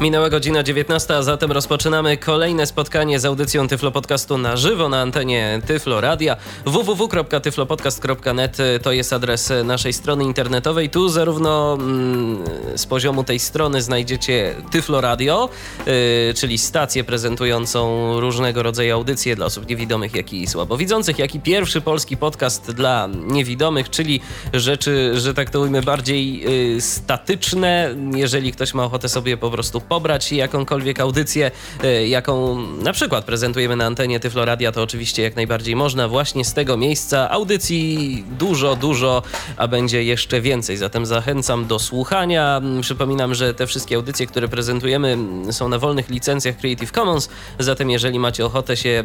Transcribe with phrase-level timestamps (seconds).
[0.00, 5.00] Minęła godzina 19, a zatem rozpoczynamy kolejne spotkanie z audycją Tyflo Podcastu na żywo na
[5.00, 6.36] antenie Tyflo Radia.
[6.64, 10.90] www.tyflopodcast.net to jest adres naszej strony internetowej.
[10.90, 12.44] Tu zarówno mm,
[12.76, 15.48] z poziomu tej strony znajdziecie Tyflo Radio,
[15.86, 15.92] yy,
[16.36, 21.80] czyli stację prezentującą różnego rodzaju audycje dla osób niewidomych, jak i słabowidzących, jak i pierwszy
[21.80, 24.20] polski podcast dla niewidomych, czyli
[24.52, 26.40] rzeczy, że tak to ujmę, bardziej
[26.74, 27.94] yy, statyczne.
[28.14, 31.50] Jeżeli ktoś ma ochotę sobie po prostu pobrać jakąkolwiek audycję,
[31.82, 36.54] e, jaką na przykład prezentujemy na antenie Tyfloradia, to oczywiście jak najbardziej można właśnie z
[36.54, 37.30] tego miejsca.
[37.30, 39.22] Audycji dużo, dużo,
[39.56, 40.76] a będzie jeszcze więcej.
[40.76, 42.62] Zatem zachęcam do słuchania.
[42.80, 45.18] Przypominam, że te wszystkie audycje, które prezentujemy
[45.50, 49.04] są na wolnych licencjach Creative Commons, zatem jeżeli macie ochotę się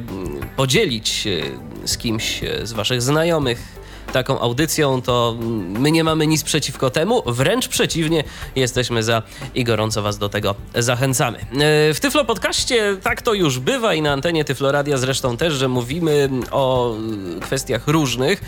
[0.55, 3.78] podzielić e, z kimś e, z waszych znajomych,
[4.11, 5.35] taką audycją, to
[5.79, 8.23] my nie mamy nic przeciwko temu, wręcz przeciwnie,
[8.55, 9.23] jesteśmy za
[9.55, 11.37] i gorąco Was do tego zachęcamy.
[11.37, 15.67] E, w Tyflo Podcaście tak to już bywa i na antenie Tyfloradia zresztą też, że
[15.67, 16.95] mówimy o
[17.41, 18.41] kwestiach różnych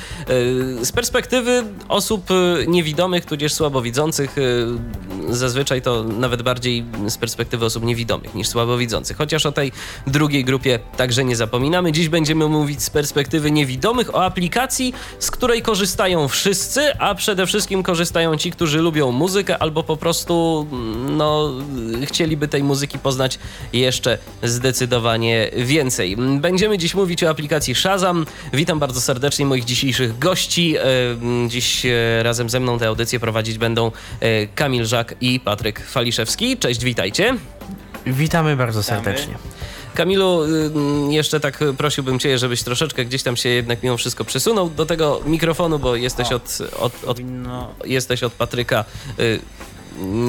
[0.81, 2.29] e, z perspektywy osób
[2.67, 4.35] niewidomych, tudzież słabowidzących.
[4.37, 9.71] E, zazwyczaj to nawet bardziej z perspektywy osób niewidomych niż słabowidzących, chociaż o tej
[10.07, 11.91] drugiej grupie także nie zapominamy.
[11.91, 17.45] Dziś będziemy mówić z perspektywy niewidomych o aplikacji, z której której korzystają wszyscy, a przede
[17.45, 20.67] wszystkim korzystają ci, którzy lubią muzykę albo po prostu
[21.09, 21.51] no,
[22.05, 23.39] chcieliby tej muzyki poznać
[23.73, 26.17] jeszcze zdecydowanie więcej.
[26.17, 28.25] Będziemy dziś mówić o aplikacji Shazam.
[28.53, 30.75] Witam bardzo serdecznie moich dzisiejszych gości.
[30.77, 30.83] E,
[31.47, 36.57] dziś e, razem ze mną tę audycję prowadzić będą e, Kamil Żak i Patryk Faliszewski.
[36.57, 37.35] Cześć, witajcie.
[38.05, 39.33] Witamy bardzo serdecznie.
[39.95, 44.69] Kamilu, y, jeszcze tak prosiłbym Cię, żebyś troszeczkę gdzieś tam się jednak mimo wszystko przesunął
[44.69, 47.17] do tego mikrofonu, bo jesteś od, od, od,
[47.85, 48.85] jesteś od Patryka
[49.19, 49.39] y,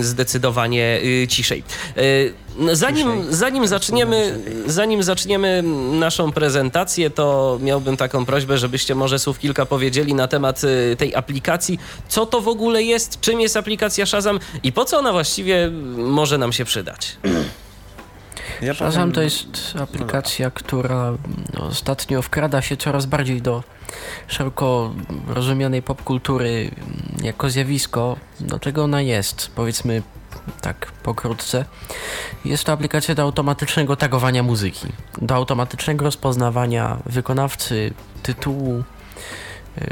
[0.00, 1.62] zdecydowanie y, ciszej.
[2.58, 5.62] No, zanim, zanim, zaczniemy, zanim zaczniemy
[5.92, 10.60] naszą prezentację, to miałbym taką prośbę, żebyście może słów kilka powiedzieli na temat
[10.98, 11.78] tej aplikacji.
[12.08, 13.20] Co to w ogóle jest?
[13.20, 17.16] Czym jest aplikacja Shazam i po co ona właściwie może nam się przydać?
[18.62, 21.12] Ja Shazam to jest aplikacja, która
[21.54, 23.62] no, ostatnio wkrada się coraz bardziej do
[24.28, 24.94] szeroko
[25.28, 26.70] rozumianej popkultury
[27.22, 28.16] jako zjawisko.
[28.40, 29.50] Do czego ona jest?
[29.54, 30.02] Powiedzmy
[30.60, 31.64] tak pokrótce.
[32.44, 34.86] Jest to aplikacja do automatycznego tagowania muzyki,
[35.22, 37.92] do automatycznego rozpoznawania wykonawcy,
[38.22, 38.84] tytułu y,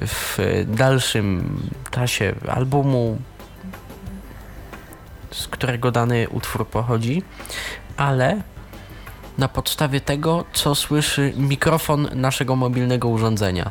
[0.06, 1.58] w dalszym
[1.90, 3.18] czasie albumu,
[5.30, 7.22] z którego dany utwór pochodzi,
[8.00, 8.42] ale
[9.38, 13.70] na podstawie tego, co słyszy mikrofon naszego mobilnego urządzenia.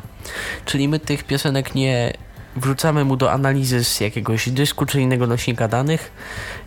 [0.64, 2.12] Czyli my tych piosenek nie
[2.56, 6.12] wrzucamy mu do analizy z jakiegoś dysku czy innego nośnika danych.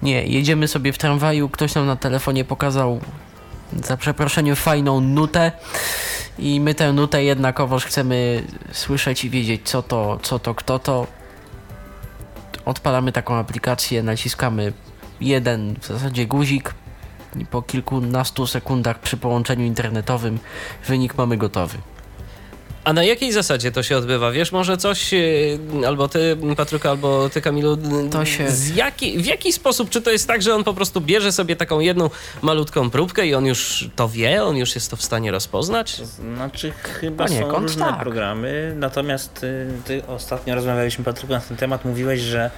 [0.01, 2.99] Nie, jedziemy sobie w tramwaju, ktoś nam na telefonie pokazał
[3.83, 5.51] za przeproszeniem fajną nutę
[6.39, 11.07] i my tę nutę jednakowoż chcemy słyszeć i wiedzieć co to, co to, kto to.
[12.65, 14.73] Odpalamy taką aplikację, naciskamy
[15.21, 16.73] jeden w zasadzie guzik,
[17.51, 20.39] po kilkunastu sekundach przy połączeniu internetowym
[20.87, 21.77] wynik mamy gotowy.
[22.83, 24.31] A na jakiej zasadzie to się odbywa?
[24.31, 25.19] Wiesz może coś, e,
[25.87, 27.77] albo ty, Patryka, albo ty, Kamilu,
[28.11, 28.51] to się...
[28.51, 29.89] Z jaki, w jaki sposób?
[29.89, 32.09] Czy to jest tak, że on po prostu bierze sobie taką jedną
[32.41, 36.01] malutką próbkę i on już to wie, on już jest to w stanie rozpoznać?
[36.35, 37.99] Znaczy chyba są różne tak.
[37.99, 42.51] programy, natomiast y, ty ostatnio rozmawialiśmy, Patryku, na ten temat, mówiłeś, że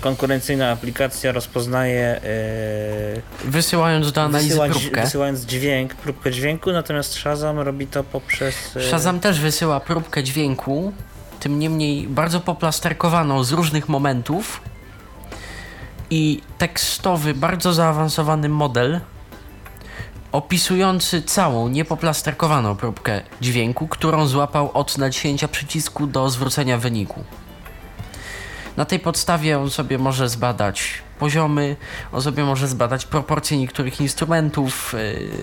[0.00, 2.20] konkurencyjna aplikacja rozpoznaje e,
[3.44, 5.02] wysyłając do analizy wysyła, próbkę.
[5.02, 8.76] Wysyłając dźwięk, próbkę dźwięku, natomiast Shazam robi to poprzez...
[8.76, 10.92] E, Shazam też wysyła próbkę dźwięku,
[11.40, 14.60] tym niemniej bardzo poplasterkowaną z różnych momentów
[16.10, 19.00] i tekstowy, bardzo zaawansowany model
[20.32, 27.24] opisujący całą niepoplasterkowaną próbkę dźwięku, którą złapał od naciśnięcia przycisku do zwrócenia wyniku.
[28.76, 31.76] Na tej podstawie on sobie może zbadać poziomy,
[32.12, 34.94] on sobie może zbadać proporcje niektórych instrumentów,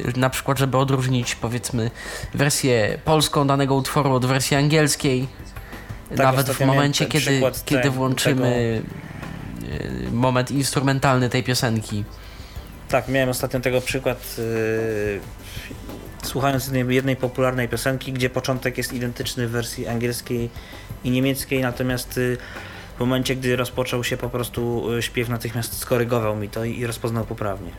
[0.06, 1.92] yy, na przykład, żeby odróżnić powiedzmy
[2.34, 5.28] wersję polską danego utworu od wersji angielskiej.
[6.10, 9.80] Tak, Nawet w momencie, kiedy, kiedy włączymy tego...
[10.06, 12.04] Yy, moment instrumentalny tej piosenki.
[12.90, 14.36] Tak, miałem ostatnio tego przykład.
[14.38, 15.20] Yy
[16.24, 20.50] słuchając jednej, jednej, popularnej piosenki, gdzie początek jest identyczny w wersji angielskiej
[21.04, 22.38] i niemieckiej, natomiast y,
[23.00, 27.26] w momencie, gdy rozpoczął się po prostu y, śpiew, natychmiast skorygował mi to i rozpoznał
[27.26, 27.72] poprawnie.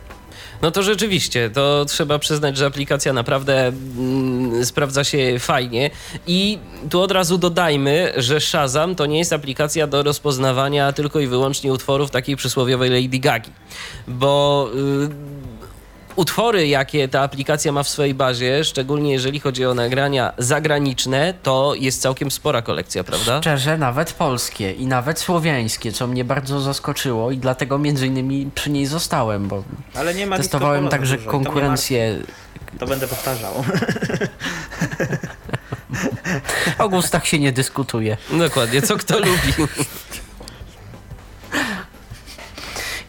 [0.62, 5.90] No to rzeczywiście, to trzeba przyznać, że aplikacja naprawdę mm, sprawdza się fajnie.
[6.26, 6.58] I
[6.90, 11.72] tu od razu dodajmy, że Shazam to nie jest aplikacja do rozpoznawania tylko i wyłącznie
[11.72, 13.50] utworów takiej przysłowiowej Lady Gagi.
[14.08, 14.68] Bo.
[14.74, 15.40] Y,
[16.20, 21.74] utwory, jakie ta aplikacja ma w swojej bazie, szczególnie jeżeli chodzi o nagrania zagraniczne, to
[21.78, 23.40] jest całkiem spora kolekcja, prawda?
[23.40, 28.70] Szczerze, nawet polskie i nawet słowiańskie, co mnie bardzo zaskoczyło i dlatego między innymi przy
[28.70, 29.62] niej zostałem, bo
[29.94, 32.12] Ale nie ma testowałem także dużo to konkurencję.
[32.16, 32.78] martwi.
[32.78, 33.52] To będę powtarzał.
[36.78, 38.16] O gustach się nie dyskutuje.
[38.30, 39.52] Dokładnie, co kto lubi.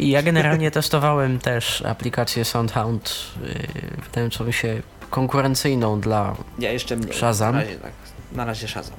[0.02, 6.96] I ja generalnie testowałem też aplikację Soundhound, yy, wydającą mi się konkurencyjną dla Ja jeszcze
[6.96, 7.14] mniej.
[7.14, 7.56] Shazam?
[7.56, 7.92] Na razie, tak.
[8.32, 8.96] Na razie Shazam.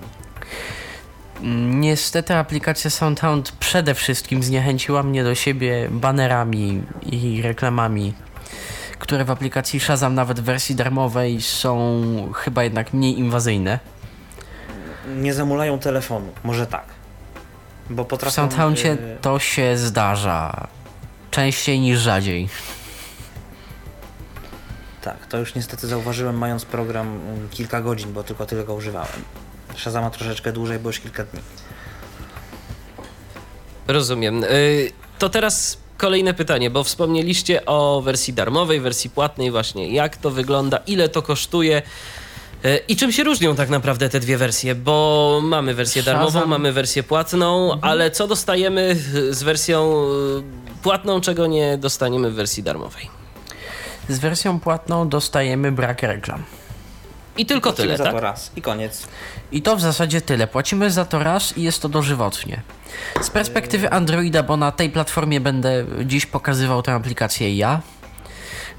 [1.71, 8.15] Niestety aplikacja Soundhound przede wszystkim zniechęciła mnie do siebie banerami i reklamami,
[8.99, 12.03] które w aplikacji Shazam nawet w wersji darmowej są
[12.35, 13.79] chyba jednak mniej inwazyjne.
[15.17, 16.29] Nie zamulają telefonu.
[16.45, 16.85] Może tak.
[17.91, 18.35] Bo W potrafią...
[18.35, 20.69] Soundhoundzie y, to się zdarza.
[21.37, 22.49] Częściej niż rzadziej.
[25.03, 29.23] Tak, to już niestety zauważyłem mając program y, kilka godzin, bo tylko tyle go używałem.
[29.77, 31.41] Shazama troszeczkę dłużej, bo już kilka dni.
[33.89, 34.45] Rozumiem.
[34.45, 39.89] Y, To teraz kolejne pytanie, bo wspomnieliście o wersji darmowej, wersji płatnej właśnie.
[39.93, 41.83] Jak to wygląda, ile to kosztuje?
[42.65, 44.75] y, I czym się różnią tak naprawdę te dwie wersje?
[44.75, 46.15] Bo mamy wersję Shazam.
[46.21, 48.97] darmową, mamy wersję płatną, ale co dostajemy
[49.31, 50.07] z wersją
[50.83, 53.11] płatną, czego nie dostaniemy w wersji darmowej?
[54.09, 56.43] Z wersją płatną dostajemy brak reklam.
[57.37, 58.13] I tylko Płacimy tyle, za tak?
[58.13, 59.07] to raz i koniec.
[59.53, 60.47] I to w zasadzie tyle.
[60.47, 62.63] Płacimy za to raz i jest to dożywotnie.
[63.21, 67.81] Z perspektywy Androida, bo na tej platformie będę dziś pokazywał tę aplikację ja,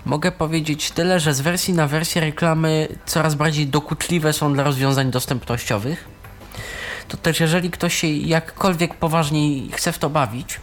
[0.05, 5.11] mogę powiedzieć tyle, że z wersji na wersję reklamy coraz bardziej dokuczliwe są dla rozwiązań
[5.11, 6.05] dostępnościowych.
[7.07, 10.59] To też jeżeli ktoś się jakkolwiek poważniej chce w to bawić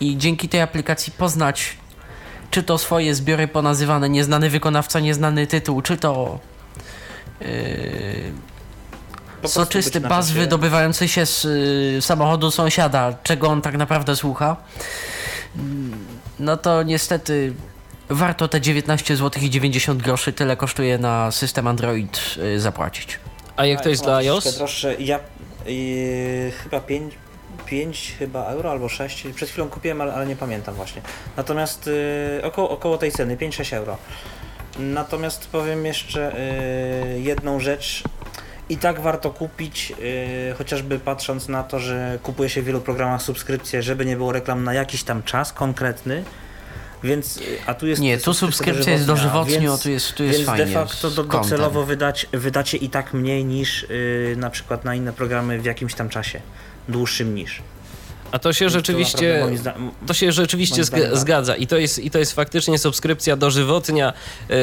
[0.00, 1.76] i dzięki tej aplikacji poznać
[2.50, 6.38] czy to swoje zbiory ponazywane nieznany wykonawca, nieznany tytuł, czy to
[7.40, 7.48] yy,
[9.48, 10.40] soczysty bas czasie.
[10.40, 14.56] wydobywający się z y, samochodu sąsiada, czego on tak naprawdę słucha,
[16.38, 17.54] no to niestety
[18.08, 23.18] warto te 19 zł i 90 groszy tyle kosztuje na system Android y, zapłacić.
[23.56, 24.56] A jak to jest dla iOS?
[24.58, 24.94] Droższe.
[24.94, 25.20] Ja
[25.66, 27.14] yy, chyba 5,
[27.70, 29.26] 5 chyba euro albo 6.
[29.34, 31.02] Przed chwilą kupiłem, ale, ale nie pamiętam właśnie.
[31.36, 33.96] Natomiast yy, około, około tej ceny, 5-6 euro.
[34.78, 36.36] Natomiast powiem jeszcze
[37.14, 38.02] yy, jedną rzecz.
[38.70, 43.22] I tak warto kupić, yy, chociażby patrząc na to, że kupuje się w wielu programach
[43.22, 46.24] subskrypcje, żeby nie było reklam na jakiś tam czas konkretny.
[47.04, 50.46] Więc, a tu jest Nie, tu subskrypcja jest dożywotnio, więc- tu jest, tu jest więc
[50.46, 50.66] fajnie.
[50.66, 55.12] de facto do, docelowo wydać, wydacie i tak mniej niż yy, na przykład na inne
[55.12, 56.40] programy w jakimś tam czasie.
[56.88, 57.62] Dłuższym niż.
[58.32, 59.46] A to się rzeczywiście...
[60.06, 61.16] To się rzeczywiście tak.
[61.16, 64.12] zgadza i to, jest, i to jest faktycznie subskrypcja dożywotnia.
[64.48, 64.56] Yy,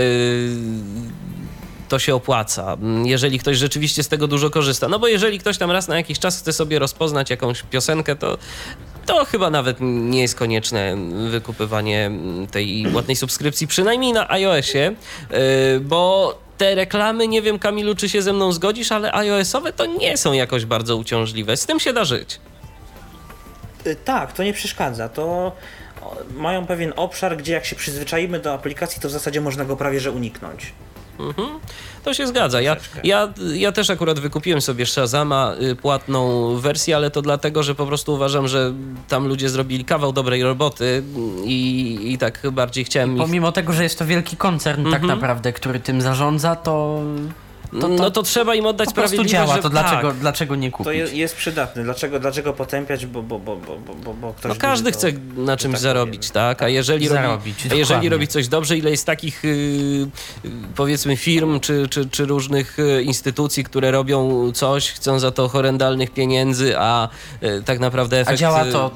[1.90, 4.88] to się opłaca, jeżeli ktoś rzeczywiście z tego dużo korzysta.
[4.88, 8.38] No bo jeżeli ktoś tam raz na jakiś czas chce sobie rozpoznać jakąś piosenkę, to,
[9.06, 10.98] to chyba nawet nie jest konieczne
[11.30, 12.12] wykupywanie
[12.52, 14.96] tej płatnej subskrypcji, przynajmniej na iOSie,
[15.32, 15.38] yy,
[15.80, 20.18] bo te reklamy, nie wiem Kamilu, czy się ze mną zgodzisz, ale iOS-owe to nie
[20.18, 21.58] są jakoś bardzo uciążliwe.
[21.58, 22.40] Z tym się da żyć.
[23.88, 25.10] Y, Tak, to nie przeszkadza.
[25.10, 25.52] To
[26.34, 30.00] mają pewien obszar, gdzie jak się przyzwyczaimy do aplikacji, to w zasadzie można go prawie
[30.00, 30.74] że uniknąć.
[31.20, 31.60] Mhm.
[32.04, 32.62] To się zgadza.
[32.62, 37.76] Ja, ja, ja też akurat wykupiłem sobie Shazama, y, płatną wersję, ale to dlatego, że
[37.76, 38.74] po prostu uważam, że
[39.08, 41.04] tam ludzie zrobili kawał dobrej roboty
[41.46, 43.22] i, i tak bardziej chciałem ich...
[43.22, 45.08] Pomimo tego, że jest to wielki koncern tak Mhm.
[45.08, 47.02] naprawdę, który tym zarządza, to,
[47.82, 50.18] to, to, no to trzeba im oddać po prostu sprawiedliwość, działa, że to dlaczego, Tak.
[50.20, 50.86] dlaczego nie kupić?
[50.86, 51.84] To je, jest przydatne.
[51.84, 53.06] Dlaczego, dlaczego potępiać?
[53.06, 56.32] Bo, bo, bo, bo, bo, bo ktoś No każdy chce to- na czymś tak zarobić,
[56.32, 56.62] tak?
[56.64, 59.52] A jeżeli, robi, Zarobić, a jeżeli robi coś dobrze, ile jest takich yy,
[60.44, 65.50] yy, powiedzmy firm czy, czy, czy różnych yy, instytucji, które robią coś, chcą za to
[65.50, 67.10] horrendalnych pieniędzy, a
[67.42, 68.92] yy, tak naprawdę efekt działa yy, to-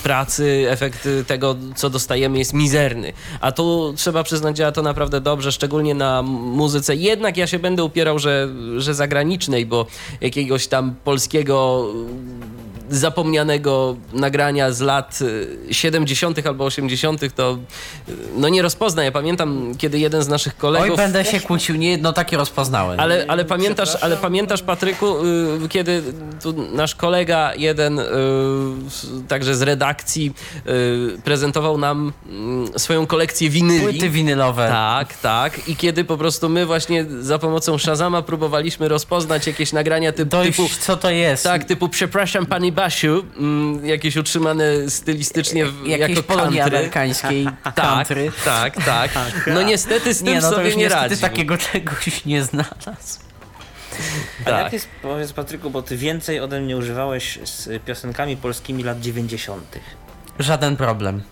[0.00, 3.12] pracy, efekt yy, tego, co dostajemy jest mizerny.
[3.40, 6.96] A tu trzeba przyznać, działa to naprawdę dobrze, szczególnie na muzyce.
[6.96, 9.86] Jednak ja się będę upierał, że, że zagranicznej, bo
[10.20, 11.86] jakiegoś tam polskiego
[12.90, 16.46] zapomnianego nagrania z lat y, 70.
[16.46, 17.58] albo 80., to
[18.08, 19.04] y, no nie rozpozna.
[19.04, 20.90] Ja pamiętam, kiedy jeden z naszych kolegów.
[20.90, 23.00] Oj, będę się kłócił, nie jedno takie rozpoznałem.
[23.00, 25.26] Ale, ale, pamiętasz, ale pamiętasz, Patryku,
[25.64, 26.02] y, kiedy
[26.42, 28.04] tu nasz kolega jeden, y,
[29.28, 30.34] także z redakcji,
[30.66, 33.82] y, prezentował nam mm, swoją kolekcję winyli.
[33.82, 34.68] Płyty winylowe.
[34.68, 35.68] Tak, tak.
[35.68, 40.56] I kiedy po prostu my właśnie za pomocą Shazama próbowaliśmy rozpoznać jakieś nagrania typu, Dojść,
[40.56, 41.44] typu co to jest.
[41.44, 46.76] tak, typu przepraszam pani Basiu, mm, jakieś utrzymane stylistycznie w, Jakieś jako Polonii country.
[46.78, 48.32] amerykańskiej Tak, country.
[48.44, 49.10] tak, tak.
[49.46, 51.20] No niestety z tym Nie, no to sobie już nie niestety radzi.
[51.22, 53.20] takiego czegoś nie znalazł.
[54.40, 54.64] A Tak.
[54.64, 59.78] jak jest, powiedz Patryku, bo ty więcej ode mnie używałeś z piosenkami polskimi lat 90.
[60.38, 61.22] Żaden problem.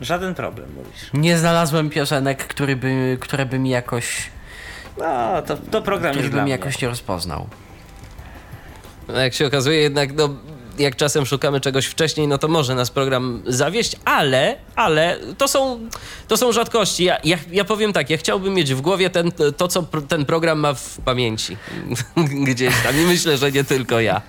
[0.00, 1.10] Żaden problem, mówisz.
[1.14, 4.16] Nie znalazłem piosenek, który by, które by mi jakoś,
[4.98, 6.52] No, to, to program który jest by dla mi mnie.
[6.52, 7.48] jakoś nie rozpoznał.
[9.08, 10.28] No jak się okazuje, jednak no,
[10.80, 15.88] jak czasem szukamy czegoś wcześniej, no to może nas program zawieść, ale, ale to są,
[16.28, 17.04] to są rzadkości.
[17.04, 20.24] Ja, ja, ja powiem tak, ja chciałbym mieć w głowie ten, to, co pr- ten
[20.24, 21.56] program ma w pamięci.
[22.46, 24.22] Gdzieś tam i myślę, że nie tylko ja.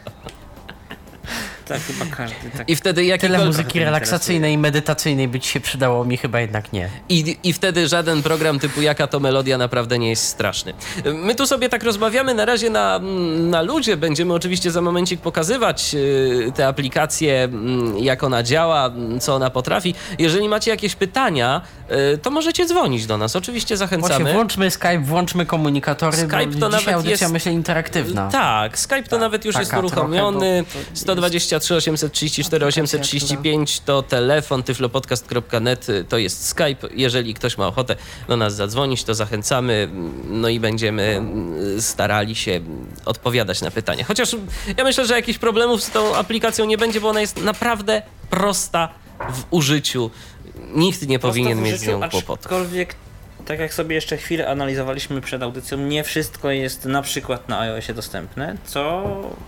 [1.71, 2.49] Tak, chyba każdy.
[2.57, 2.69] Tak.
[2.69, 3.45] I wtedy Tyle jakikolwiek...
[3.45, 6.89] muzyki relaksacyjnej i medytacyjnej by ci się przydało, mi chyba jednak nie.
[7.09, 10.73] I, I wtedy żaden program typu jaka to melodia naprawdę nie jest straszny.
[11.13, 12.99] My tu sobie tak rozmawiamy na razie na,
[13.39, 13.97] na ludzie.
[13.97, 19.49] Będziemy oczywiście za momencik pokazywać y, te aplikacje, mm, jak ona działa, mm, co ona
[19.49, 19.95] potrafi.
[20.19, 21.61] Jeżeli macie jakieś pytania,
[22.13, 23.35] y, to możecie dzwonić do nas.
[23.35, 24.33] Oczywiście Właśnie, zachęcamy.
[24.33, 28.29] włączmy Skype, włączmy komunikatory, Skype to nawet audycja, jest- myślę, interaktywna.
[28.31, 30.63] Tak, Skype to nawet już jest uruchomiony.
[30.71, 31.05] trochę, bo
[31.67, 36.87] to 123 834 835 to telefon, tyflopodcast.net to jest Skype.
[36.95, 37.95] Jeżeli ktoś ma ochotę
[38.27, 39.89] do nas zadzwonić, to zachęcamy,
[40.27, 41.21] no i będziemy
[41.79, 42.61] starali się
[43.05, 44.03] odpowiadać na pytania.
[44.03, 44.35] Chociaż
[44.77, 48.89] ja myślę, że jakichś problemów z tą aplikacją nie będzie, bo ona jest naprawdę prosta
[49.33, 50.11] w użyciu.
[50.75, 52.01] Nikt nie powinien mieć z nią.
[52.03, 52.95] Aczkolwiek,
[53.45, 57.93] tak jak sobie jeszcze chwilę analizowaliśmy przed audycją, nie wszystko jest na przykład na iOSie
[57.93, 59.03] dostępne, co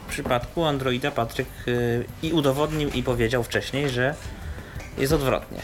[0.07, 4.15] w przypadku Androida Patryk y, i udowodnił i powiedział wcześniej, że
[4.97, 5.57] jest odwrotnie.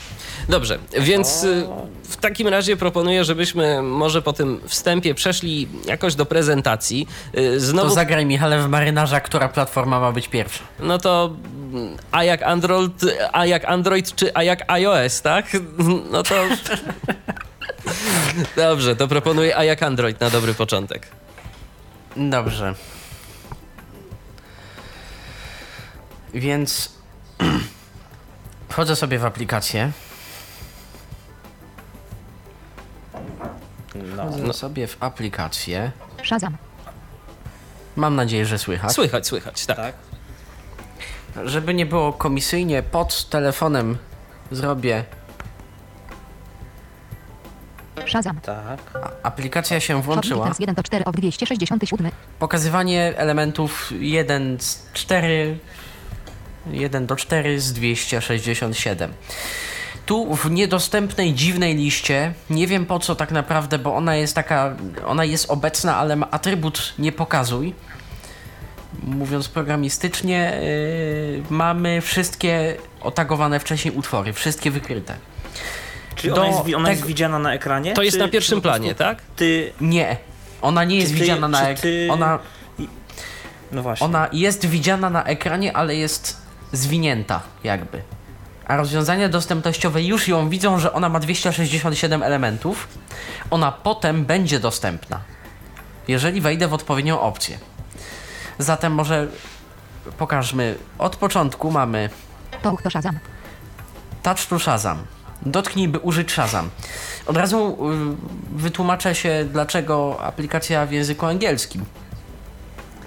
[0.50, 1.88] Dobrze, więc y, O.
[2.04, 7.08] w takim razie proponuję, żebyśmy może po tym wstępie przeszli jakoś do prezentacji.
[7.38, 10.64] Y, To Znowu, zagraj Michale w marynarza, która platforma ma być pierwsza.
[10.80, 11.34] no to
[11.74, 12.94] mm, a jak Android,
[13.34, 15.46] a jak Android czy a jak iOS, tak?
[16.12, 16.36] No to...
[18.56, 21.08] Dobrze, to proponuję a jak Android na dobry początek.
[22.18, 22.76] Dobrze.
[26.34, 26.92] Więc
[28.70, 29.92] wchodzę sobie w aplikację.
[33.96, 34.32] No.
[34.32, 35.92] Wchodzę sobie w aplikację.
[36.24, 36.58] Shazam.
[37.96, 38.92] Mam nadzieję, że słychać.
[38.92, 39.78] Słychać, słychać, tak.
[39.78, 39.96] Tak?
[41.46, 43.98] Żeby nie było komisyjnie, pod telefonem
[44.52, 45.06] zrobię.
[48.06, 48.40] Shazam.
[48.42, 48.80] Tak.
[49.04, 50.48] a- Aplikacja się włączyła.
[50.48, 52.12] Shop 1 to 4 of 267.
[52.40, 55.58] Pokazywanie elementów 1 z 4.
[56.72, 59.14] 1 do 4 z 267.
[60.06, 64.76] Tu w niedostępnej, dziwnej liście, nie wiem po co tak naprawdę, bo ona jest taka,
[65.06, 67.74] ona jest obecna, ale ma atrybut nie pokazuj.
[69.04, 75.16] Mówiąc programistycznie, yy, mamy wszystkie otagowane wcześniej utwory, wszystkie wykryte.
[76.22, 77.94] Czy Do ona, jest, ona jest widziana na ekranie?
[77.94, 79.22] To jest czy, na pierwszym planie, tak?
[79.36, 80.18] Ty, Nie,
[80.62, 81.76] ona nie jest ty- widziana na ekranie.
[81.82, 82.40] ty- Ona,
[83.72, 84.06] no właśnie.
[84.06, 88.02] Ona jest widziana na ekranie, ale jest zwinięta jakby.
[88.68, 92.88] A rozwiązania dostępnościowe już ją widzą, że ona ma 267 elementów.
[93.52, 95.20] Ona potem będzie dostępna,
[96.08, 97.58] jeżeli wejdę w odpowiednią opcję.
[98.60, 99.28] Zatem może
[100.18, 100.76] pokażmy.
[100.98, 102.10] Od początku mamy
[102.62, 103.20] Touch to Shazam.
[104.24, 104.98] Touch to Shazam.
[105.42, 106.70] Dotknij, by użyć Shazam.
[107.26, 107.78] Od razu
[108.54, 111.86] y, wytłumaczę się, dlaczego aplikacja w języku angielskim.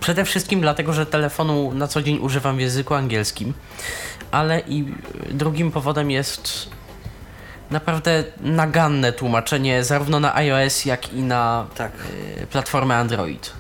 [0.01, 3.55] Przede wszystkim dlatego, że telefonu na co dzień używam w języku angielskim,
[4.31, 4.95] ale i
[5.31, 6.69] drugim powodem jest
[7.71, 11.93] naprawdę naganne tłumaczenie zarówno na iOS, jak i na Tak.
[12.43, 13.53] y, platformę Android.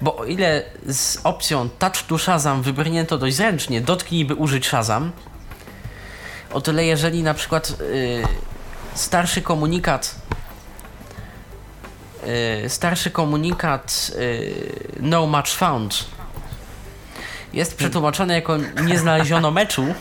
[0.00, 5.12] Bo o ile z opcją Touch to Shazam wybrnięto dość zręcznie, dotknij, by użyć Shazam,
[6.52, 8.22] o tyle jeżeli na przykład y,
[8.94, 10.14] starszy komunikat
[12.64, 14.52] y, starszy komunikat y,
[15.00, 16.04] no match found
[17.52, 19.86] jest przetłumaczony jako nie znaleziono meczu,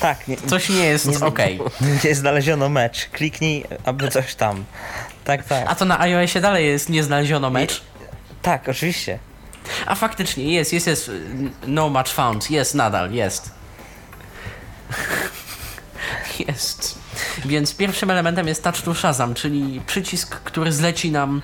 [0.00, 1.38] Tak, nie, coś nie jest Nie- ok.
[2.04, 3.08] nie znaleziono mecz.
[3.12, 4.64] Kliknij, aby coś tam.
[5.24, 5.64] Tak, tak.
[5.68, 7.82] A to na iOSie dalej jest nie znaleziono mecz.
[8.42, 9.18] Tak, oczywiście.
[9.86, 11.10] A faktycznie jest, jest, jest.
[11.66, 12.50] No much found.
[12.50, 13.50] Jest nadal, jest.
[16.40, 16.98] Jest.
[17.44, 21.42] Więc pierwszym elementem jest Touch to Shazam, czyli przycisk, który zleci nam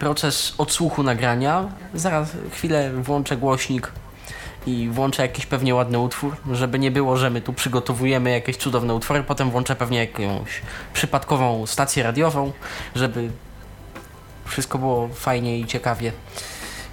[0.00, 1.68] proces odsłuchu nagrania.
[1.94, 3.92] Zaraz chwilę włączę głośnik
[4.66, 8.94] i włączę jakiś pewnie ładny utwór, żeby nie było, że my tu przygotowujemy jakieś cudowne
[8.94, 10.62] utwory, potem włączę pewnie jakąś
[10.92, 12.52] przypadkową stację radiową,
[12.94, 13.30] żeby
[14.44, 16.12] wszystko było fajnie i ciekawie.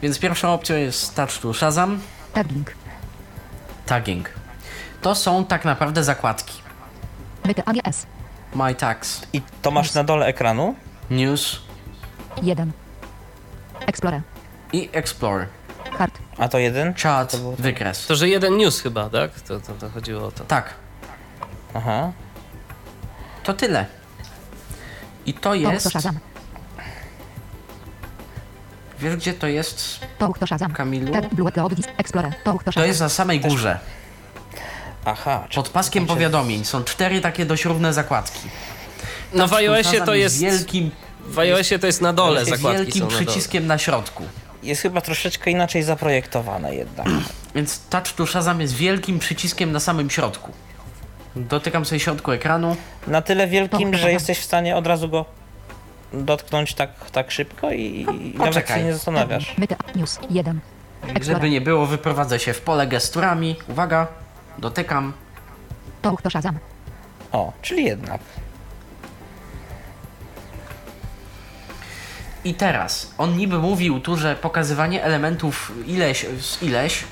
[0.02, 2.00] Więc pierwszą opcją jest Touch to Shazam,
[2.34, 2.72] Tagging.
[3.86, 4.30] tagging.
[5.02, 6.63] To są tak naprawdę zakładki.
[7.46, 8.06] Myty AGS.
[8.56, 10.76] My tags, I to masz na dole ekranu?
[11.10, 11.62] news
[12.42, 12.72] 1.
[13.88, 14.22] Explorer.
[14.74, 15.48] i explore.
[15.98, 16.20] Hard.
[16.38, 16.94] A to jeden?
[16.94, 18.08] Chat, To było wykres.
[18.08, 19.32] To, że jeden news chyba, tak?
[19.42, 20.44] To, to, to chodziło o to.
[20.46, 20.74] Tak,
[21.74, 22.12] Aha.
[23.44, 23.86] to tyle.
[25.26, 25.90] I to To jest...
[29.00, 30.72] Wiesz gdzie to jest, To to Shazam.
[30.74, 31.14] Kamilu?
[31.98, 32.34] Explorer.
[32.74, 33.80] To jest na samej górze.
[35.06, 35.48] Aha.
[35.56, 38.40] Pod paskiem powiadomień są cztery takie dość równe zakładki.
[39.34, 40.40] No w iOSie to jest...
[40.40, 40.92] wielkim,
[41.28, 43.26] W iOSie to jest na dole, jest zakładki wielkim są na dole.
[43.26, 44.24] przyciskiem na środku.
[44.64, 47.08] Jest chyba troszeczkę inaczej zaprojektowane jednak.
[47.56, 50.52] Więc Touch to Shazam jest wielkim przyciskiem na samym środku.
[51.36, 52.76] Dotykam sobie środku ekranu.
[53.08, 55.26] Na tyle wielkim, To- że jesteś w stanie od razu go
[56.14, 58.06] dotknąć tak, tak szybko i, i
[58.38, 58.80] nawet poczekaj.
[58.80, 59.58] się nie zastanawiasz.
[59.58, 60.20] Myty A- News.
[60.30, 60.60] 1.
[61.22, 63.56] Żeby nie było, wyprowadzę się w pole gesturami.
[63.70, 64.08] Uwaga,
[64.58, 65.14] dotykam.
[66.02, 66.58] To to Shazam.
[67.32, 68.22] O, czyli jednak.
[72.44, 77.04] I teraz, on niby mówił tu, że pokazywanie elementów ileś z ileś,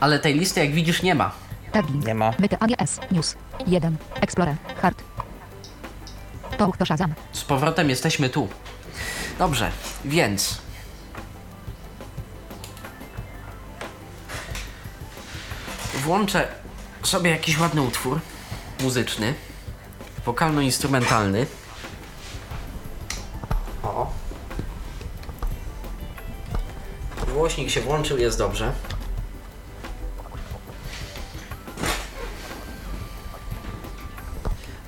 [0.00, 1.32] ale tej listy jak widzisz nie ma.
[1.72, 2.06] Tagging.
[2.06, 2.32] Nie ma.
[2.38, 3.00] Myty AGS.
[3.10, 3.36] News.
[3.66, 3.96] 1.
[4.20, 4.56] Explorer.
[4.82, 5.02] Hard.
[6.58, 7.14] To to Shazam.
[7.32, 8.48] Z powrotem jesteśmy tu.
[9.38, 9.70] Dobrze,
[10.04, 10.63] więc.
[16.04, 16.48] Włączę
[17.02, 18.20] sobie jakiś ładny utwór
[18.80, 19.34] muzyczny,
[20.26, 21.46] wokalno-instrumentalny.
[23.82, 24.12] O.
[27.34, 28.72] Głośnik się włączył, jest dobrze.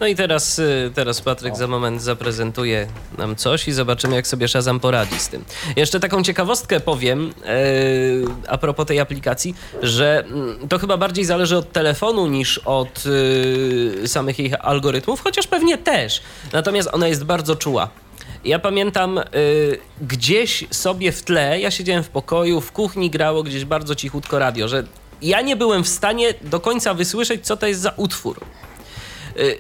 [0.01, 2.87] No i teraz, y, teraz Patryk za moment zaprezentuje
[3.19, 5.45] nam coś i zobaczymy, jak sobie Shazam poradzi z tym.
[5.77, 7.55] Jeszcze taką ciekawostkę powiem e,
[8.49, 14.09] a propos tej aplikacji, że mm, to chyba bardziej zależy od telefonu niż od y,
[14.09, 16.23] samych jej algorytmów, chociaż pewnie też.
[16.53, 17.89] Natomiast ona jest bardzo czuła.
[18.45, 19.23] Ja pamiętam y,
[20.01, 24.69] gdzieś sobie w tle, ja siedziałem w pokoju, w kuchni grało gdzieś bardzo cichutko radio,
[24.69, 24.85] że
[25.23, 28.41] ja nie byłem w stanie do końca wysłyszeć, co to jest za utwór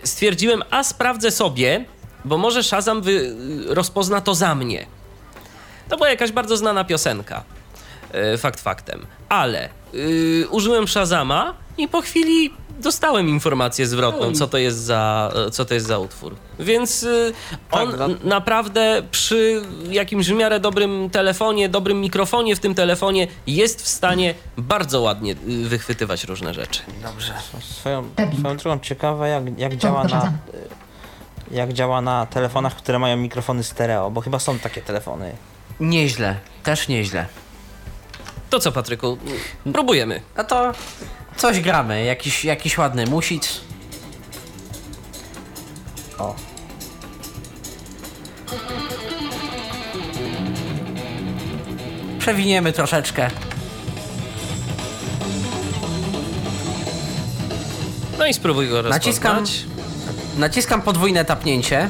[0.05, 1.85] stwierdziłem, a sprawdzę sobie,
[2.25, 3.35] bo może Shazam wy, y,
[3.75, 4.87] rozpozna to za mnie.
[5.89, 7.45] To była jakaś bardzo znana piosenka.
[8.35, 9.07] y, Fakt faktem.
[9.29, 15.65] Ale y, użyłem Shazama i po chwili dostałem informację zwrotną, co to jest za, co
[15.65, 16.35] to jest za utwór.
[16.59, 17.33] Więc y,
[17.71, 18.05] on Tak, no.
[18.05, 23.89] n- naprawdę przy jakimś w miarę dobrym telefonie, dobrym mikrofonie w tym telefonie jest w
[23.89, 26.81] stanie bardzo ładnie y, wychwytywać różne rzeczy.
[27.03, 27.35] Dobrze.
[27.71, 28.39] Swoją, Tagging.
[28.41, 30.33] swoją drogą ciekawe jak, jak działa na
[31.51, 35.33] jak działa na telefonach, które mają mikrofony stereo, bo chyba są takie telefony.
[35.81, 37.27] Nieźle, też nieźle.
[38.51, 39.19] To co, Patryku?
[39.73, 40.21] Próbujemy.
[40.37, 40.73] No to
[41.37, 43.61] coś gramy, jakiś, jakiś ładny music.
[46.19, 46.35] O.
[52.19, 53.31] Przewiniemy troszeczkę.
[58.19, 59.07] No i spróbuj go rozpoznać.
[59.07, 59.45] Naciskam.
[60.39, 61.89] Naciskam podwójne tapnięcie.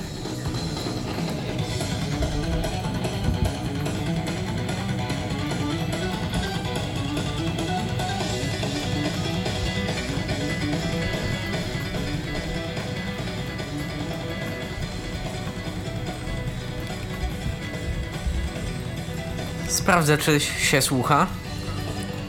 [19.86, 21.26] Sprawdzę, czy się słucha.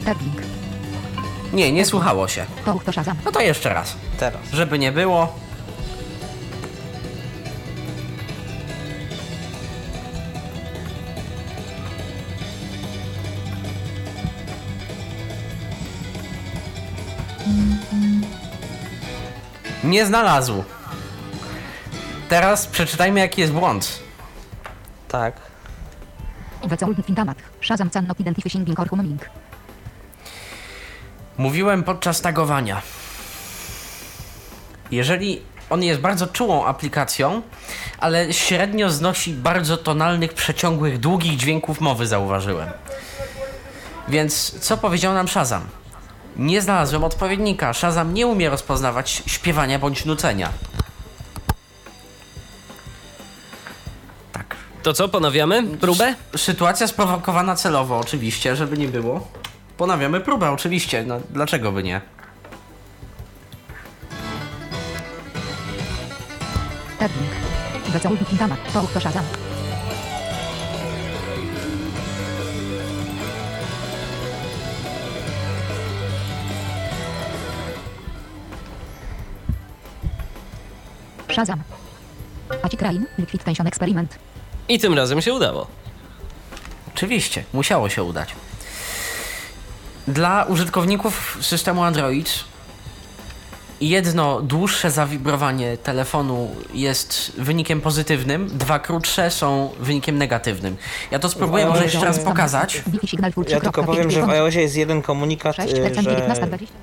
[0.04, 0.36] Tagging.
[1.52, 2.46] Nie, nie słuchało się.
[2.64, 3.16] To to Shazam.
[3.24, 3.96] No to jeszcze raz.
[4.18, 4.40] Teraz.
[4.52, 5.34] Żeby nie było.
[19.84, 20.64] Nie znalazł.
[22.28, 23.98] Teraz przeczytajmy jaki jest błąd.
[25.08, 25.48] Tak.
[31.38, 32.82] Mówiłem podczas tagowania.
[34.90, 37.42] Jeżeli on jest bardzo czułą aplikacją,
[37.98, 42.68] ale średnio znosi bardzo tonalnych, przeciągłych, długich dźwięków mowy, zauważyłem.
[44.08, 45.62] Więc co powiedział nam Shazam?
[46.36, 47.72] Nie znalazłem odpowiednika.
[47.72, 50.48] Shazam nie umie rozpoznawać śpiewania bądź nucenia.
[54.88, 56.14] To co, ponawiamy próbę?
[56.36, 59.28] Sytuacja sprowokowana celowo, oczywiście, żeby nie było.
[59.76, 61.04] Ponawiamy próbę, oczywiście.
[61.06, 62.00] No, dlaczego by nie?
[66.98, 68.18] Ebbing.
[68.20, 68.56] Wikingama.
[68.72, 69.24] To to Shazam.
[81.28, 81.62] Shazam.
[82.62, 84.18] Aci Krain, Liquid Tension Experiment.
[84.68, 85.66] I tym razem się udało.
[86.94, 88.28] Oczywiście, musiało się udać.
[90.08, 92.44] Dla użytkowników systemu Android
[93.80, 100.76] jedno dłuższe zawibrowanie telefonu jest wynikiem pozytywnym, dwa krótsze są wynikiem negatywnym.
[101.10, 102.82] Ja to spróbuję może jeszcze raz pokazać.
[103.48, 106.74] Ja tylko powiem, że w iOSie jest jeden komunikat, 6, december że 19, 20.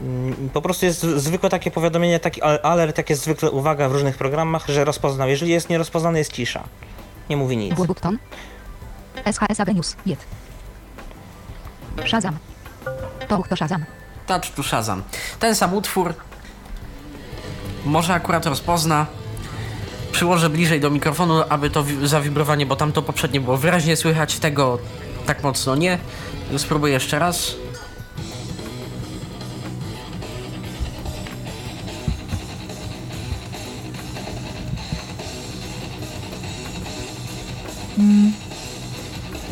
[0.00, 3.92] mm, po prostu jest zwykłe takie powiadomienie, taki al- alert, jak jest zwykle uwaga w
[3.92, 5.28] różnych programach, że rozpoznał.
[5.28, 6.62] Jeżeli jest nierozpoznany, jest cisza.
[7.30, 7.74] Nie mówi nic.
[7.74, 8.18] Było button.
[9.32, 9.96] SHS Agenius.
[10.06, 10.24] Jed.
[12.06, 12.36] Shazam.
[13.28, 13.84] To to Shazam.
[14.26, 15.02] Touch to Shazam.
[15.38, 16.14] Ten sam utwór
[17.84, 19.06] może akurat rozpozna.
[20.12, 24.38] Przyłożę bliżej do mikrofonu, aby to wi- zawibrowanie, bo tam to poprzednie było wyraźnie słychać,
[24.38, 24.78] tego
[25.26, 25.98] tak mocno nie.
[26.56, 27.52] Spróbuję jeszcze raz.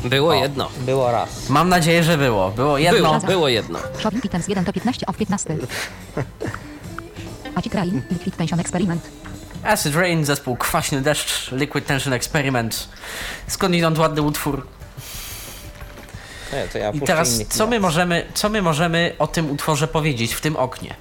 [0.04, 0.68] Było jedno.
[0.80, 1.48] Było raz.
[1.48, 2.50] Mam nadzieję, że było.
[2.50, 2.98] Było jedno.
[2.98, 3.78] Było, było jedno.
[3.98, 5.56] Shopping Items 1 to 15 of 15.
[7.54, 9.10] Aci Krain, Liquid Tension Experiment.
[9.64, 12.88] Acid Rain, zespół Kwaśny Deszcz, Liquid Tension Experiment.
[13.46, 14.66] Skądinąd ładny utwór.
[16.52, 19.88] Nie, to ja I puszczę teraz co my, możemy, co my możemy o tym utworze
[19.88, 20.94] powiedzieć w tym oknie?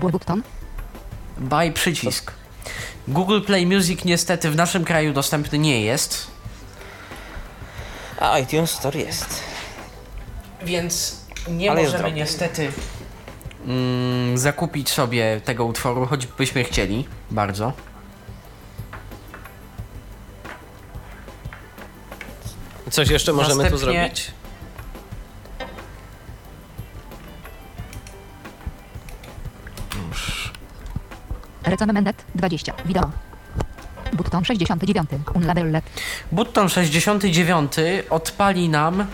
[0.00, 0.42] Było button.
[1.38, 2.32] Buy przycisk.
[3.08, 6.26] Google Play Music niestety w naszym kraju dostępny nie jest,
[8.20, 9.42] A iTunes Store jest.
[10.62, 12.72] więc nie Ale możemy niestety
[13.66, 17.72] mm, zakupić sobie tego utworu, choćbyśmy chcieli bardzo.
[22.90, 24.30] Coś jeszcze możemy tu Następnie- zrobić?
[31.70, 32.72] Recommended 20.
[32.86, 33.10] Wideo.
[34.12, 35.08] Button 69.
[35.34, 35.84] Unlabeled.
[36.32, 37.72] Button 69
[38.10, 39.06] odpali nam.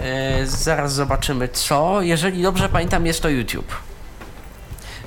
[0.00, 2.02] E, zaraz zobaczymy co.
[2.02, 3.74] Jeżeli dobrze pamiętam, jest to YouTube.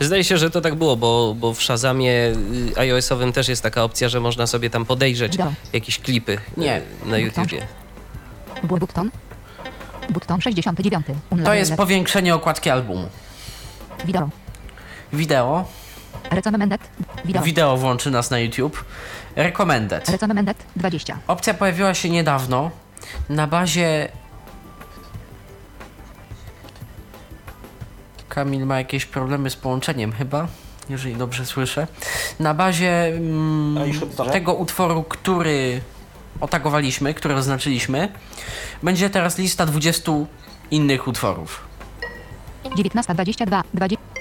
[0.01, 3.83] Zdaje się, że to tak było, bo, bo w Shazamie y, iOS-owym też jest taka
[3.83, 5.53] opcja, że można sobie tam podejrzeć Wideo.
[5.73, 6.81] jakieś klipy Nie.
[7.05, 7.67] na YouTubie.
[8.63, 9.11] Button.
[10.09, 11.05] Button 69.
[11.05, 11.59] To Unlabeled.
[11.59, 13.07] jest powiększenie okładki albumu.
[14.05, 14.29] Wideo.
[15.13, 15.65] Wideo.
[16.31, 16.81] Recommended.
[17.25, 17.41] Wideo.
[17.41, 18.85] Wideo włączy nas na YouTube.
[19.35, 20.09] Recommended.
[20.09, 21.17] Recommended 20.
[21.27, 22.71] Opcja pojawiła się niedawno
[23.29, 24.09] na bazie.
[28.29, 30.47] Kamil ma jakieś problemy z połączeniem, chyba,
[30.89, 31.87] jeżeli dobrze słyszę.
[32.39, 33.77] Na bazie mm,
[34.31, 35.81] tego utworu, który
[36.41, 38.09] otagowaliśmy, który oznaczyliśmy,
[38.83, 40.11] będzie teraz lista 20
[40.71, 41.63] innych utworów.
[42.65, 43.61] 19.22.
[43.73, 44.18] 20.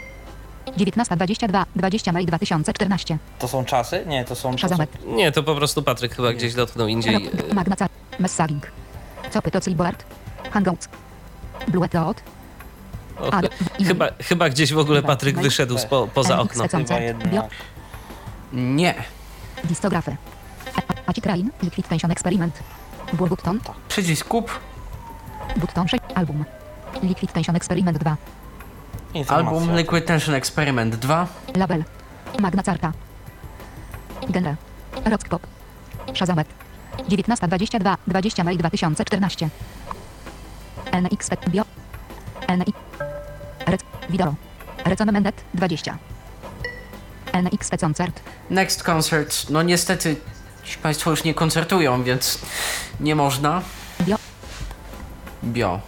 [0.77, 1.65] 19.22.
[1.77, 3.19] 20 maj 2014.
[3.39, 4.05] To są czasy?
[4.07, 4.53] Nie, to są...
[4.53, 4.59] To są...
[4.59, 5.07] Shazamet.
[5.07, 7.31] Nie, to po prostu Patryk chyba gdzieś dotknął indziej.
[7.53, 7.89] Magna Car.
[8.19, 8.71] Messaging.
[9.33, 10.05] Copy to Clipboard.
[10.51, 10.89] Hangouts.
[11.69, 12.23] Blue Dot.
[13.21, 13.31] O,
[13.85, 16.65] chyba, chyba gdzieś w ogóle Patryk wyszedł spo, poza okno.
[16.69, 17.31] Chyba jednak.
[17.31, 17.49] Bio.
[18.53, 18.95] Nie.
[19.65, 20.17] Distografy.
[21.07, 21.51] Aci Krain.
[21.63, 22.63] Liquid Tension Experiment.
[23.13, 23.61] Button.
[23.89, 24.61] Przycisk kup,
[25.57, 26.03] Button 6.
[26.15, 26.45] Album.
[27.03, 28.17] Liquid Tension Experiment 2.
[29.15, 29.59] Informacja.
[29.59, 31.27] album Liquid Tension Experiment 2.
[31.57, 31.85] Label.
[32.41, 32.93] Magna Carta.
[34.35, 34.57] Genre.
[35.05, 35.47] Rock Pop.
[36.15, 36.49] Shazamet.
[37.09, 37.97] 19.22.
[38.07, 39.49] 20 maj 2014.
[40.93, 41.65] NX Bio.
[42.49, 42.73] NX.
[43.67, 43.81] Rec.
[44.11, 44.35] Video.
[44.85, 45.99] Recommended 20.
[47.33, 48.21] NX Concert.
[48.51, 50.17] Next Concert, no niestety
[50.65, 52.39] ci Państwo już nie koncertują, więc
[53.01, 53.63] nie można.
[54.01, 54.17] Bio.
[55.45, 55.81] Bio.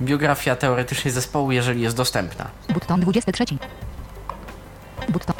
[0.00, 2.46] Biografia teoretycznie zespołu, jeżeli jest dostępna.
[2.68, 3.44] Button 23.
[5.08, 5.36] Button.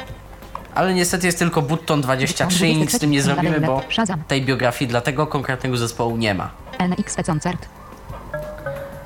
[0.75, 3.81] Ale niestety jest tylko Button 23 i nic z tym nie zrobimy, bo
[4.27, 6.51] tej biografii dla tego konkretnego zespołu nie ma.
[6.79, 7.67] NX Concert.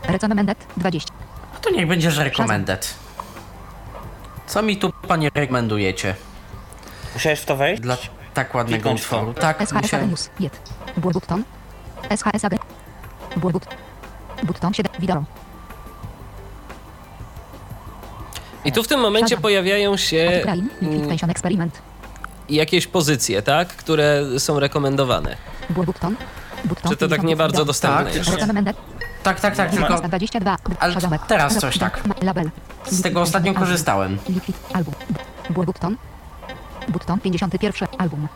[0.03, 1.13] Recommended 20.
[1.55, 2.93] A to niech będzie, że recommended.
[4.47, 6.15] Co mi tu panie rekomendujecie
[7.13, 7.81] Musiałeś w to wejść?
[7.81, 7.97] dla
[8.33, 9.33] tak ładnego utworu?
[9.33, 10.09] Tak, SHS musiałem.
[10.09, 10.29] News.
[10.97, 11.43] Button.
[12.17, 12.53] SHS AG.
[14.43, 14.91] Button 7.
[14.99, 15.23] Wideo.
[18.65, 20.43] I tu w tym momencie pojawiają się
[20.81, 21.09] mm,
[22.49, 23.67] jakieś pozycje, tak?
[23.67, 25.37] Które są rekomendowane.
[25.69, 26.15] Bur button.
[26.65, 28.33] Button Czy to tak 50 nie bardzo dostępne Tak?
[28.33, 28.77] Recommended.
[29.23, 30.57] Tak, tak, tak, tylko 22.
[30.79, 30.95] Ale
[31.27, 32.03] teraz coś Rock, tak.
[32.85, 34.17] Z tego ostatnio korzystałem.
[35.49, 35.97] Button.
[36.89, 37.87] Button 51.
[37.97, 38.27] Album.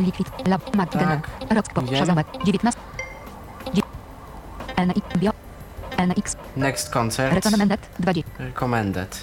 [0.00, 1.20] Liquid Lab Magdalena.
[1.50, 1.96] Rock wiem.
[1.96, 2.26] Shazamek.
[2.44, 2.80] 19.
[3.74, 3.82] Dzie-
[4.76, 5.43] NX Bio.
[6.06, 6.36] NX.
[6.56, 7.34] Next concert.
[7.34, 7.80] Recommended.
[7.98, 8.30] 20.
[8.38, 9.22] Recommended.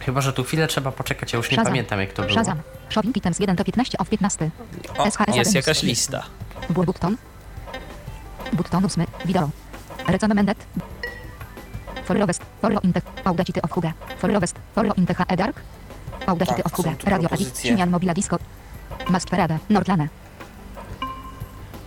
[0.00, 1.72] Chyba, że tu chwilę trzeba poczekać, ja już nie Shazam.
[1.72, 2.34] pamiętam jak to było.
[2.34, 2.58] Shazam.
[2.88, 4.50] Shopping items 1 do 15 of 15.
[4.98, 6.22] O, SHS Jest jakaś lista.
[6.70, 7.16] Button.
[8.52, 9.06] Button 8.
[9.24, 9.50] Wideo.
[10.06, 10.58] Recommended.
[12.04, 12.42] For West.
[12.60, 13.04] For Intech.
[13.24, 13.92] Audacity of Huga.
[14.18, 14.56] For West.
[14.74, 15.60] For Intech Edark.
[16.26, 16.90] Audacity Tak, of Huga.
[16.90, 17.28] Radio Adi.
[17.28, 17.70] propozycje.
[17.70, 18.38] Simian Mobila Disco.
[19.10, 19.58] Must Parade.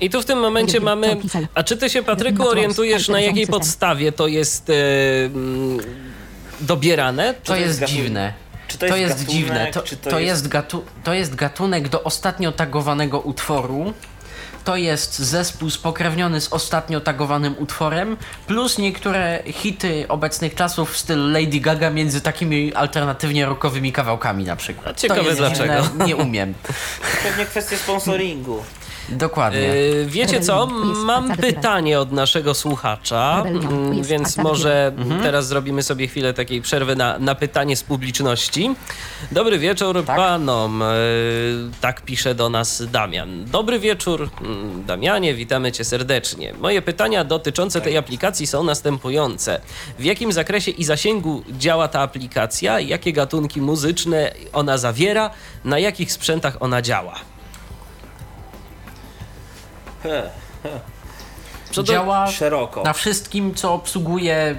[0.01, 1.15] I tu w tym momencie mamy.
[1.15, 1.39] to.
[1.55, 4.71] A czy ty się, Patryku, orientujesz, na to jakiej podstawie to jest
[5.25, 5.79] mm,
[6.61, 7.33] dobierane?
[7.33, 8.33] To to jest jest dziwne.
[8.67, 9.71] Czy To jest gatunek, dziwne.
[9.71, 13.93] To, czy to, jest gatu, to jest gatunek do ostatnio tagowanego utworu.
[14.63, 21.27] To jest zespół spokrewniony z ostatnio tagowanym utworem, plus niektóre hity obecnych czasów w stylu
[21.27, 24.87] Lady Gaga między takimi alternatywnie rockowymi kawałkami na przykład.
[24.87, 25.81] A ciekawe to jest dlaczego.
[25.81, 26.53] Dziwne, nie umiem.
[27.23, 28.63] Pewnie kwestia sponsoringu.
[29.09, 29.69] Dokładnie.
[30.01, 30.67] E, Wiecie co?
[31.05, 35.21] Mam pytanie od naszego słuchacza, mm, więc może Mhm.
[35.21, 38.75] teraz zrobimy sobie chwilę takiej przerwy na, na pytanie z publiczności.
[39.31, 40.15] Dobry wieczór Tak.
[40.17, 40.81] panom.
[40.81, 40.85] E,
[41.81, 43.45] Tak pisze do nas Damian.
[43.45, 46.53] Dobry wieczór, mm, Damianie, witamy cię serdecznie.
[46.59, 49.61] Moje pytania dotyczące tej aplikacji są następujące.
[49.99, 52.79] W jakim zakresie i zasięgu działa ta aplikacja?
[52.79, 55.29] Jakie gatunki muzyczne ona zawiera?
[55.65, 57.15] Na jakich sprzętach ona działa?
[61.83, 62.83] Działa szeroko.
[62.83, 64.55] na wszystkim, co obsługuje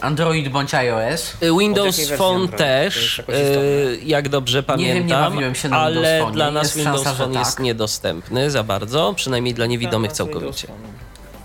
[0.00, 1.32] Android bądź iOS.
[1.42, 2.56] Y, Windows Phone Android?
[2.56, 6.32] też, y, jak dobrze pamiętam, wiem, nie bawiłem się na ale Windows Phone.
[6.34, 7.64] dla nas Jest Windows szansa, Phone jest tak.
[7.64, 10.68] niedostępny za bardzo, przynajmniej dla niewidomych Teraz całkowicie.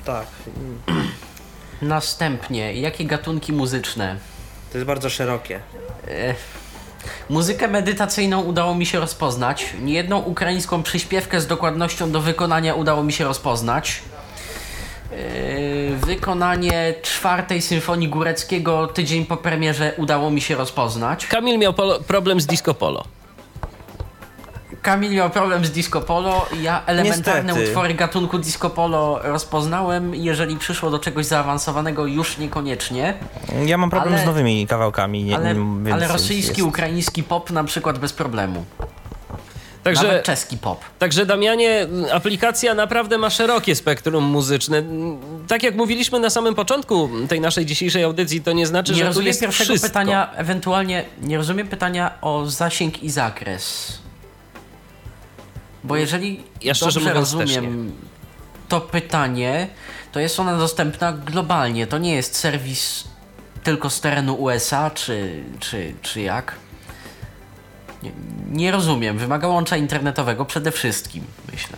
[0.05, 0.25] Tak.
[1.81, 4.15] Następnie, jakie gatunki muzyczne?
[4.71, 5.59] To jest bardzo szerokie.
[7.29, 9.73] Muzykę medytacyjną udało mi się rozpoznać.
[9.81, 14.01] Niejedną ukraińską przyśpiewkę z dokładnością do wykonania udało mi się rozpoznać.
[15.11, 21.27] Yy, wykonanie czwartej symfonii Góreckiego tydzień po premierze udało mi się rozpoznać.
[21.27, 21.73] Kamil miał
[22.07, 23.18] problem z disco polo.
[24.81, 26.45] Kamil miał problem z disco polo.
[26.61, 27.67] Ja elementarne Niestety.
[27.69, 30.15] utwory gatunku disco polo rozpoznałem.
[30.15, 33.13] Jeżeli przyszło do czegoś zaawansowanego, już niekoniecznie.
[33.65, 36.61] Ja mam problem Ale- z nowymi kawałkami, nie, Ale, nie, ale rosyjski, jest.
[36.61, 38.65] ukraiński pop na przykład bez problemu.
[39.83, 40.79] Także, Nawet czeski pop.
[40.99, 44.83] także Damianie, aplikacja naprawdę ma szerokie spektrum muzyczne.
[45.47, 49.03] Tak jak mówiliśmy na samym początku tej naszej dzisiejszej audycji, to nie znaczy, Nie że
[49.03, 49.87] tu rozumiem jest pierwszego wszystko.
[49.89, 53.97] pytania, ewentualnie nie rozumiem pytania o zasięg i zakres.
[55.83, 57.91] Bo jeżeli Ja dobrze rozumiem
[58.69, 59.67] to pytanie,
[60.11, 61.87] to jest ona dostępna globalnie.
[61.87, 63.03] To nie jest serwis
[63.63, 66.55] tylko z terenu USA, czy, czy, czy jak?
[68.03, 68.11] Nie,
[68.51, 69.17] nie rozumiem.
[69.17, 71.77] Wymaga łącza internetowego przede wszystkim, myślę.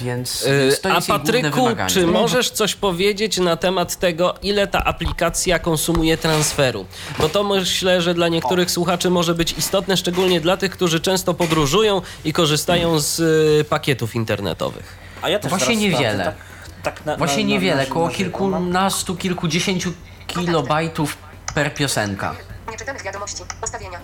[0.00, 4.34] Więc, więc to A jest jej główne Patryku, czy możesz coś powiedzieć na temat tego,
[4.42, 6.86] ile ta aplikacja konsumuje transferu?
[7.18, 11.34] Bo to myślę, że dla niektórych słuchaczy może być istotne, szczególnie dla tych, którzy często
[11.34, 14.96] podróżują i korzystają z y, pakietów internetowych.
[15.22, 16.24] A ja też Właśnie niewiele.
[16.24, 16.34] Tak,
[16.82, 19.92] tak na, Właśnie na, na, niewiele, koło kilkunastu, kilkudziesięciu
[20.26, 21.16] kilobajtów
[21.54, 22.34] per piosenka.
[22.70, 23.42] Nieczytanych wiadomości.
[23.64, 23.98] Ustawienia.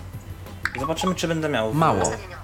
[0.79, 1.73] Zobaczymy, czy będę miał.
[1.73, 2.01] Mało.
[2.01, 2.40] Ustawienia.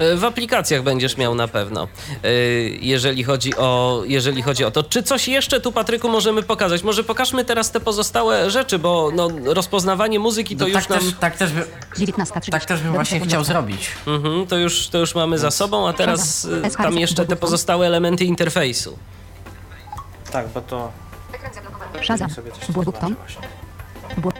[0.00, 1.88] Y, W aplikacjach będziesz miał na pewno,
[2.24, 4.82] y, jeżeli chodzi o, jeżeli chodzi o to.
[4.82, 6.82] Czy coś jeszcze tu, Patryku, możemy pokazać?
[6.82, 10.98] Może pokażmy teraz te pozostałe rzeczy, bo no, rozpoznawanie muzyki to No, już tak, nam...
[10.98, 11.64] też, tak, też by,
[11.98, 12.50] 19.30.
[12.50, 13.88] tak też bym właśnie chciał zrobić.
[14.06, 17.86] Mhm, to, już, to już mamy za sobą, a teraz y, tam jeszcze te pozostałe
[17.86, 18.98] elementy interfejsu.
[20.32, 20.92] Tak, bo to.
[22.66, 23.16] Zablokowany.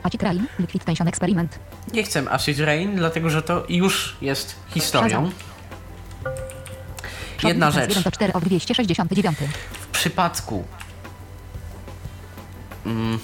[0.03, 0.47] Acid Rain.
[0.59, 1.59] Liquid Tension Experiment.
[1.93, 5.31] Nie chcę Acid Rain, dlatego że to już jest historią.
[7.45, 7.89] Jedna rzecz.
[7.89, 9.39] 1 do 4 of 269.
[9.81, 10.65] W przypadku
[12.87, 13.19] mm,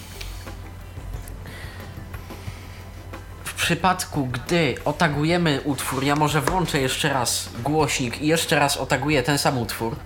[3.44, 9.22] w przypadku, gdy otagujemy utwór, ja może włączę jeszcze raz głośnik i jeszcze raz otaguję
[9.22, 9.96] ten sam utwór.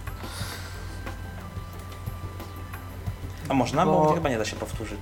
[3.49, 3.87] A można?
[3.87, 3.93] Bo...
[3.93, 5.01] Bo- chyba nie da się powtórzyć.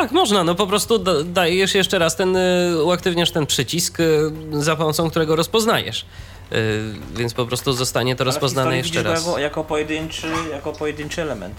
[0.00, 0.44] Tak, można.
[0.44, 5.10] No po prostu da- dajesz jeszcze raz ten, y, uaktywniasz ten przycisk, y, za pomocą
[5.10, 6.06] którego rozpoznajesz.
[6.52, 9.26] Y, Więc po prostu zostanie to Ale rozpoznane jeszcze raz.
[9.26, 11.54] Jako, jako, pojedynczy, jako pojedynczy element.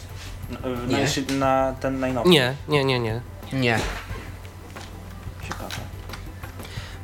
[0.50, 1.08] Na, Nie.
[1.38, 2.30] na ten najnowszy.
[2.32, 3.22] Nie, nie, nie, nie.
[3.54, 3.80] Nie.
[5.44, 5.76] Ciekawe.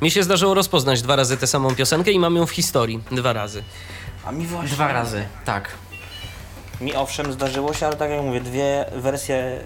[0.02, 3.00] Mi się zdarzyło rozpoznać dwa razy tę samą piosenkę i mam ją w historii.
[3.12, 3.62] Dwa razy.
[4.24, 4.68] A mi właśnie.
[4.74, 5.68] Dwa razy, tak.
[6.80, 9.58] Mi owszem zdarzyło się, ale tak jak mówię, dwie wersje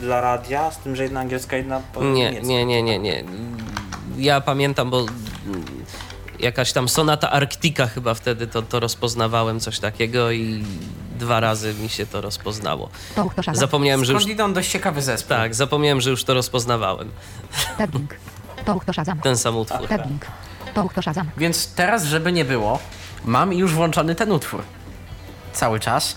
[0.00, 2.46] dla radia, z tym, że jedna angielska, jedna po Nie, niemiecka.
[2.48, 3.24] nie, nie, nie, nie.
[4.16, 5.06] Ja pamiętam, bo
[6.38, 10.64] jakaś tam sonata Arktika chyba wtedy to, to rozpoznawałem coś takiego i
[11.18, 12.88] dwa razy mi się to rozpoznało.
[13.52, 14.22] Zapomniałem, że już...
[14.22, 15.28] Skąd idą dość ciekawy zespół.
[15.36, 17.10] Tak, zapomniałem, że już to rozpoznawałem.
[18.94, 19.20] Shazam.
[19.20, 19.88] Ten sam utwór.
[21.02, 21.30] Shazam.
[21.36, 22.78] Więc teraz, żeby nie było,
[23.24, 24.62] mam już włączony ten utwór.
[25.52, 26.16] Cały czas.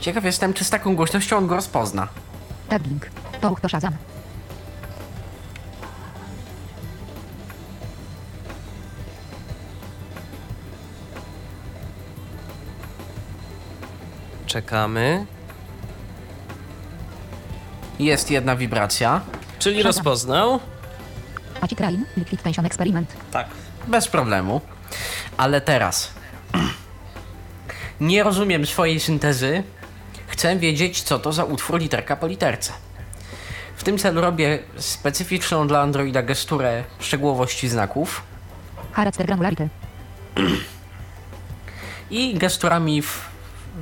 [0.00, 2.08] Ciekaw jestem, czy z taką głośnością on go rozpozna.
[2.68, 3.02] Tagging.
[3.40, 3.96] Touch to Shazam.
[14.46, 15.26] Czekamy.
[17.98, 19.20] Jest jedna wibracja.
[19.58, 19.88] Czyli Shazam.
[19.88, 20.60] rozpoznał.
[21.60, 22.04] Aci Train.
[22.16, 23.12] Liquid Tension Experiment.
[23.30, 23.46] Tak.
[23.86, 24.60] Bez problemu.
[25.36, 26.12] Ale teraz.
[28.00, 29.62] Nie rozumiem swojej syntezy.
[30.36, 32.72] Chcę wiedzieć, co to za utwór literka po literce.
[33.76, 38.22] W tym celu robię specyficzną dla Androida gesturę szczegółowości znaków
[39.24, 39.68] Granularity.
[42.10, 43.28] i gesturami w,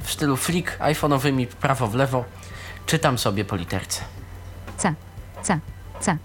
[0.03, 2.25] w stylu flick iPhone'owymi prawo w lewo
[2.87, 4.03] czytam sobie po literce.
[4.79, 4.95] C.
[5.43, 5.59] C.
[6.01, 6.17] C.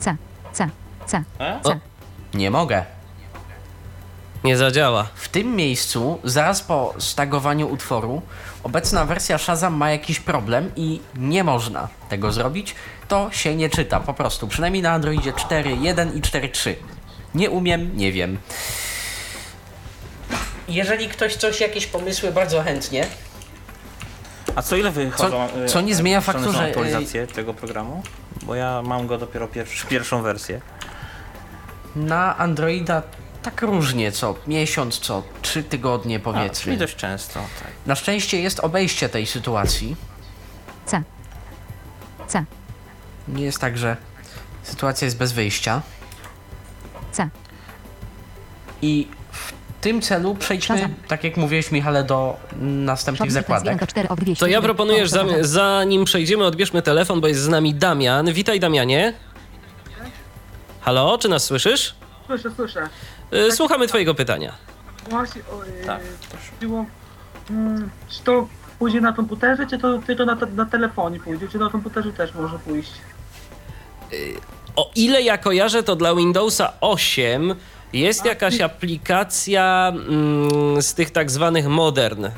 [0.00, 0.16] C.
[0.52, 0.68] C.
[1.06, 1.24] C.
[1.38, 1.60] E?
[1.64, 1.80] C.
[2.34, 2.84] Nie mogę.
[4.44, 5.06] Nie zadziała.
[5.14, 8.22] W tym miejscu, zaraz po stagowaniu utworu,
[8.62, 12.74] obecna wersja Shazam ma jakiś problem i nie można tego zrobić.
[13.08, 14.48] To się nie czyta po prostu.
[14.48, 16.74] Przynajmniej na Androidzie 4.1 i 4.3.
[17.34, 18.38] Nie umiem, nie wiem.
[20.68, 23.06] Jeżeli ktoś coś, jakieś pomysły, bardzo chętnie.
[24.56, 25.48] A co ile wychodzą?
[25.48, 28.02] Co- y, co nie zmienia puszczone faktu, że, y, aktualizacje tego programu?
[28.42, 30.60] Bo ja mam go dopiero pierwszy, pierwszą wersję.
[31.96, 33.02] Na Androida
[33.42, 36.64] tak różnie, co miesiąc, co trzy tygodnie A, powiedzmy.
[36.64, 37.70] czyli dość często, tak.
[37.86, 39.96] Na szczęście jest obejście tej sytuacji.
[40.86, 41.02] C.
[42.28, 42.44] C.
[43.28, 43.96] Nie jest tak, że
[44.62, 45.82] sytuacja jest bez wyjścia.
[47.12, 47.28] C.
[48.82, 53.86] I w tym celu przejdźmy, tak jak mówiłeś Michale, do następnych zakładek.
[53.86, 54.40] 4 od 200.
[54.40, 55.28] To ja proponuję, Shazam.
[55.40, 58.32] zanim przejdziemy, odbierzmy telefon, bo jest z nami Damian.
[58.32, 59.12] Witaj, Damianie.
[60.80, 61.94] Halo, czy nas słyszysz?
[62.26, 62.88] Słyszę, słyszę.
[63.32, 64.52] Y, Słuchamy Twojego pytania.
[65.10, 66.82] Właśnie, o, yy, Tak, proszę.
[67.50, 71.58] mm, czy to pójdzie na komputerze, czy to tylko na, te, na telefonie pójdzie, czy
[71.58, 72.92] na komputerze też może pójść?
[74.76, 77.54] O ile ja kojarzę, to dla Windowsa 8
[77.92, 82.30] jest jakaś aplikacja mm, z tych tak zwanych modern y,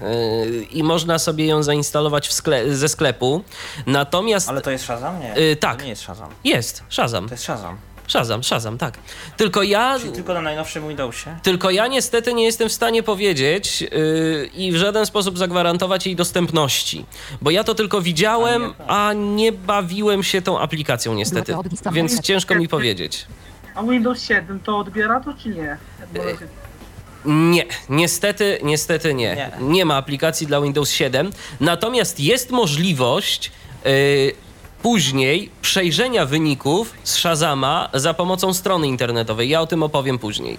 [0.70, 3.44] i można sobie ją zainstalować w skle- ze sklepu.
[3.86, 5.20] Natomiast Ale to jest Shazam?
[5.20, 5.36] Nie.
[5.38, 5.76] Y, tak.
[5.78, 6.28] To nie jest Shazam.
[6.44, 7.28] jest Shazam.
[7.28, 7.76] To jest Shazam.
[8.10, 8.98] Shazam, Shazam, tak.
[9.36, 11.36] Tylko ja Czyli tylko na najnowszym Windowsie?
[11.42, 16.16] Tylko ja niestety nie jestem w stanie powiedzieć yy, i w żaden sposób zagwarantować jej
[16.16, 17.04] dostępności,
[17.42, 21.54] bo ja to tylko widziałem, a nie bawiłem się tą aplikacją niestety,
[21.92, 23.26] więc ciężko mi powiedzieć.
[23.74, 25.76] A Windows 7 to odbiera to, czy nie?
[26.14, 26.46] Razie-
[27.24, 29.36] Nie, niestety, niestety nie.
[29.36, 29.50] Nie.
[29.60, 33.52] Nie ma aplikacji dla Windows 7, natomiast jest możliwość
[33.84, 33.90] yy,
[34.82, 39.48] później przejrzenia wyników z Shazama za pomocą strony internetowej.
[39.48, 40.58] Ja o tym opowiem później.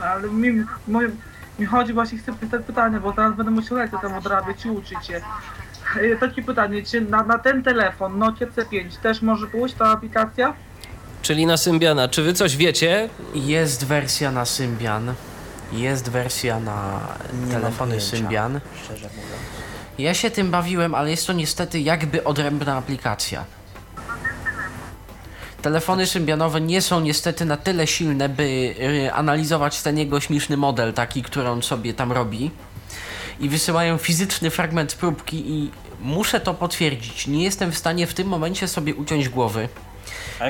[0.00, 1.10] Ale mi, moje,
[1.58, 5.06] mi chodzi właśnie, chcę pytać pytanie, bo teraz będę musiał lekcję tam odrabiać i uczyć
[5.06, 5.20] się.
[6.00, 10.54] E, Takie pytanie, czy na, na ten telefon Nokia C5 też może pójść ta aplikacja?
[11.22, 13.08] Czyli na Symbiana, czy wy coś wiecie?
[13.34, 15.14] Jest wersja na Symbian.
[15.72, 17.00] Jest wersja na
[17.32, 18.16] Nie mam telefony pojęcia.
[18.16, 18.60] Symbian.
[18.84, 19.47] Szczerze mówiąc.
[19.98, 23.44] Ja się tym bawiłem, ale jest to niestety jakby odrębna aplikacja.
[25.62, 30.92] Telefony symbianowe nie są niestety na tyle silne, by y, analizować ten jego śmieszny model,
[30.92, 32.50] taki, który on sobie tam robi.
[33.40, 37.26] I wysyłają fizyczny fragment próbki i muszę to potwierdzić.
[37.26, 39.68] Nie jestem w stanie w tym momencie sobie uciąć głowy.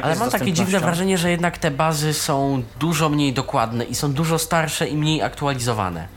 [0.02, 4.12] Ale mam takie dziwne wrażenie, że jednak te bazy są dużo mniej dokładne i są
[4.12, 6.08] dużo starsze i mniej aktualizowane.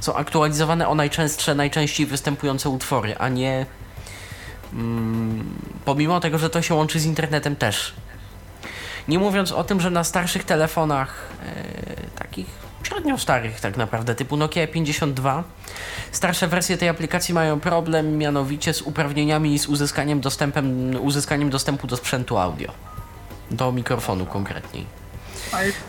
[0.00, 3.66] Są aktualizowane o najczęstsze, najczęściej występujące utwory, a nie.
[4.72, 7.92] Mm, pomimo tego, że to się łączy z internetem też.
[9.08, 14.36] Nie mówiąc o tym, że na starszych telefonach, e, takich średnio starych tak naprawdę, typu
[14.36, 15.44] Nokia 52.
[16.12, 21.86] Starsze wersje tej aplikacji mają problem mianowicie z uprawnieniami i z uzyskaniem, dostępem, uzyskaniem dostępu
[21.86, 22.72] do sprzętu audio.
[23.50, 24.86] Do mikrofonu konkretniej.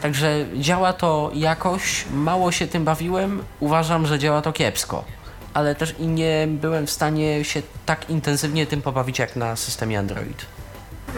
[0.02, 5.06] Także działa to jakoś, mało się tym bawiłem, uważam, że działa to kiepsko.
[5.54, 10.00] Ale też i nie byłem w stanie się tak intensywnie tym pobawić jak na systemie
[10.00, 10.46] Android.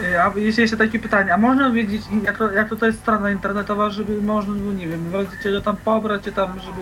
[0.02, 2.98] Y, a jeśli jeszcze takie pytanie, a można wiedzieć jak to, jak to, to jest
[2.98, 5.12] strona internetowa, żeby można było, nie wiem,
[5.42, 6.80] czego tam pobrać, czy tam, żeby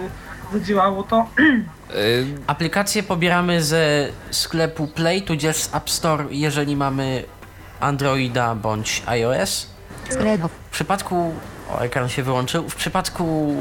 [0.52, 1.26] zadziałało to?
[1.94, 7.24] Y, Aplikację pobieramy ze sklepu Play, tudzież z App Store, jeżeli mamy
[7.80, 9.66] Androida bądź iOS.
[10.68, 11.34] W przypadku.
[11.70, 12.68] O, ekran się wyłączył.
[12.68, 13.54] W przypadku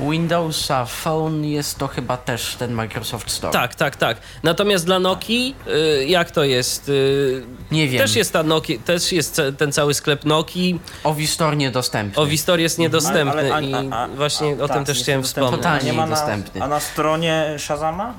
[0.00, 3.52] Windowsa Phone jest to chyba też ten Microsoft Store.
[3.52, 4.16] tak, tak, tak.
[4.42, 5.54] Natomiast dla Nokii,
[6.00, 6.88] y, jak to jest?
[6.88, 7.98] Y, Nie wiem.
[8.00, 10.80] Też jest ta Nokia, też jest ten cały sklep Nokii.
[11.04, 12.22] Ovi Store niedostępny.
[12.22, 15.02] Ovistor jest niedostępny Ale- a- i a- a- właśnie a- o tym tak, też jest
[15.02, 15.56] chciałem wspomnieć.
[15.56, 16.62] Totalnie niedostępny.
[16.62, 18.14] A na stronie Shazama?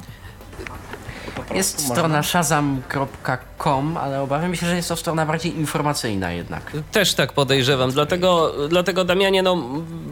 [1.46, 1.96] Prostu Jest można?
[1.96, 6.72] strona shazam.com, ale obawiam się, że jest to strona bardziej informacyjna jednak.
[6.92, 9.56] Też tak podejrzewam, dlatego, dlatego Damianie, no,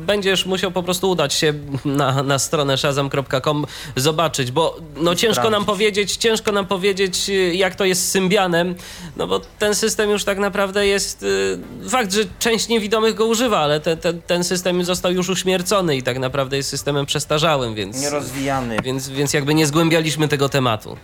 [0.06, 1.54] będziesz musiał po prostu udać się
[1.86, 3.66] na, na stronę shazam.com
[3.96, 8.76] zobaczyć, bo no, ciężko nam powiedzieć, ciężko nam powiedzieć, jak to jest z Symbianem,
[9.18, 13.60] no bo ten system już tak naprawdę jest, y, fakt, że część niewidomych go używa,
[13.60, 18.02] ale te, te, ten system został już uśmiercony i tak naprawdę jest systemem przestarzałym, więc,
[18.02, 18.78] Nierozwijany.
[18.84, 20.98] więc, więc jakby nie zgłębialiśmy tego tematu.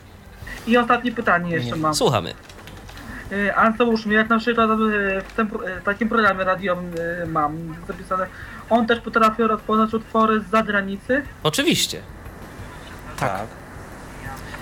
[0.67, 1.95] I ostatnie pytanie jeszcze mam.
[1.95, 2.33] Słuchamy.
[3.31, 6.91] Y, A załóżmy, jak na przykład y, w tym, y, takim programie radiowym
[7.27, 8.27] mam zapisane,
[8.69, 11.23] on też potrafi rozpoznać utwory z zagranicy?
[11.43, 12.01] Oczywiście.
[13.19, 13.47] Tak.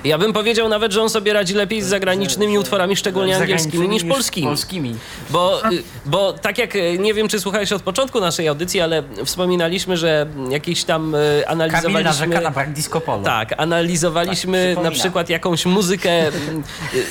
[0.05, 4.03] Ja bym powiedział nawet, że on sobie radzi lepiej z zagranicznymi utworami, szczególnie angielskimi, niż
[4.03, 4.47] polskimi.
[4.47, 4.95] polskimi.
[5.29, 9.03] Bo, y, bo tak jak, y, nie wiem czy słuchałeś od początku naszej audycji, ale
[9.25, 12.03] wspominaliśmy, że jakieś tam y, Kamil analizowaliśmy...
[12.03, 13.23] narzeka na brak disco polo.
[13.23, 16.31] Tak, analizowaliśmy Tak, na przykład jakąś muzykę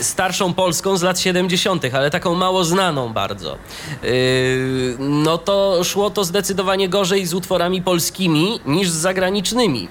[0.00, 3.58] starszą polską z lat 70., ale taką mało znaną bardzo.
[4.98, 9.88] No to szło to zdecydowanie gorzej z utworami polskimi niż z zagranicznymi.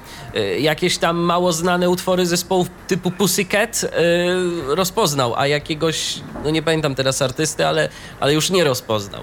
[0.59, 6.95] Jakieś tam mało znane utwory zespołów typu Pussycat yy, rozpoznał, a jakiegoś, no nie pamiętam
[6.95, 7.89] teraz artysty, ale,
[8.19, 9.21] ale już nie rozpoznał.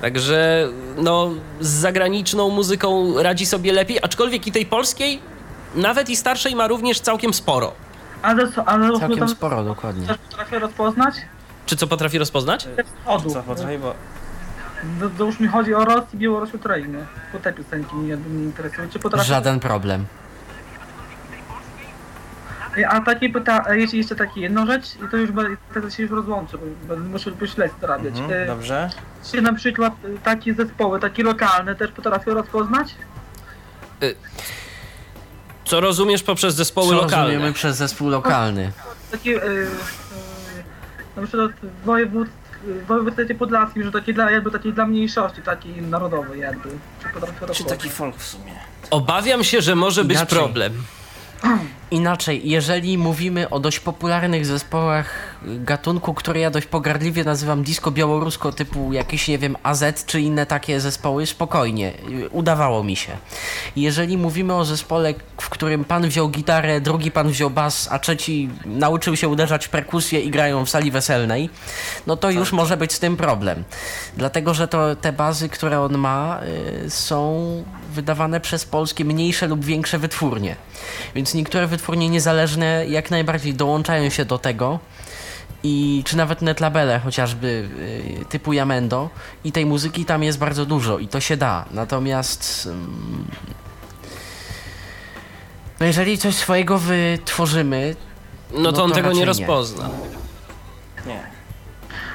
[0.00, 5.20] Także no, z zagraniczną muzyką radzi sobie lepiej, aczkolwiek i tej polskiej,
[5.74, 7.72] nawet i starszej ma również całkiem sporo.
[8.22, 10.06] Ale co, ale Całkiem tam sporo, dokładnie.
[10.06, 11.14] też potrafi rozpoznać?
[11.66, 12.68] Czy co potrafi rozpoznać?
[13.02, 13.30] Wschodu.
[13.30, 13.94] Co potrafi, bo
[15.00, 17.06] Z- Załóżmy chodzi o Rosję, Białoruś, Ukrainę.
[17.32, 18.88] Bo te piosenki mnie, mnie interesują.
[18.88, 19.28] Czy potrafi...
[19.28, 20.04] Żaden problem.
[22.88, 26.02] A takie pyta, a jeśli jeszcze takie jedną rzecz, i to już będę, wtedy się
[26.02, 28.18] już rozłączę, bo będę muszę po śledztwie zarabiać.
[28.18, 28.90] mhm, E, dobrze.
[29.32, 32.94] Czy na przykład e, takie zespoły, takie lokalne też potrafią rozpoznać?
[35.64, 37.26] Co rozumiesz poprzez zespoły Co lokalne?
[37.26, 38.72] rozumiemy przez zespół lokalny?
[39.10, 39.66] Takie, e, e,
[41.20, 42.28] na przykład w wojewód,
[42.64, 46.68] w województwie podlaskim, że takie dla, jakby takiej dla mniejszości, takiej narodowej jakby.
[47.48, 48.52] Czy Czy taki folk w sumie?
[48.90, 50.38] Obawiam się, że może być Inaczej.
[50.38, 50.72] problem.
[51.90, 58.52] Inaczej, jeżeli mówimy o dość popularnych zespołach gatunku, który ja dość pogardliwie nazywam disco białorusko,
[58.52, 63.12] typu jakieś, nie wiem, AZ czy inne takie zespoły, spokojnie, y, udawało mi się.
[63.76, 68.50] Jeżeli mówimy o zespole, w którym pan wziął gitarę, drugi pan wziął bas, a trzeci
[68.66, 71.50] nauczył się uderzać w perkusję i grają w sali weselnej,
[72.06, 73.64] no to już może być z tym problem.
[74.16, 76.40] Dlatego, że to te bazy, które on ma,
[76.86, 77.64] y, są
[77.94, 80.56] wydawane przez polskie mniejsze lub większe wytwórnie.
[81.14, 84.78] Więc niektóre wytwórnie niezależne jak najbardziej dołączają się do tego.
[85.62, 87.68] I czy nawet netlabele chociażby
[88.22, 89.10] y, typu Yamendo
[89.44, 91.64] i tej muzyki tam jest bardzo dużo i to się da.
[91.70, 93.24] Natomiast mm,
[95.80, 97.96] no jeżeli coś swojego wytworzymy,
[98.52, 99.90] No, No to on to tego nie rozpozna.
[101.06, 101.33] Nie.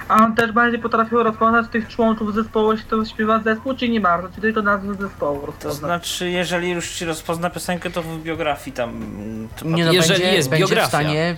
[0.09, 4.01] A on też bardziej potrafił rozpoznać tych członków zespołu, jeśli to śpiewa zespół, czy nie
[4.01, 4.29] bardzo?
[4.35, 5.79] Czy tylko nazwę zespołu To rozpoznać?
[5.79, 9.01] znaczy, jeżeli już ci rozpozna piosenkę, to w biografii tam...
[9.57, 10.87] To nie no, Jeżeli będzie, jest będzie w biografia.
[10.89, 11.35] stanie.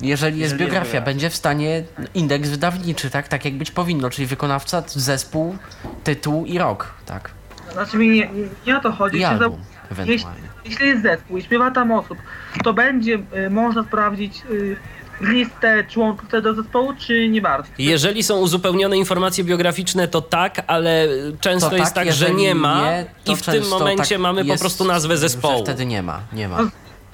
[0.00, 1.04] Jeżeli jest jest biografia, biografia.
[1.04, 1.82] będzie w stanie
[2.14, 3.28] indeks wydawniczy, tak?
[3.28, 5.56] Tak jak być powinno, czyli wykonawca, zespół,
[6.04, 7.30] tytuł i rok, tak?
[7.72, 9.18] Znaczy mi nie, nie, nie o to chodzi.
[9.18, 10.48] I album jeśli, ewentualnie.
[10.64, 12.18] jeśli jest zespół i śpiewa tam osób,
[12.64, 14.76] to będzie y, można sprawdzić y,
[15.22, 17.68] listę członków tego zespołu, czy nie bardzo?
[17.78, 21.08] Jeżeli są uzupełnione informacje biograficzne, to tak, ale
[21.40, 24.14] często To jest tak, że jeżeli nie ma nie, to i w tym często momencie
[24.14, 25.62] tak mamy po prostu nazwę że zespołu.
[25.64, 26.58] Wtedy nie ma, nie ma.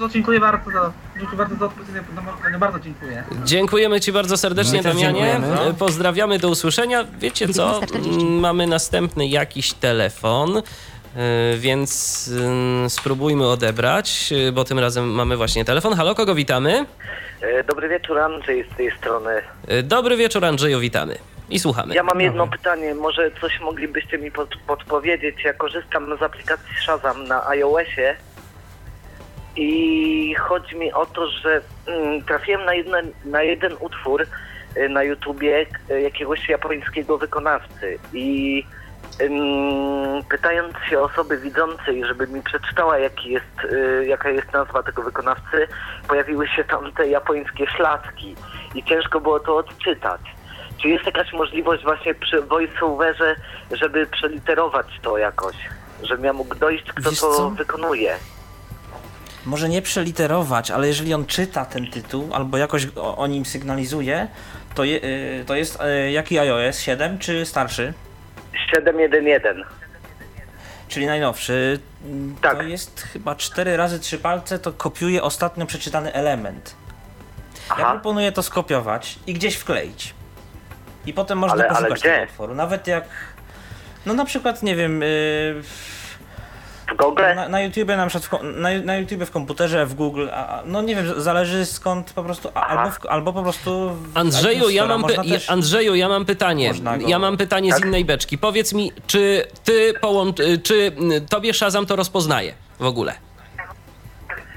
[0.00, 2.59] No, dziękuję bardzo za, dziękuję bardzo za odpowiedź na moje pytanie.
[2.59, 3.24] Bardzo dziękuję.
[3.44, 5.00] Dziękujemy Ci bardzo serdecznie, Damianie.
[5.00, 5.61] dziękujemy.
[5.61, 7.04] E, Pozdrawiamy, do usłyszenia.
[7.18, 7.52] Wiecie co?
[7.80, 8.26] 1940.
[8.26, 10.62] Mm, Mamy następny jakiś telefon.
[11.16, 12.28] Y, więc
[12.86, 15.94] y, spróbujmy odebrać, y, bo tym razem mamy właśnie telefon.
[15.94, 16.86] Halo, kogo witamy?
[17.40, 19.30] E, Dobry wieczór, Andrzej z tej strony.
[19.82, 21.18] Dobry wieczór, Andrzeju, witamy.
[21.50, 21.94] I słuchamy.
[21.94, 25.36] Ja mam jedno pytanie, może coś moglibyście mi pod, podpowiedzieć.
[25.44, 28.16] Ja korzystam z aplikacji Shazam na iOSie
[29.56, 34.26] i chodzi mi o to, że mm, trafiłem na, jedne, na jeden utwór
[34.76, 38.64] y, na YouTubie y, jakiegoś japońskiego wykonawcy i
[40.28, 45.68] pytając się osoby widzącej, żeby mi przeczytała jaki jest, y, jaka jest nazwa tego wykonawcy,
[46.09, 48.36] pojawiły się tam te japońskie szlacki
[48.74, 50.20] i ciężko było to odczytać.
[50.82, 53.36] Czy jest jakaś możliwość właśnie przy voiceoverze,
[53.70, 55.56] żeby przeliterować to jakoś?
[56.02, 57.50] Żebym ja mógł dojść, kto Wiesz to co?
[57.50, 58.16] wykonuje.
[59.46, 64.28] Może nie przeliterować, ale jeżeli on czyta ten tytuł albo jakoś o, o nim sygnalizuje,
[64.74, 66.78] to, je, y, to jest y, jaki iOS?
[66.78, 67.92] 7 czy starszy?
[68.74, 69.55] 711.
[70.88, 71.80] Czyli najnowszy.
[72.42, 72.57] Tak.
[72.57, 76.74] To jest chyba 4 razy 3 palce, to kopiuje ostatnio przeczytany element.
[77.68, 77.90] Ja Aha.
[77.92, 80.14] proponuję to skopiować i gdzieś wkleić.
[81.07, 82.55] I potem można Ale- poszukać tego utworu.
[82.55, 83.05] Nawet jak.
[84.07, 85.03] No na przykład, nie wiem.
[85.03, 85.07] y,
[86.93, 87.22] W Google?
[87.36, 90.82] na, na YouTubie na przykład w, na, na YouTubie w komputerze, w Google, a, no
[90.82, 94.86] nie wiem, zależy skąd po prostu, a, albo, w, albo po prostu w Andrzeju, ja
[94.86, 96.72] mam, py- też- Andrzeju, ja mam pytanie.
[96.74, 98.39] Go- Ja mam pytanie z innej beczki.
[98.39, 100.41] Powiedz mi, czy ty połącz...
[100.41, 103.14] y, czy mm, tobie Shazam to rozpoznaje w ogóle?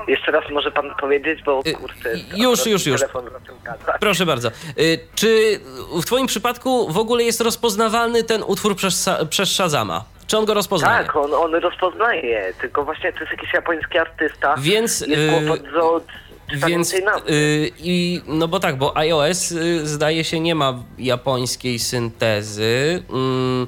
[0.08, 2.10] Jeszcze raz może pan powiedzieć, bo Y, kurczę...
[2.36, 3.02] już, już, już.
[4.00, 4.50] Proszę bardzo.
[4.80, 5.60] Y, Czy
[6.02, 10.04] w twoim przypadku w ogóle jest rozpoznawalny ten utwór przez, przez Shazama?
[10.28, 11.06] Czy on go rozpoznaje?
[11.06, 14.56] Tak, on, on rozpoznaje, tylko właśnie to jest jakiś japoński artysta.
[14.60, 16.04] Więc, Jest y, kłopot z od
[16.68, 17.32] Więc tej nazwy.
[17.34, 23.04] y, i no bo tak, bo iOS y, zdaje się nie ma japońskiej syntezy.
[23.10, 23.68] Mm,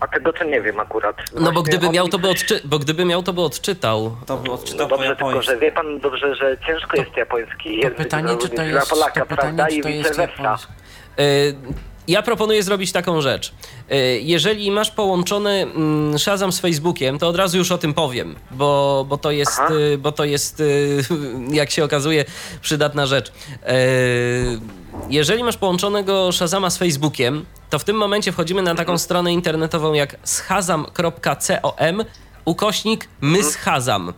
[0.00, 1.16] A tego to nie wiem akurat.
[1.34, 4.16] no bo Właśnie gdyby miał mi to by odczy- bo gdyby miał to by odczytał.
[4.26, 5.52] To by No odczytał po dobrze, tylko japońsku.
[5.52, 9.20] że wie pan dobrze, że ciężko jest japoński język pytanie, czy to dla jest, Polaka,
[9.20, 9.64] to prawda?
[9.64, 10.58] pytanie, czy to I jest vice versa.
[12.08, 13.52] Ja proponuję zrobić taką rzecz.
[13.92, 18.36] Y, Jeżeli masz połączony mm, Shazam z Facebookiem, to od razu już o tym powiem,
[18.50, 19.74] bo, bo to jest, Aha.
[19.74, 21.02] y, bo to jest, y,
[21.50, 22.24] jak się okazuje,
[22.60, 23.32] przydatna rzecz.
[25.10, 29.92] Jeżeli masz połączonego Shazama z Facebookiem, to w tym momencie wchodzimy na taką stronę internetową
[29.92, 32.04] jak schazam.com
[32.46, 34.12] ukośnik my schazam.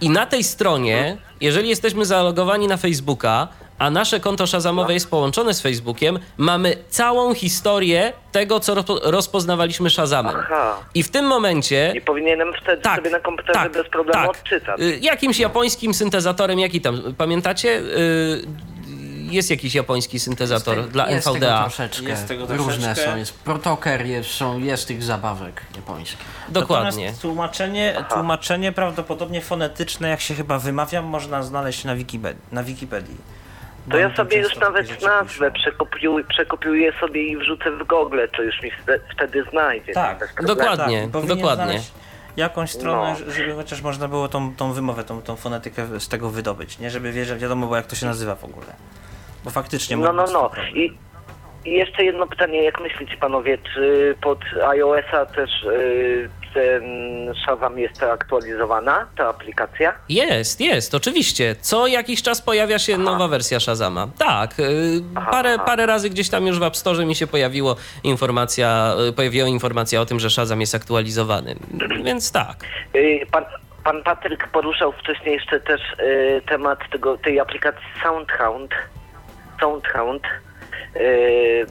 [0.00, 3.48] I na tej stronie, jeżeli jesteśmy zalogowani na Facebooka,
[3.82, 9.90] a nasze konto Shazamowe jest połączone z Facebookiem, mamy całą historię tego, co rozpo- rozpoznawaliśmy
[9.90, 10.36] Shazamem.
[10.38, 10.76] Aha.
[10.94, 14.30] I w tym momencie I powinienem wtedy tak, sobie na komputerze tak, bez problemu tak.
[14.30, 14.80] odczytać.
[14.80, 17.68] Y, Jakimś japońskim syntezatorem, jaki tam, pamiętacie?
[17.78, 18.44] Y,
[19.30, 21.60] Jest jakiś japoński syntezator dla jest tego NVDA.
[21.62, 22.08] troszeczkę.
[22.08, 23.10] Jest tego Różne troszeczkę.
[23.12, 23.16] są.
[23.16, 26.18] Jest protoker, jest, są, jest tych zabawek japońskich.
[26.48, 26.86] Dokładnie.
[26.90, 32.42] Natomiast tłumaczenie, tłumaczenie prawdopodobnie fonetyczne, jak się chyba wymawiam, można znaleźć na Wikipedii.
[32.52, 33.16] Na Wikipedii.
[33.90, 38.62] To ja sobie już nawet nazwę przekopiuję, przekopiuję sobie i wrzucę w Google, to już
[38.62, 39.92] mi wte- wtedy znajdzie.
[39.92, 40.42] Tak.
[40.46, 41.08] Dokładnie.
[41.12, 41.80] Tak, dokładnie.
[42.36, 43.32] Jakąś stronę, No.
[43.32, 46.90] żeby chociaż można było tą, tą wymowę, tą, tą fonetykę z tego wydobyć, nie?
[46.90, 48.66] Żeby wiedzieć, wiadomo było jak to się nazywa w ogóle.
[49.44, 50.50] Bo faktycznie No, no, no.
[50.74, 50.98] I,
[51.64, 56.41] I jeszcze jedno pytanie, jak myślicie panowie, czy pod iOS-a też y, ten
[57.44, 59.94] Shazam jest aktualizowana, ta aplikacja?
[60.08, 61.56] Jest, jest, oczywiście.
[61.60, 64.08] Co jakiś czas pojawia się nowa wersja Shazama.
[64.18, 65.64] Tak, y, Aha, parę, aha.
[65.66, 70.00] parę razy gdzieś tam już w App Store mi się pojawiło informacja, y, pojawiła informacja
[70.00, 71.54] o tym, że Shazam jest aktualizowany.
[72.04, 72.56] Więc tak.
[73.30, 73.44] Pan,
[73.84, 78.70] pan Patryk poruszał wcześniej jeszcze też y, temat tego, tej aplikacji Soundhound.
[79.60, 80.22] Soundhound.
[80.96, 81.66] Y,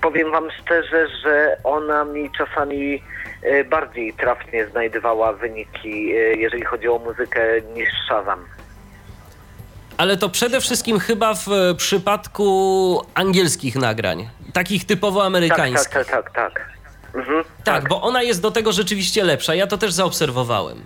[0.00, 3.02] powiem wam szczerze, że ona mi czasami
[3.44, 7.40] y, bardziej trafnie znajdowała wyniki, y, jeżeli chodzi o muzykę,
[7.74, 8.44] niż Shazam.
[9.96, 14.28] Ale to przede wszystkim chyba w e, przypadku angielskich nagrań.
[14.52, 15.88] Takich typowo Tak, amerykańskich.
[15.94, 16.72] tak, tak, tak, tak.
[17.14, 19.54] Mhm, Tak, bo ona jest do tego rzeczywiście lepsza.
[19.54, 20.84] Ja to też zaobserwowałem.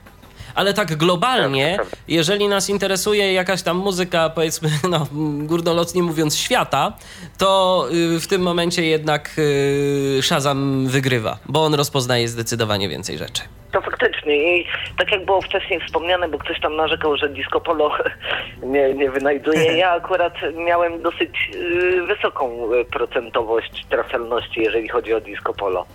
[0.57, 1.99] Ale tak globalnie, Tak, tak.
[2.09, 5.07] jeżeli nas interesuje jakaś tam muzyka, powiedzmy, no,
[5.47, 6.93] górnolotnie mówiąc, świata,
[7.39, 7.87] to
[8.17, 13.43] y, w tym momencie jednak y, Shazam wygrywa, bo on rozpoznaje zdecydowanie więcej rzeczy.
[13.73, 14.67] To faktycznie i
[14.99, 17.91] tak jak było wcześniej wspomniane, bo ktoś tam narzekał, że disco polo
[18.63, 20.35] nie, nie wynajduje, ja akurat
[20.67, 22.59] miałem dosyć y, wysoką
[22.93, 25.87] procentowość trafialności, jeżeli chodzi o disco polo.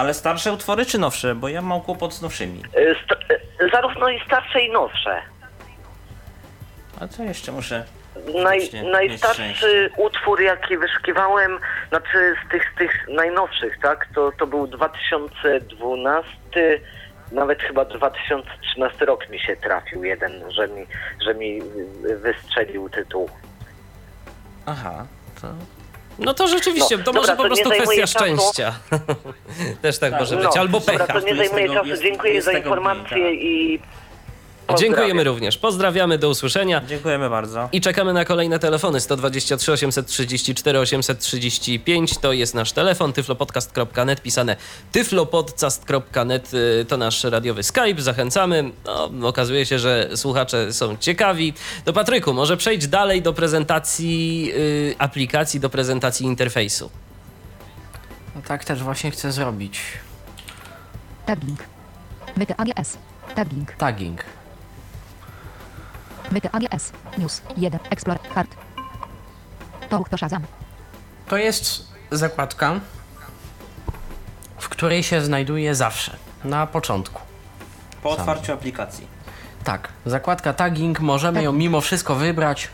[0.00, 1.34] Ale starsze utwory czy nowsze?
[1.34, 2.62] Bo ja mam kłopot z nowszymi.
[2.78, 3.34] Y, sta-
[3.64, 5.22] y, zarówno i starsze i nowsze.
[7.00, 7.84] A co jeszcze muszę...
[8.42, 14.08] Naj, najstarszy utwór, jaki wyszukiwałem, Znaczy z tych, z tych najnowszych, tak?
[14.14, 16.30] To, to był 2012,
[17.32, 20.86] nawet chyba 2013 rok mi się trafił jeden, że mi,
[21.24, 21.60] że mi
[22.22, 23.30] wystrzelił tytuł.
[24.66, 25.06] Aha,
[25.40, 25.48] to...
[26.20, 28.18] No to rzeczywiście, No, to dobra, może po to prostu kwestia czasu.
[28.18, 28.74] szczęścia.
[29.82, 31.12] Też tak może No, być, albo Dobra, pecha.
[31.20, 32.02] to nie zajmuje 20 czasu.
[32.02, 33.80] Dziękuję za 20 informację i
[34.78, 35.58] Dziękujemy również.
[35.58, 36.82] Pozdrawiamy, do usłyszenia.
[36.88, 37.68] Dziękujemy bardzo.
[37.72, 44.56] I czekamy na kolejne telefony 123 834 835 to jest nasz telefon tyflopodcast.net pisane
[44.92, 48.70] tyflopodcast.net y, to nasz radiowy Skype, zachęcamy.
[49.12, 51.54] No, okazuje się, że słuchacze są ciekawi.
[51.84, 56.90] To Patryku, może przejdź dalej do prezentacji y, aplikacji, do prezentacji interfejsu.
[58.34, 59.80] No tak też właśnie chcę zrobić.
[61.26, 61.64] Tagging.
[62.36, 62.98] Myty AGS.
[63.34, 63.72] Tagging.
[63.72, 64.24] Tagging.
[66.30, 66.92] Myty AGS.
[67.18, 67.42] News.
[67.56, 67.80] 1.
[67.90, 68.20] Explore.
[68.34, 68.56] Hard.
[69.90, 70.42] To to Shazam.
[71.28, 72.80] To jest zakładka,
[74.58, 77.20] w której się znajduje zawsze, na początku.
[78.02, 79.06] Po otwarciu aplikacji.
[79.64, 82.68] Tak, zakładka tagging, możemy ją mimo wszystko wybrać.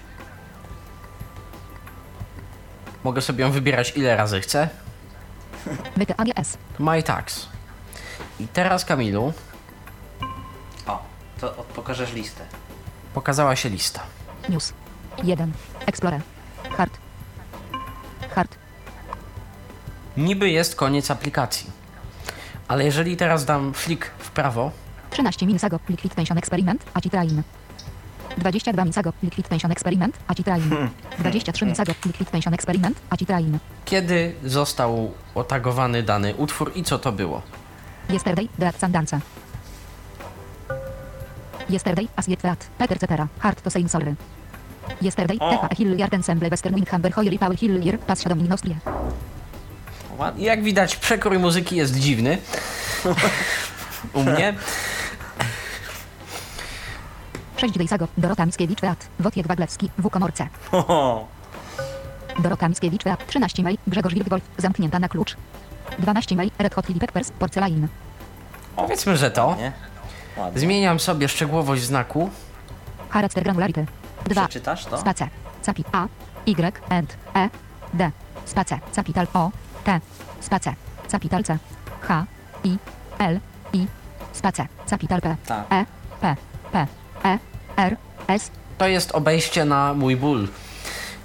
[3.04, 4.68] Mogę sobie ją wybierać ile razy chcę.
[5.96, 6.59] Myty AGS.
[6.78, 7.46] My tags.
[8.40, 9.32] I teraz Kamilu
[10.86, 11.02] O,
[11.40, 12.44] to pokażesz listę.
[13.16, 14.00] Pokazała się lista.
[14.48, 14.72] News.
[15.24, 15.52] 1.
[15.86, 16.20] Explore.
[16.76, 16.98] Hard.
[18.34, 18.56] Hard.
[20.16, 21.70] Niby jest koniec aplikacji.
[22.68, 24.70] Ale jeżeli teraz dam flik w prawo,
[25.10, 27.42] 13 Minsago Liquid Tension Experiment, Aci Train.
[28.38, 30.88] 22 Minsago Liquid Tension Experiment, Aci Train.
[31.18, 33.58] 23 Minsago Liquid Tension Experiment, Aci Train.
[33.84, 37.42] kiedy został otagowany dany utwór i co to było.
[38.10, 39.20] Yesterday, Dead Sandance.
[41.70, 44.14] Yesterday, As Yet Flat, Peter Cetera, Hard to Say Sorry.
[45.02, 45.50] Yesterday, O.
[45.50, 48.76] Tefa Hilliard Ensemble Western Windhammer Hoyer i Paul Hillier, Pas Shadow Nostrie.
[50.36, 52.38] Jak widać, przekrój muzyki jest dziwny.
[54.12, 54.54] U mnie.
[57.56, 60.48] 6 Dejsago, Dorota Mickiewicz Teat, Wojciech Waglewski, W Komorce.
[60.72, 61.26] Oho.
[62.38, 65.36] Dorota Mickiewicz Teat, 13 May, Grzegorz Wilkwolf, zamknięta na klucz.
[65.98, 67.88] 12 May, Red Hot Chili Peppers, Porcelain.
[68.76, 69.56] Powiedzmy, że to.
[69.58, 69.72] Nie?
[70.37, 70.61] Ładnie.
[70.61, 72.30] Zmieniam sobie szczegółowość znaku.
[73.11, 73.87] Character Granularity.
[74.24, 74.49] 2.
[74.49, 74.99] Przeczytasz to?
[74.99, 75.28] Space.
[75.62, 76.07] Capi A.
[76.47, 76.80] Y.
[76.89, 77.16] And.
[77.34, 77.49] E.
[77.95, 78.11] D.
[78.45, 78.78] Space.
[78.93, 79.51] Capital O.
[79.84, 80.01] T.
[80.41, 80.74] Space.
[81.09, 81.59] Capital C.
[82.01, 82.26] H.
[82.64, 82.76] I.
[83.18, 83.41] L.
[83.72, 83.87] I.
[84.32, 84.66] Space.
[84.87, 85.37] Capital P.
[85.47, 85.64] Tak.
[85.72, 85.84] E.
[86.20, 86.37] P.
[86.72, 86.87] P.
[87.24, 87.39] E.
[87.76, 87.97] R.
[88.28, 88.51] S.
[88.78, 90.49] To jest obejście na mój ból.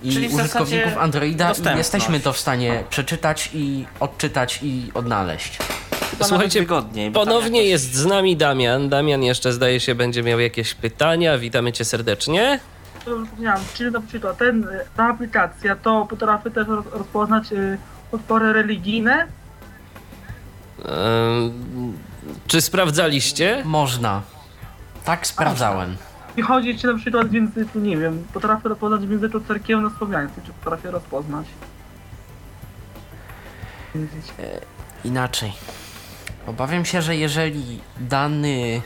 [0.03, 1.77] I Czyli w użytkowników Androida i dostępność.
[1.77, 5.57] jesteśmy to w stanie przeczytać i odczytać i odnalić.
[6.11, 8.89] Chyba Słuchajcie, wygodniej, Ponownie jakoś- jest z nami Damian.
[8.89, 11.37] Damian jeszcze zdaje się będzie miał jakieś pytania.
[11.37, 12.59] Witamy cię serdecznie.
[12.99, 17.77] Wspomniałem, czyli na przykład ten, y, ta aplikacja to potrafi też roz- rozpoznać y,
[18.11, 19.27] utwory religijne.
[20.85, 21.97] Ehm,
[22.47, 23.61] czy sprawdzaliście?
[23.65, 24.21] Można.
[25.05, 25.95] Tak sprawdzałem.
[26.37, 30.53] I chodzi ci na przykład w języku, nie wiem, potrafię rozpoznać w języku cerkiewno-słowiańskim, czy
[30.53, 31.45] potrafię rozpoznać.
[35.05, 35.53] Inaczej.
[36.51, 38.81] Obawiam się, że jeżeli dany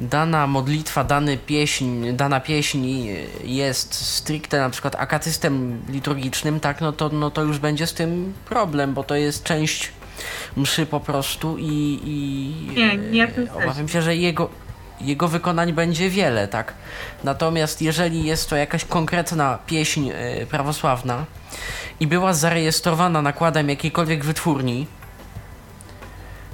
[0.00, 3.06] dana modlitwa, dany pieśń, dana pieśń
[3.44, 8.34] jest stricte na przykład akatystem liturgicznym, tak, no to, no to już będzie z tym
[8.44, 9.92] problem, bo to jest część
[10.56, 14.50] mszy po prostu i, i Nie, nie e, obawiam się, że jego,
[15.00, 16.74] jego wykonań będzie wiele, tak.
[17.24, 21.24] Natomiast jeżeli jest to jakaś konkretna pieśń e, prawosławna
[22.00, 24.86] i była zarejestrowana nakładem jakiejkolwiek wytwórni,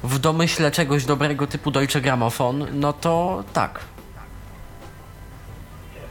[0.02, 3.80] w domyśle czegoś dobrego typu Deutsche Grammophon, no to tak.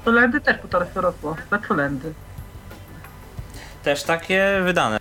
[0.06, 2.14] Kolendy też potrafię rozpoznać, kolendy.
[3.84, 5.00] Też takie wydane,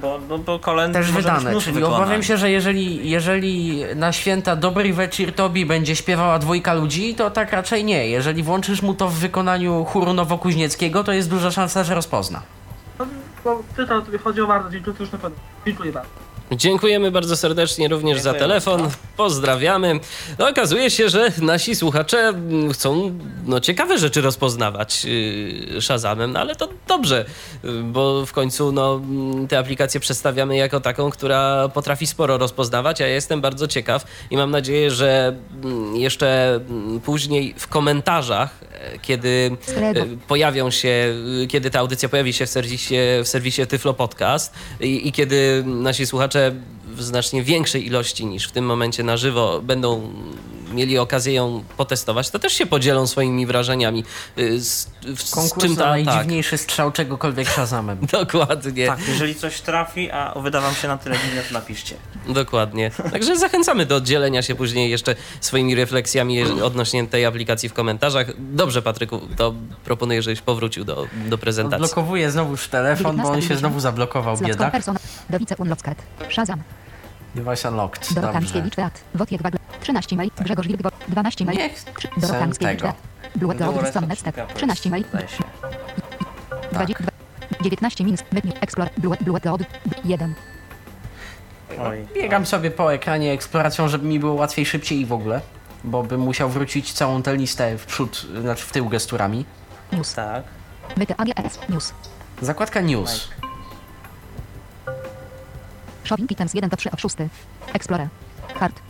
[0.00, 2.00] bo, bo, bo, kolendy Też wydane, czyli wykonań.
[2.00, 7.30] obawiam się, że jeżeli, jeżeli na święta Dobry Wieczór Tobi będzie śpiewała dwójka ludzi, to
[7.30, 8.08] tak raczej nie.
[8.08, 12.42] Jeżeli włączysz mu to w wykonaniu chóru nowokuźnieckiego, to jest duża szansa, że rozpozna.
[12.98, 13.06] No,
[13.44, 15.38] bo pytał, to chodziło bardzo, dziękuję już na pewno.
[15.66, 16.31] Dziękuję bardzo.
[16.56, 18.80] Dziękujemy bardzo serdecznie również za Dziękuję telefon.
[18.80, 18.96] bardzo.
[19.16, 20.00] Pozdrawiamy.
[20.38, 22.32] No, okazuje się, że nasi słuchacze
[22.72, 27.24] chcą no, ciekawe rzeczy rozpoznawać yy, Shazamem, no, ale to dobrze,
[27.64, 33.00] yy, bo w końcu no, mm, tę aplikację przedstawiamy jako taką, która potrafi sporo rozpoznawać,
[33.00, 38.58] a ja jestem bardzo ciekaw i mam nadzieję, że mm, jeszcze mm, później w komentarzach,
[38.72, 39.94] e, kiedy e,
[40.28, 45.08] pojawią się, y, kiedy ta audycja pojawi się w serwisie, w serwisie Tyflo Podcast i,
[45.08, 46.41] i kiedy nasi słuchacze
[46.86, 50.12] w znacznie większej ilości niż w tym momencie na żywo będą
[50.72, 54.04] mieli okazję ją potestować, to też się podzielą swoimi wrażeniami.
[54.38, 57.98] y, Z, w- z Konkurs czym na tak, najdziwniejszy strzał czegokolwiek Shazamem.
[58.12, 58.86] dokładnie.
[58.86, 61.16] Tak, jeżeli coś trafi, a wyda wam się na tyle
[61.48, 61.94] to napiszcie.
[62.28, 62.90] Dokładnie.
[63.12, 68.26] Także zachęcamy do dzielenia się później jeszcze swoimi refleksjami odnośnie tej aplikacji w komentarzach.
[68.38, 69.54] Dobrze, Patryku, to
[69.84, 71.84] proponuję, żebyś powrócił do, do prezentacji.
[71.84, 74.72] Odblokowuję znowuż telefon, bo on się znowu zablokował, biedak.
[74.72, 74.98] persona.
[75.30, 75.98] Dowice Unlocked.
[76.30, 76.62] Shazam.
[77.34, 78.14] Device unlocked.
[78.14, 78.40] Dorota.
[78.40, 79.00] Mickiewicz, Teat.
[79.14, 79.60] Wojciech Wagle.
[79.80, 80.30] 13 mail.
[80.40, 80.80] Grzegorz Wilk.
[81.08, 81.58] 12 mail.
[81.58, 82.92] Nie Trzy- Dorota Mickiewicz, tego.
[82.92, 83.12] Teat.
[83.36, 83.54] Blue
[84.14, 84.34] Step.
[84.34, 85.04] kilka 13 mail.
[85.08, 85.44] zdaje się.
[86.72, 87.04] 20,
[87.62, 88.22] 19 minut.
[88.32, 88.52] Menu.
[88.60, 88.90] Explore.
[88.98, 89.64] Blue, Blue George.
[90.04, 90.34] 1.
[91.80, 92.06] Oj.
[92.14, 95.40] Biegam sobie po ekranie eksploracją, żeby mi było łatwiej, szybciej i w ogóle.
[95.84, 99.44] Bo bym musiał wrócić całą tę listę w przód, znaczy w tył gesturami.
[99.92, 100.14] News.
[100.14, 100.44] Tak.
[101.68, 101.92] News.
[102.42, 103.28] Zakładka news.
[106.04, 107.16] Shopping items 1 do 3 od 6.
[107.74, 108.08] Explorer.
[108.54, 108.80] Hard.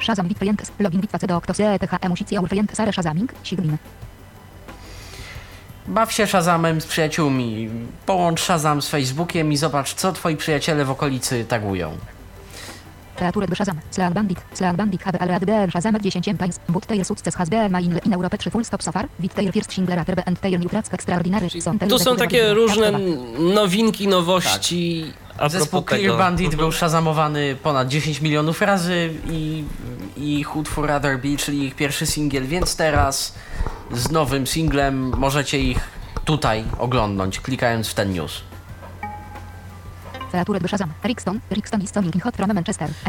[0.00, 0.72] Shazam wit klientes.
[0.78, 3.32] Login bitwa do THE musicie aur klientes sare shazaming.
[3.42, 3.76] Siglin.
[5.86, 7.68] Baw się Shazamem z przyjaciółmi.
[8.06, 11.98] Połącz Shazam z Facebookiem i zobacz, co twoi przyjaciele w okolicy tagują.
[13.20, 13.76] Kreatury do Shazam.
[13.90, 14.38] Slash bandit.
[14.54, 16.60] Slash bandit HB ale ADBR Shazam 10 państw.
[16.68, 19.08] But teir sukces has been in, in Europe 3 full stop so far.
[19.18, 21.48] Wit teir first single rater and teir new tracks extraordinary.
[21.60, 22.92] Są Tu są takie różne
[23.54, 25.12] nowinki, nowości.
[25.38, 26.16] A Zespół Clear tego.
[26.16, 29.64] Bandit był szazamowany ponad 10 milionów razy i,
[30.16, 33.34] i ich utwór Rather Be, czyli ich pierwszy singiel, więc teraz
[33.92, 35.78] z nowym singlem możecie ich
[36.24, 38.49] tutaj oglądnąć, klikając w ten news.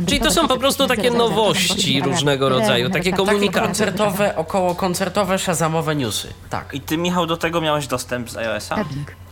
[0.07, 3.65] Czyli to są po prostu takie nowości różnego rodzaju, takie Takie komunikaty.
[3.67, 6.27] koncertowe, około koncertowe, szazamowe newsy.
[6.49, 6.73] Tak.
[6.73, 8.75] I ty, Michał, do tego miałeś dostęp z iOS-a?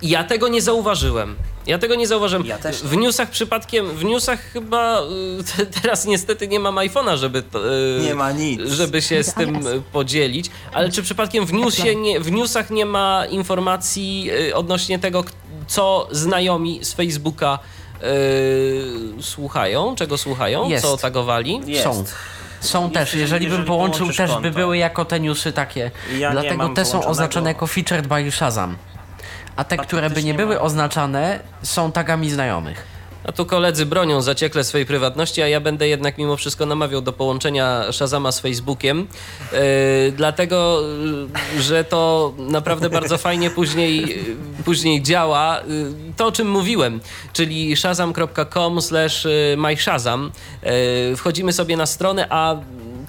[0.02, 1.36] Ja tego nie zauważyłem.
[1.68, 2.46] Ja tego nie zauważyłem.
[2.46, 7.18] Ja też W newsach przypadkiem, w newsach chyba y, te- teraz niestety nie mam iPhone'a,
[7.18, 8.62] żeby to, y, Nie ma nic.
[8.62, 10.50] żeby się z tym y, podzielić.
[10.74, 15.24] Ale czy przypadkiem w newsie nie, w newsach nie ma informacji odnośnie tego,
[15.68, 17.60] co znajomi z Facebooka
[18.04, 20.84] y, słuchają, czego słuchają, Jest.
[20.86, 21.62] co tagowali?
[21.66, 21.84] Jest.
[21.84, 22.04] Są.
[22.60, 24.52] Są Jest, też, jeżeli bym jeżeli połączył, połączysz też by konto.
[24.52, 25.92] były jako te newsy takie.
[26.18, 28.78] Ja Dlatego te są oznaczone jako featured by Shazam.
[29.56, 32.89] A te, A które by nie były oznaczane, są tagami znajomych.
[33.30, 37.14] A tu koledzy bronią zaciekle swojej prywatności, a ja będę jednak mimo wszystko namawiał do
[37.14, 39.08] połączenia Shazama z Facebookiem,
[39.52, 39.58] yy,
[40.12, 40.82] dlatego,
[41.56, 44.02] yy, że to naprawdę bardzo fajnie później,
[44.58, 45.60] yy, później działa.
[45.68, 47.00] Yy, to, o czym mówiłem,
[47.34, 49.28] czyli shazam.com slash
[49.58, 50.32] myshazam.
[50.64, 52.56] Yy, Wchodzimy sobie na stronę, a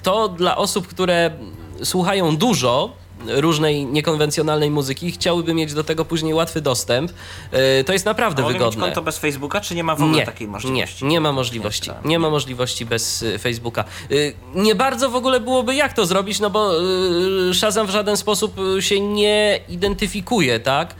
[0.03, 1.31] to dla osób, które
[1.83, 7.11] słuchają dużo, różnej niekonwencjonalnej muzyki chciałyby mieć do tego później łatwy dostęp,
[7.51, 8.85] yy, to jest naprawdę A mogę mieć wygodne.
[8.85, 11.03] konto bez Facebooka, czy nie ma w ogóle takiej możliwości?
[11.05, 11.89] Nie, nie ma możliwości.
[12.03, 13.83] Nie, Nie ma możliwości bez y, Facebooka.
[14.11, 16.71] Y, Nie bardzo w ogóle byłoby jak to zrobić, no bo
[17.53, 20.95] Shazam w żaden sposób się nie identyfikuje, tak?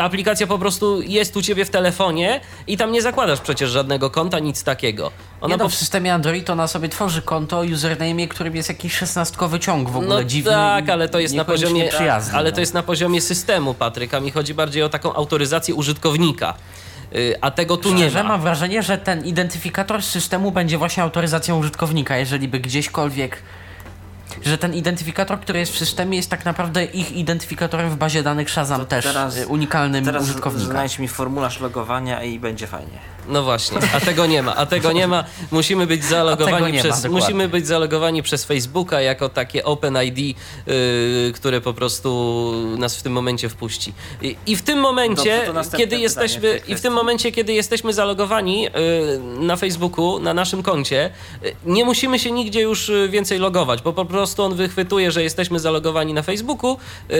[0.00, 4.10] Ta aplikacja po prostu jest u ciebie w telefonie i tam nie zakładasz przecież żadnego
[4.10, 5.06] konta, nic takiego.
[5.06, 8.68] Ona Ona no, po w systemie Android ona sobie tworzy konto o username, którym jest
[8.68, 10.50] jakiś szesnastkowy ciąg w ogóle No dziwny.
[10.50, 12.38] tak, ale to jest na poziomie przyjazny.
[12.38, 12.54] ale no.
[12.54, 14.20] to jest na poziomie systemu, Patryka.
[14.20, 16.54] Mi chodzi bardziej o taką autoryzację użytkownika.
[17.14, 18.22] Y, A tego tu nie ma.
[18.22, 23.42] mam wrażenie, że ten identyfikator systemu będzie właśnie autoryzacją użytkownika, jeżeli by gdzieśkolwiek.
[24.44, 28.50] Że ten identyfikator, który jest w systemie, jest tak naprawdę ich identyfikatorem w bazie danych
[28.50, 30.70] Shazam To też teraz- y, unikalnym Teraz użytkownika.
[30.70, 32.98] znajdź mi formularz logowania i będzie fajnie.
[33.28, 35.24] No właśnie, a tego nie ma, a tego nie ma.
[35.50, 37.20] Musimy być zalogowani, ma, przez, dokładnie.
[37.20, 40.34] musimy być zalogowani przez Facebooka jako takie OpenID, yy,
[41.34, 43.92] które po prostu nas w tym momencie wpuści.
[44.22, 47.52] I, i w tym momencie, Dobrze, kiedy w jesteśmy, tej i w tym momencie, kiedy
[47.52, 48.70] jesteśmy zalogowani yy,
[49.38, 51.10] na Facebooku, na naszym koncie,
[51.42, 55.22] yy, nie musimy się nigdzie już yy, więcej logować, bo po prostu on wychwytuje, że
[55.22, 56.76] jesteśmy zalogowani na Facebooku.
[57.08, 57.16] Yy,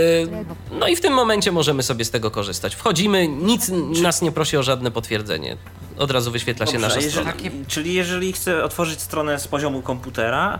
[0.70, 2.74] no i w tym momencie możemy sobie z tego korzystać.
[2.74, 3.68] Wchodzimy, nic
[4.02, 5.56] nas nie prosi o żadne potwierdzenie.
[6.00, 7.32] Od razu wyświetla się Dobrze, nasza jeżeli, strona.
[7.68, 10.58] Czyli jeżeli chcę otworzyć stronę z poziomu komputera,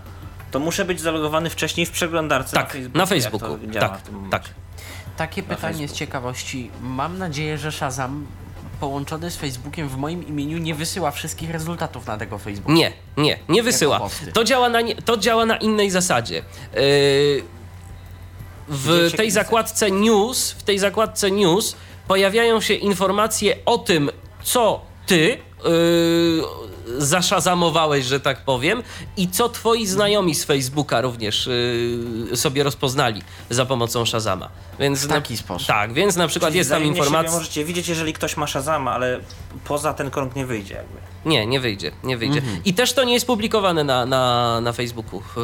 [0.50, 3.48] to muszę być zalogowany wcześniej w przeglądarce Tak, na Facebooku.
[3.48, 3.58] na Facebooku.
[3.80, 4.42] Tak, tak.
[5.16, 5.98] Takie pytanie z Facebooku.
[5.98, 6.70] ciekawości.
[6.82, 8.26] Mam nadzieję, że Shazam
[8.80, 12.72] połączony z Facebookiem w moim imieniu nie wysyła wszystkich rezultatów na tego Facebooka.
[12.72, 14.00] Nie, nie, nie wysyła.
[14.34, 16.34] To działa na, nie- to działa na innej zasadzie.
[16.36, 16.42] Yy,
[18.68, 21.76] w się tej zakładce news, w tej zakładce news
[22.08, 24.10] pojawiają się informacje o tym,
[24.42, 26.42] co ty yy,
[26.98, 28.82] zaszazamowałeś, że tak powiem,
[29.16, 31.48] i co twoi znajomi z Facebooka również
[32.30, 34.48] yy, sobie rozpoznali za pomocą Shazama.
[34.78, 35.68] Więc W taki sposób.
[35.68, 37.32] Tak, więc na przykład Czyli jest tam informacja.
[37.32, 39.20] możecie widzieć, jeżeli ktoś ma Shazama, ale
[39.64, 40.98] poza ten krąg nie wyjdzie jakby.
[41.24, 42.38] Nie, nie wyjdzie, nie wyjdzie.
[42.38, 42.60] Mhm.
[42.64, 45.22] I też to nie jest publikowane na, na, na Facebooku.
[45.36, 45.42] Yy,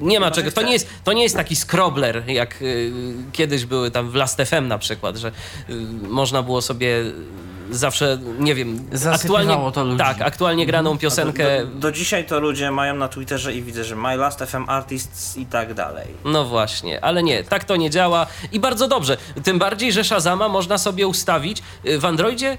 [0.00, 0.52] nie ma Chyba, czego.
[0.52, 2.92] To nie, jest, to nie jest taki scrobbler, jak yy,
[3.32, 5.32] kiedyś były tam w Last FM na przykład, że
[5.68, 5.76] yy,
[6.08, 7.04] można było sobie
[7.70, 9.98] zawsze, nie wiem, Zasypywało aktualnie, to ludzi.
[9.98, 11.66] tak, aktualnie graną piosenkę.
[11.66, 15.36] Do, do dzisiaj to ludzie mają na Twitterze i widzę, że My Last FM Artists
[15.36, 16.06] i tak dalej.
[16.24, 19.16] No właśnie, ale nie, tak to nie działa i bardzo dobrze.
[19.44, 21.62] Tym bardziej, że Shazama można sobie ustawić.
[21.86, 22.58] Y, W Androidzie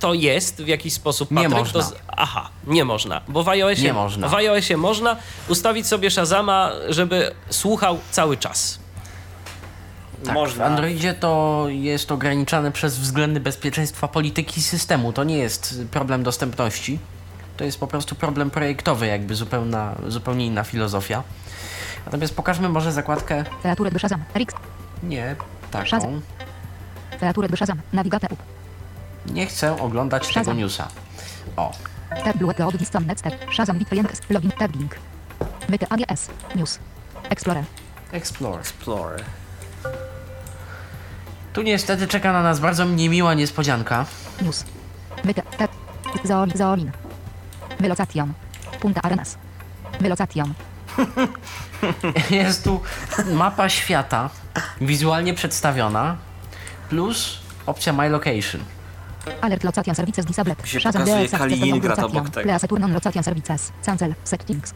[0.00, 1.30] to jest w jakiś sposób.
[1.30, 1.80] Nie Patryk, można.
[1.80, 1.94] To z...
[2.08, 4.28] Aha, nie można, bo w iOSie, Nie można.
[4.28, 5.16] w iOSie można
[5.48, 8.79] ustawić sobie Shazama, żeby słuchał cały czas.
[10.24, 10.64] Tak, Można.
[10.64, 15.12] W Androidzie to jest ograniczane przez względy bezpieczeństwa polityki systemu.
[15.12, 16.98] To nie jest problem dostępności.
[17.56, 21.22] To jest po prostu problem projektowy, jakby zupełna, zupełnie inna filozofia.
[22.04, 23.44] Natomiast pokażmy może zakładkę.
[23.62, 24.24] Kreatury do Shazam.
[24.34, 24.54] Rix.
[25.02, 25.36] Nie,
[25.70, 26.20] taką.
[27.48, 27.80] Do Shazam.
[27.92, 28.42] Navigate up.
[29.26, 30.58] Nie chcę oglądać tego Shazam.
[30.58, 30.88] newsa.
[31.56, 31.72] O,
[32.24, 33.34] Tab blue go od stop next tab.
[33.52, 34.16] Shazam bit klientek.
[34.30, 34.94] Login tagging.
[35.68, 36.28] Myty AGS.
[36.54, 36.78] News.
[37.30, 37.64] Explorer.
[38.12, 38.60] Explore.
[38.60, 39.24] Explorer.
[41.52, 44.06] Tu niestety czeka na nas bardzo niemiła niespodzianka.
[44.42, 44.64] News.
[46.54, 46.90] Zoolin.
[47.80, 48.32] Velocation.
[48.80, 49.38] Punta Arenas.
[50.00, 50.54] Velocation.
[52.30, 52.80] Jest tu
[53.32, 54.30] mapa świata
[54.80, 56.16] wizualnie przedstawiona
[56.88, 58.60] plus opcja My Location.
[59.40, 60.66] Alert location services disabled.
[60.68, 62.52] Się Shazam pokazuje DLS access Kaliningrad obok tego.
[62.52, 63.72] Lea Saturnon location services.
[63.86, 64.14] Cancel.
[64.24, 64.74] Settings.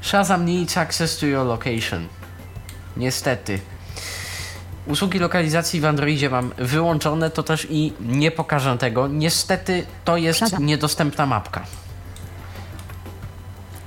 [0.00, 2.08] Shazam needs access to your location.
[2.96, 3.60] Niestety.
[4.86, 9.08] Usługi lokalizacji w Androidzie mam wyłączone, to też i nie pokażę tego.
[9.08, 10.66] Niestety to jest Shazam.
[10.66, 11.64] niedostępna mapka.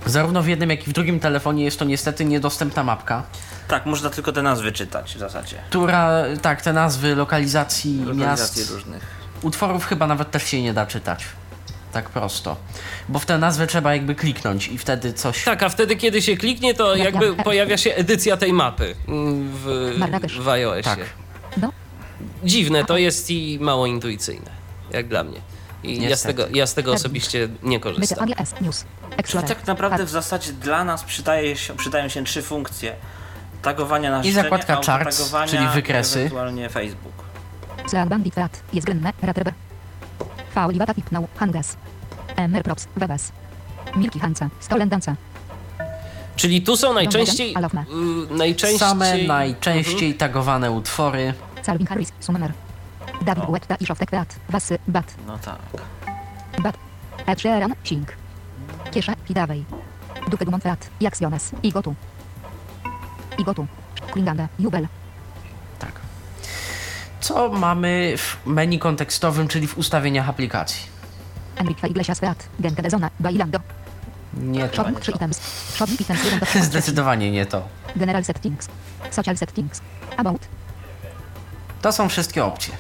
[0.06, 3.24] Zarówno w jednym, jak i w drugim telefonie jest to niestety niedostępna mapka,
[3.68, 5.56] Tak, można tylko te nazwy czytać w zasadzie.
[5.70, 6.10] która,
[6.42, 9.04] tak, te nazwy lokalizacji Lokalizacje miast, różnych.
[9.42, 11.26] utworów chyba nawet też się nie da czytać.
[11.94, 12.56] Tak prosto.
[13.10, 15.44] Bo w tę nazwę trzeba jakby kliknąć i wtedy coś...
[15.44, 18.96] Tak, a wtedy, kiedy się kliknie, to Ja- jakby ja- pojawia się edycja tej mapy
[19.08, 19.94] mm, w,
[20.44, 20.84] w iOSie.
[20.84, 21.00] Tak.
[22.44, 24.52] Dziwne to jest i mało intuicyjne,
[24.92, 25.40] jak dla mnie.
[25.84, 28.28] I ja z, tego, ja z tego osobiście nie korzystam.
[29.26, 32.96] Czyli tak naprawdę w zasadzie dla nas przydaje się, przydają się trzy funkcje.
[33.62, 36.20] Tagowania na I zakładka charts, czyli wykresy.
[36.20, 37.14] i ewentualnie Facebook.
[38.34, 38.64] Flat.
[38.74, 38.88] Jest.
[39.22, 39.54] Ratrebe.
[40.60, 41.28] Faulivata Tipnał.
[41.36, 41.78] Hanges.
[42.36, 42.88] Emer Props.
[42.96, 43.32] Webes.
[43.96, 44.50] Milki Hanca.
[44.60, 45.16] Stolendanca.
[46.36, 47.56] Czyli tu są najczęściej,
[48.32, 48.80] y, najczęściej...
[48.80, 51.34] Same najczęściej tagowane utwory.
[51.66, 52.12] Calvin Harris.
[52.20, 52.54] Summer.
[53.22, 54.36] David Guetta i Shoftek Teat.
[54.50, 54.80] Basy.
[54.88, 55.16] Bat.
[55.28, 55.60] No tak.
[56.62, 56.78] Bat.
[57.26, 57.76] Ed Sheeran.
[57.84, 58.12] Sing.
[58.92, 59.14] Kiesza.
[59.28, 59.66] Hidawej.
[60.28, 60.90] Dupy Gumon Teat.
[61.02, 61.52] Jaxiones.
[61.64, 61.96] Igotu.
[63.38, 63.68] Igotu.
[64.12, 64.48] Klingande.
[64.60, 64.88] Jubel.
[67.20, 70.88] Co mamy w menu kontekstowym, czyli w ustawieniach aplikacji?
[71.56, 72.50] Enrique Iglesias Teat.
[72.60, 73.10] Genke de Zona.
[73.20, 73.60] Bailando.
[74.34, 74.76] Nie to.
[74.76, 75.40] Shopping 3 items.
[75.76, 76.64] Shopping items 1 do 3.
[76.64, 77.68] Zdecydowanie nie to.
[77.96, 78.68] General settings.
[79.12, 79.82] Social settings.
[80.18, 80.48] About.
[81.82, 82.74] To są wszystkie opcje.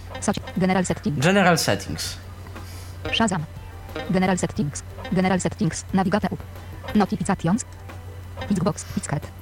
[0.57, 1.19] General settings.
[1.25, 2.17] General Settings.
[3.11, 3.43] Shazam.
[4.11, 4.83] General settings.
[5.11, 5.85] General settings.
[5.93, 6.37] Navigate up.
[6.95, 7.65] Notifications.
[8.51, 8.85] Xbox.
[8.97, 9.38] Xcat.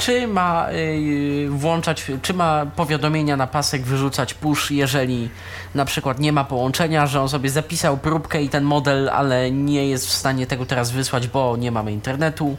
[0.00, 5.28] Czy ma yy, włączać, czy ma powiadomienia na pasek wyrzucać push, jeżeli
[5.74, 9.88] na przykład nie ma połączenia, że on sobie zapisał próbkę i ten model, ale nie
[9.88, 12.56] jest w stanie tego teraz wysłać, bo nie mamy internetu,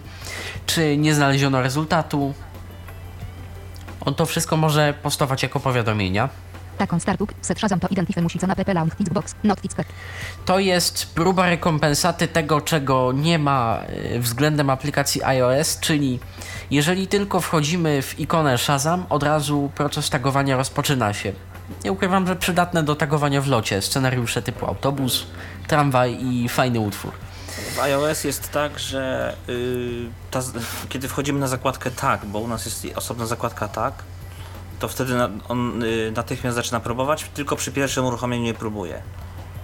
[0.66, 2.34] czy nie znaleziono rezultatu.
[4.06, 6.30] On to wszystko może postować jako powiadomienia.
[6.78, 7.34] Taką startup.
[7.42, 9.36] Set Shazam to identyfy musi co na PP Launch Xbox.
[9.44, 9.88] Not Xcat.
[10.46, 13.80] To jest próba rekompensaty tego, czego nie ma
[14.16, 16.20] y, względem aplikacji iOS, czyli
[16.72, 21.34] jeżeli tylko wchodzimy w ikonę Shazam, od razu proces tagowania rozpoczyna się.
[21.84, 25.26] Nie ukrywam, że przydatne do tagowania w locie scenariusze typu autobus,
[25.68, 27.12] tramwaj i fajny utwór.
[27.76, 30.42] W iOS jest tak, że yy, ta,
[30.90, 33.94] kiedy wchodzimy na zakładkę tak, bo u nas jest osobna zakładka tak,
[34.82, 39.02] to wtedy na, on yy, natychmiast zaczyna próbować, tylko przy pierwszym uruchomieniu nie próbuje.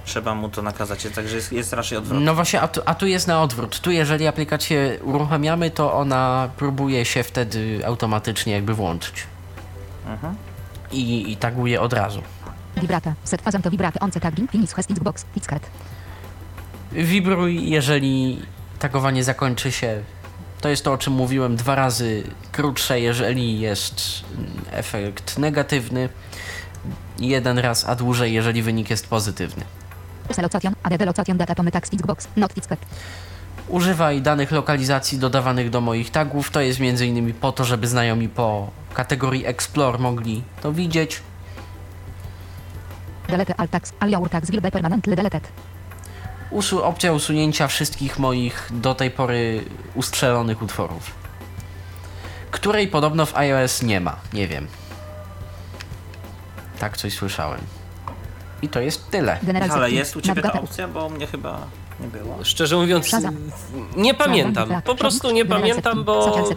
[0.06, 2.26] Trzeba mu to nakazać, także jest, jest raczej odwrotnie.
[2.26, 3.80] No właśnie, a tu, a tu jest na odwrót.
[3.80, 9.24] Tu jeżeli aplikację uruchamiamy, to ona próbuje się wtedy automatycznie jakby włączyć.
[10.08, 10.36] Mhm.
[10.92, 12.22] I, i taguje od razu.
[12.82, 13.14] Vibrata.
[13.24, 14.00] Set Fazam to vibrate.
[14.00, 14.52] On tagging.
[14.52, 15.26] Finish has Xbox.
[15.38, 15.70] Xcat.
[16.92, 18.42] Wibruj, jeżeli
[18.80, 20.04] tagowanie zakończy się.
[20.62, 24.24] To jest to, o czym mówiłem dwa razy krótsze, jeżeli jest
[24.72, 26.10] efekt negatywny.
[27.20, 29.64] Jeden raz, a dłużej, jeżeli wynik jest pozytywny.
[33.68, 36.52] Używaj danych lokalizacji dodawanych do moich tagów.
[36.52, 37.34] To jest m.in.
[37.34, 41.22] po to, żeby znajomi po kategorii Explore mogli to widzieć.
[43.28, 45.48] Delete alt tags, all your tags will be permanently deleted.
[46.52, 51.12] Usu opcja usunięcia wszystkich moich do tej pory ustrzelonych utworów.
[52.52, 54.16] Której podobno w iOS nie ma.
[54.34, 54.68] Nie wiem.
[56.80, 57.62] Tak coś słyszałem.
[58.62, 59.40] I to jest tyle.
[59.70, 61.60] Ale jest u Ciebie ta opcja, bo u mnie chyba
[62.00, 62.38] nie było.
[62.44, 63.12] Szczerze mówiąc,
[63.96, 64.82] nie pamiętam.
[64.82, 66.50] Po prostu nie pamiętam, bo...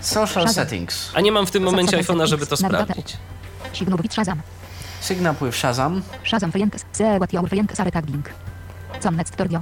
[0.00, 1.10] social settings.
[1.14, 3.16] A nie mam w tym momencie iPhone'a, żeby to sprawdzić.
[5.00, 6.02] Sygnał pływ Shazam.
[6.24, 7.80] Shazam friends, see what your friends
[9.04, 9.60] next tordio.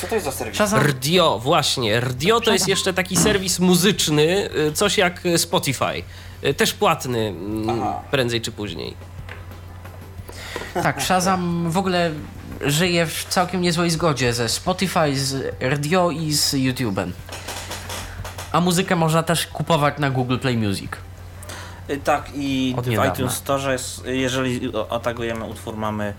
[0.00, 0.56] Co to jest za serwis?
[0.56, 0.80] Shazam.
[0.80, 2.00] RDIO, właśnie.
[2.00, 6.02] RDIO to jest jeszcze taki serwis muzyczny, y, coś jak Spotify.
[6.44, 8.00] Y, Też płatny, mm, Aha.
[8.10, 8.94] prędzej czy później.
[10.74, 12.10] Tak, Shazam w ogóle
[12.60, 17.10] żyje w całkiem niezłej zgodzie ze Spotify, z Radio i z YouTube'em.
[18.52, 20.90] A muzykę można też kupować na Google Play Music.
[21.90, 26.14] Y, Tak, i w iTunes Store, jest, jeżeli otagujemy utwór, mamy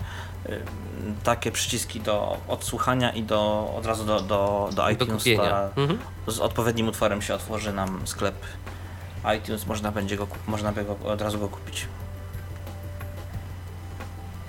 [1.24, 5.42] takie przyciski do odsłuchania i do, od razu do, do, do Do iTunes kupienia.
[5.42, 5.68] Store'a.
[5.76, 5.98] Mhm.
[6.26, 8.34] Z odpowiednim utworem się otworzy nam sklep
[9.38, 11.86] iTunes, można będzie go, można by go, od razu go kupić.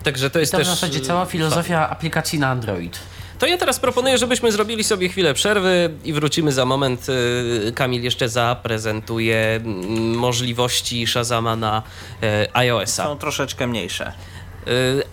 [0.04, 0.68] Także to jest To w też...
[0.68, 3.00] zasadzie y, cała filozofia aplikacji na Android.
[3.40, 7.08] To ja teraz proponuję, żebyśmy zrobili sobie chwilę przerwy i wrócimy za moment.
[7.10, 11.84] Y, Kamil jeszcze zaprezentuje mm, możliwości Shazama na
[12.24, 13.04] e, iOS-a.
[13.04, 14.14] Są troszeczkę mniejsze.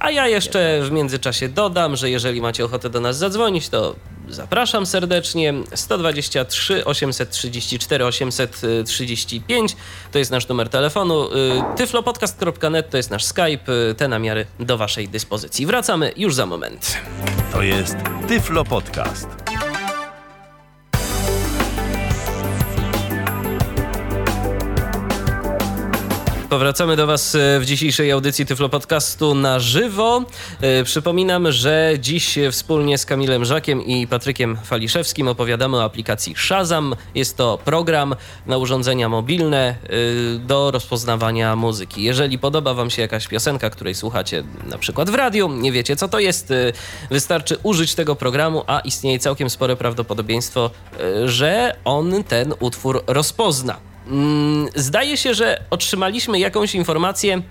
[0.01, 3.95] A ja jeszcze w międzyczasie dodam, że jeżeli macie ochotę do nas zadzwonić, to
[4.29, 5.55] zapraszam serdecznie.
[5.75, 9.77] 123 834 835
[10.13, 11.29] to jest nasz numer telefonu.
[11.29, 11.31] Y,
[11.77, 13.73] Tyflopodcast.net to jest nasz Skype.
[13.91, 15.67] Y, Te namiary do Waszej dyspozycji.
[15.67, 16.97] Wracamy już za moment.
[17.53, 17.97] To jest
[18.29, 18.65] Tyflo
[26.55, 30.25] Powracamy do Was e, w dzisiejszej audycji Tyflo Podcastu na żywo.
[30.61, 36.97] E, Przypominam, że dziś wspólnie z Kamilem Żakiem i Patrykiem Faliszewskim opowiadamy o aplikacji Shazam.
[37.15, 38.15] Jest to program
[38.47, 42.03] na urządzenia mobilne e, do rozpoznawania muzyki.
[42.03, 46.09] Jeżeli podoba Wam się jakaś piosenka, której słuchacie na przykład w radiu, nie wiecie co
[46.09, 46.53] to jest,
[47.11, 50.71] wystarczy użyć tego programu, a istnieje całkiem spore prawdopodobieństwo,
[51.25, 53.94] że on ten utwór rozpozna.
[54.07, 57.43] Mm, Zdaje się, że otrzymaliśmy jakąś informację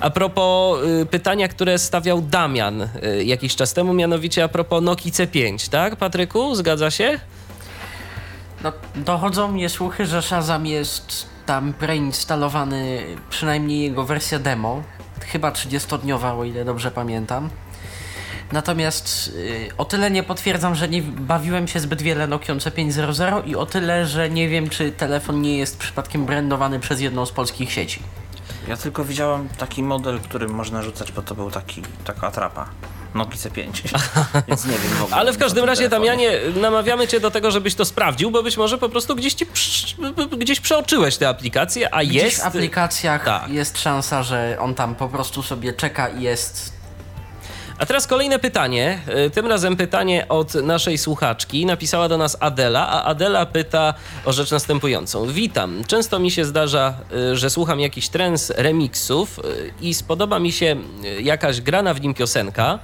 [0.00, 5.12] a propos y, pytania, które stawiał Damian y, jakiś czas temu, mianowicie a propos Nokii
[5.12, 6.54] C5, tak, Patryku?
[6.54, 7.20] Zgadza się?
[8.62, 14.82] No, dochodzą mnie słuchy, że Shazam jest tam preinstalowany, przynajmniej jego wersja demo,
[15.20, 17.50] chyba 30-dniowa, o ile dobrze pamiętam.
[18.52, 23.56] Natomiast y, o tyle nie potwierdzam, że nie bawiłem się zbyt wiele Nokią C500 i
[23.56, 27.72] o tyle, że nie wiem, czy telefon nie jest przypadkiem brandowany przez jedną z polskich
[27.72, 28.02] sieci.
[28.68, 32.68] Ja tylko widziałem taki model, który można rzucać, bo to był taki, taka atrapa.
[33.14, 33.68] Nokia C5.
[34.48, 35.16] Więc nie wiem w ogóle.
[35.16, 36.10] Ale w każdym razie, telefonie.
[36.10, 39.46] Damianie, namawiamy cię do tego, żebyś to sprawdził, bo być może po prostu gdzieś, ci
[39.46, 39.96] przy,
[40.38, 42.42] gdzieś przeoczyłeś tę aplikację, a Gdzieś jest...
[42.42, 43.48] w aplikacjach tak.
[43.48, 46.73] jest szansa, że on tam po prostu sobie czeka i jest
[47.78, 48.98] A teraz kolejne pytanie.
[49.26, 51.66] Y, Tym razem pytanie od naszej słuchaczki.
[51.66, 53.94] Napisała do nas Adela, a Adela pyta
[54.24, 55.26] o rzecz następującą.
[55.26, 55.84] Witam.
[55.86, 56.94] Często mi się zdarza,
[57.32, 60.76] y, że słucham jakichś trends remixów y, i spodoba mi się
[61.20, 62.78] jakaś grana w nim piosenka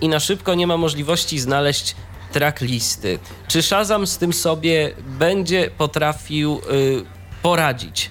[0.00, 1.96] i na szybko nie ma możliwości znaleźć
[2.32, 3.18] tracklisty.
[3.48, 6.60] Czy Shazam z tym sobie będzie potrafił
[7.42, 8.10] poradzić?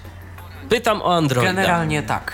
[0.68, 1.52] Pytam o Androida.
[1.52, 2.32] generalnie tak.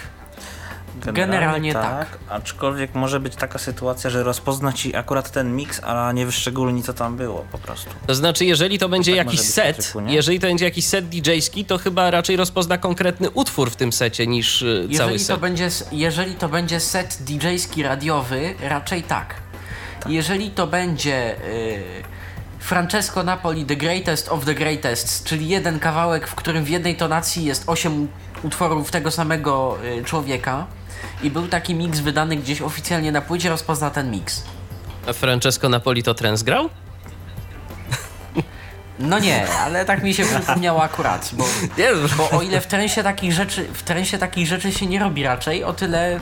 [1.12, 2.18] Generalnie tak.
[2.28, 6.92] Aczkolwiek może być taka sytuacja, że rozpozna ci akurat ten mix, a nie wyszczególni co
[6.94, 7.90] tam było po prostu.
[8.06, 11.78] To znaczy, jeżeli to będzie Tak jakiś set, jeżeli to będzie jakiś set DJ-ski, to
[11.78, 15.36] chyba raczej rozpozna konkretny utwór w tym secie niż cały Jeżeli set.
[15.36, 19.34] to, będzie, jeżeli to będzie set DJ-ski radiowy, raczej tak.
[20.08, 21.82] Jeżeli to będzie y,
[22.58, 27.44] Francesco Napoli The Greatest of the Greatest, czyli jeden kawałek, w którym w jednej tonacji
[27.44, 28.08] jest 8
[28.42, 30.66] utworów tego samego y, człowieka
[31.22, 34.44] i był taki mix wydany gdzieś oficjalnie na płycie, rozpozna ten mix.
[35.08, 36.70] A Francesco Napoli to trans grał?
[38.98, 41.44] No nie, ale tak mi się przypomniało akurat, bo,
[42.16, 45.64] bo o ile w trensie takich rzeczy, w trensie takich rzeczy się nie robi raczej,
[45.64, 46.20] o tyle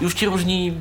[0.00, 0.78] już ci różni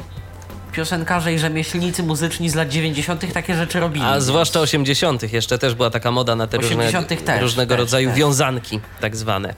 [0.71, 3.33] piosenkarze i rzemieślnicy muzyczni z lat 90.
[3.33, 4.05] takie rzeczy robili.
[4.05, 5.33] A zwłaszcza 80.
[5.33, 7.25] jeszcze też była taka moda na te różne, 80.
[7.25, 8.17] też, różnego też, rodzaju też.
[8.17, 9.53] wiązanki, tak zwane.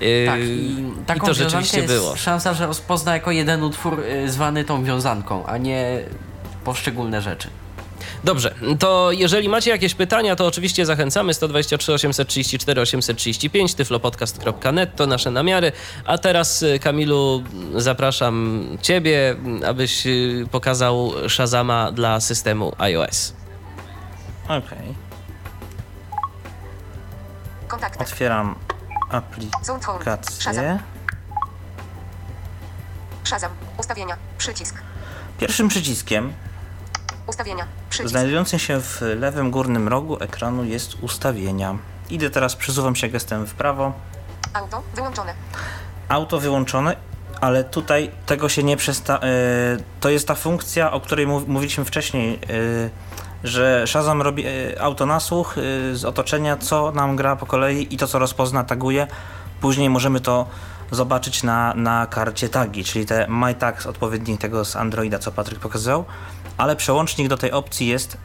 [0.00, 2.16] Yy, Tak, i taką to wiązankę rzeczywiście jest było.
[2.16, 5.98] szansa, że rozpozna jako jeden utwór y, zwany tą wiązanką, a nie
[6.64, 7.48] poszczególne rzeczy.
[8.24, 15.30] Dobrze, to jeżeli macie jakieś pytania, to oczywiście zachęcamy 123 834 835 tyflopodcast.net to nasze
[15.30, 15.72] namiary.
[16.04, 17.44] A teraz y, Kamilu
[17.74, 23.34] zapraszam ciebie, abyś y, pokazał Shazama dla systemu iOS.
[24.44, 24.94] Okej.
[27.68, 27.98] Kontakty.
[27.98, 28.54] Otwieram
[29.10, 30.78] aplikację.
[33.24, 33.50] Shazam.
[33.78, 34.16] Ustawienia.
[34.38, 34.82] Przycisk.
[35.38, 36.32] Pierwszym przyciskiem
[37.26, 37.66] Ustawienia.
[37.90, 38.10] Przycisk.
[38.10, 41.76] znajdującym się w lewym górnym rogu ekranu jest ustawienia.
[42.10, 43.92] Idę teraz, przesuwam się gestem w prawo.
[44.54, 44.82] Auto.
[44.94, 45.34] Wyłączone.
[46.08, 46.96] Auto wyłączone,
[47.40, 49.16] ale tutaj tego się nie przesta...
[49.16, 49.20] y,
[50.00, 52.90] to jest ta funkcja, o której mów- mówiliśmy wcześniej, y,
[53.44, 55.54] że Shazam robi y, autonasłuch
[55.92, 59.06] z otoczenia, co nam gra po kolei i to, co rozpozna, taguje.
[59.60, 60.46] Później możemy to
[60.90, 65.58] zobaczyć na, na karcie tagi, czyli te My Tags, odpowiednik tego z Androida, co Patryk
[65.58, 66.04] pokazał,
[66.62, 68.16] ale przełącznik do tej opcji jest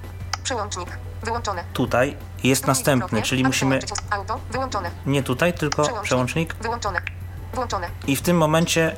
[0.44, 0.90] Przełącznik.
[1.24, 1.64] Wyłączone.
[1.74, 3.30] tutaj, jest następny, Dwukrotnie.
[3.30, 3.80] czyli musimy
[4.10, 4.40] Auto.
[4.52, 4.92] Wyłączone.
[5.06, 6.04] nie tutaj, tylko Przełącznik.
[6.04, 7.02] przełącznik Wyłączone.
[7.54, 7.88] Włączone.
[8.08, 8.96] i w tym momencie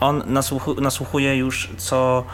[0.00, 2.24] on nasłuchu, nasłuchuje już, co,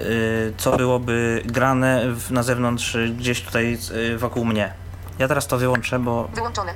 [0.00, 4.74] y, co byłoby grane w, na zewnątrz, y, gdzieś tutaj y, wokół mnie.
[5.18, 6.74] Ja teraz to wyłączę, bo Wyłączone.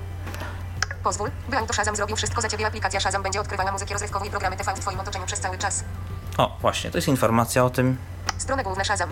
[1.04, 2.66] Pozwól, by Auto Shazam zrobił wszystko za ciebie.
[2.66, 5.84] Aplikacja Shazam będzie odkrywała muzykę rozrywkową i programy TV w twoim otoczeniu przez cały czas.
[6.38, 7.96] O właśnie, to jest informacja o tym.
[8.38, 9.08] Strona główna Shazam.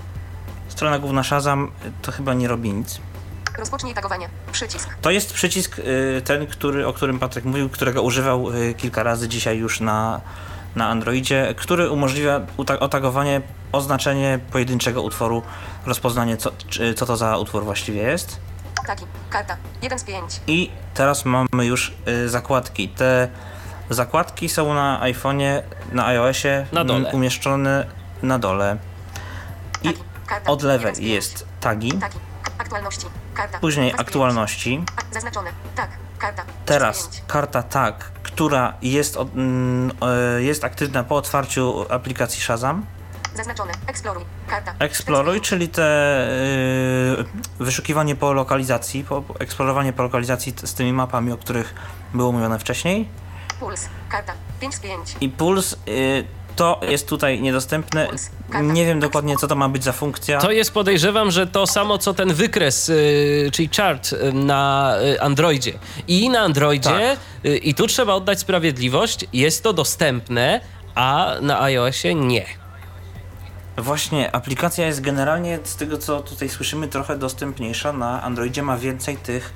[0.69, 3.01] Strona główna Shazam y, to chyba nie robi nic.
[3.59, 4.29] Rozpocznij tagowanie.
[4.53, 4.89] Przycisk.
[5.03, 9.29] To jest przycisk y, ten, który, o którym Patryk mówił, którego używał y, kilka razy
[9.29, 10.21] dzisiaj już na,
[10.77, 12.41] na Androidzie, który umożliwia
[12.81, 13.41] otagowanie,
[13.73, 15.43] oznaczenie pojedynczego utworu,
[15.87, 16.53] rozpoznanie co,
[16.97, 18.41] co to za utwór właściwie jest.
[18.87, 19.05] Taki.
[19.31, 19.57] Karta.
[19.83, 20.41] 1 z 5.
[20.47, 21.95] I teraz mamy już
[22.27, 22.89] zakładki.
[22.89, 23.29] Te
[23.91, 25.62] zakładki są na iPhone'ie,
[25.93, 27.11] na iOSie Na dole.
[27.12, 27.86] umieszczone
[28.22, 28.76] na dole.
[29.82, 30.03] I Taki.
[30.26, 30.51] Karta.
[30.51, 31.11] od lewej 1 z 5.
[31.11, 32.18] jest tagi, Taki.
[32.59, 33.07] Aktualności.
[33.34, 33.59] Karta.
[33.59, 34.09] później 2 z 5.
[34.09, 34.84] aktualności.
[35.74, 35.91] Tak.
[36.18, 36.43] Karta.
[36.43, 37.22] 3 z Teraz 5.
[37.26, 39.28] karta tag, która jest, od,
[40.39, 42.86] e, jest aktywna po otwarciu aplikacji Shazam.
[43.34, 43.72] Zaznaczone.
[43.86, 44.24] Eksploruj.
[44.49, 44.74] Karta.
[44.78, 45.82] Eksploruj, czyli te
[47.61, 51.74] y, wyszukiwanie po lokalizacji, po, eksplorowanie po lokalizacji z tymi mapami, o których
[52.14, 53.09] było mówione wcześniej.
[53.61, 53.89] Puls.
[54.09, 54.33] Karta.
[54.61, 55.17] 5 z 5.
[55.21, 56.25] I puls y,
[56.57, 58.07] to jest tutaj niedostępne.
[58.07, 58.31] Puls.
[58.51, 58.73] Karta.
[58.73, 60.41] Nie wiem dokładnie, co to ma być za funkcja.
[60.41, 65.21] To jest podejrzewam, że to samo co ten wykres, y, czyli chart y, na y,
[65.21, 65.73] Androidzie.
[66.09, 67.45] I na Androidzie, Tak.
[67.51, 70.61] y, i tu trzeba oddać sprawiedliwość, jest to dostępne,
[70.95, 72.47] a na iOSie nie.
[73.77, 77.93] Właśnie, aplikacja jest generalnie, z tego co tutaj słyszymy, trochę dostępniejsza.
[77.93, 79.53] Na Androidzie ma więcej tych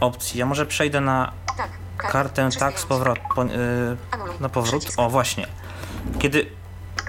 [0.00, 0.40] opcji.
[0.40, 1.70] Ja może przejdę na Tak.
[2.08, 2.80] Kartę 3 z tak 5.
[2.82, 3.48] z powrot, po, y,
[4.10, 4.34] Anuluj.
[4.40, 4.80] na powrót.
[4.80, 4.98] Przycisk.
[5.00, 5.46] O, właśnie.
[6.18, 6.50] Kiedy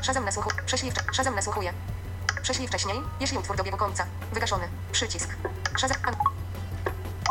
[0.01, 0.55] Shazam nasłuchuje.
[0.65, 1.73] Prześlij Shazam nasłuchuje.
[2.41, 4.05] Prześlij wcześniej, jeśli utwór dobiegł końca.
[4.33, 4.63] Wygaszony.
[4.91, 5.35] Przycisk.
[5.77, 5.97] Shazam.
[6.05, 6.15] An...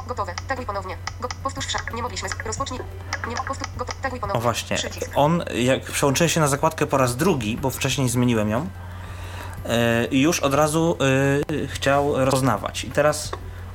[0.07, 0.35] Gotowe.
[0.49, 0.97] Taguj ponownie.
[1.21, 1.29] Go...
[1.43, 1.95] Powtórz wszak.
[1.95, 2.29] Nie mogliśmy.
[2.29, 2.81] z- Rozpocznij.
[3.29, 3.37] Nie.
[3.37, 3.69] Powtórz.
[3.77, 3.99] Gotowe.
[4.03, 4.39] Taguj ponownie.
[4.39, 5.11] O właśnie, Przycisk.
[5.15, 8.69] on jak przełączyłem się na zakładkę po raz drugi, bo wcześniej zmieniłem ją,
[10.11, 10.97] i już od razu
[11.65, 12.85] e, chciał rozpoznawać.
[12.85, 13.31] I teraz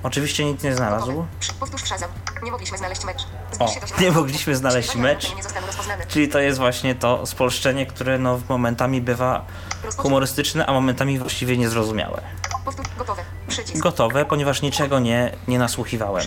[0.05, 1.25] oczywiście nic nie znalazł.
[1.59, 2.09] Powtórz Shazam.
[2.43, 3.27] Nie mogliśmy znaleźć mecz.
[3.59, 5.31] O, nie mogliśmy znaleźć mecz.
[6.07, 9.45] Czyli to jest właśnie to spolszczenie, które no momentami bywa
[9.97, 12.21] humorystyczne, a momentami właściwie niezrozumiałe.
[12.97, 13.23] Gotowe.
[13.75, 16.25] Gotowe, ponieważ niczego nie, nie nasłuchiwałem.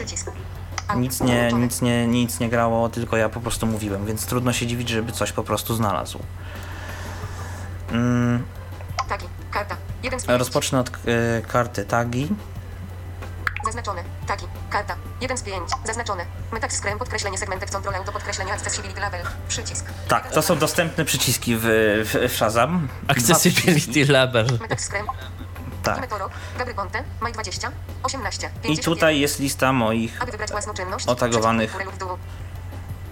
[0.96, 4.66] Nic nie, nic, nie, nic nie grało, tylko ja po prostu mówiłem, więc trudno się
[4.66, 6.18] dziwić, żeby coś po prostu znalazł.
[7.92, 8.44] Mm,
[9.08, 9.26] Tagi.
[9.50, 9.76] Karta.
[10.02, 10.38] 1 z 5.
[10.38, 10.92] rozpocznę od e,
[11.42, 12.28] karty tagi.
[13.64, 14.02] Zaznaczone.
[14.26, 14.46] Tagi.
[14.70, 14.96] Karta.
[15.20, 15.70] 1 z 5.
[15.84, 16.24] Zaznaczone.
[16.52, 19.20] Metax screen podkreślenie segmentek control auto podkreślenie accessibility label.
[19.48, 19.86] Przycisk.
[20.08, 21.62] Tak, to są dostępne przyciski w,
[22.04, 22.88] w, w Shazam.
[23.08, 24.46] Accessibility Label.
[24.60, 25.06] Metax screen.
[25.82, 26.00] Tak.
[26.00, 26.30] Metoro.
[26.58, 27.02] Gabry Ponte.
[27.20, 27.70] Maj 20.
[28.02, 28.46] 18.
[28.46, 28.84] I 51.
[28.94, 31.06] tutaj jest lista moich Aby wybrać własną czynność.
[31.06, 31.76] otagowanych.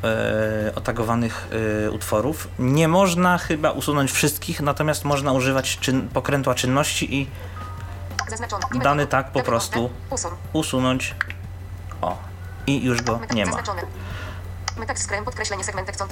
[0.04, 1.46] e, otagowanych
[1.86, 2.48] e, utworów.
[2.58, 7.26] Nie można chyba usunąć wszystkich, natomiast można używać czyn, pokrętła czynności i.
[8.82, 9.90] Dany tak po prostu.
[10.52, 11.14] Usunąć.
[12.02, 12.18] O.
[12.66, 13.52] I już go nie ma.
[13.52, 13.76] Control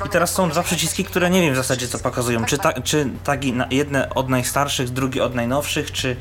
[0.07, 2.45] I teraz są dwa przyciski, które nie wiem w zasadzie co pokazują.
[2.45, 6.17] Czy, ta, czy tagi jedne od najstarszych, drugie od najnowszych, czy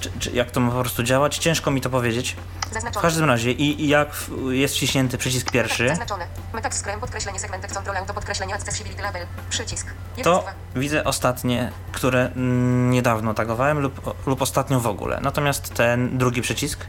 [0.00, 2.36] czy, czy jak to ma po prostu działać, ciężko mi to powiedzieć.
[2.70, 3.02] W Zaznaczone.
[3.02, 6.26] każdym razie i, i jak w- jest wciśnięty przycisk pierwszy, Zaznaczone.
[6.54, 9.26] Metax skręt podkreślenie segmentek control auto podkreślenie accessibility label.
[9.50, 9.86] Przycisk.
[10.22, 10.44] To
[10.76, 15.20] widzę ostatnie, które mm, niedawno tagowałem lub, lub ostatnio w ogóle.
[15.22, 16.80] Natomiast ten drugi przycisk,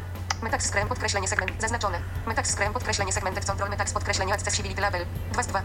[0.41, 1.51] Metax skręt podkreślenie segment.
[1.59, 1.99] Zaznaczone.
[2.27, 5.05] Metax skręt podkreślenie segmentek control metax podkreślenie accessibility label.
[5.33, 5.61] 2 z 2.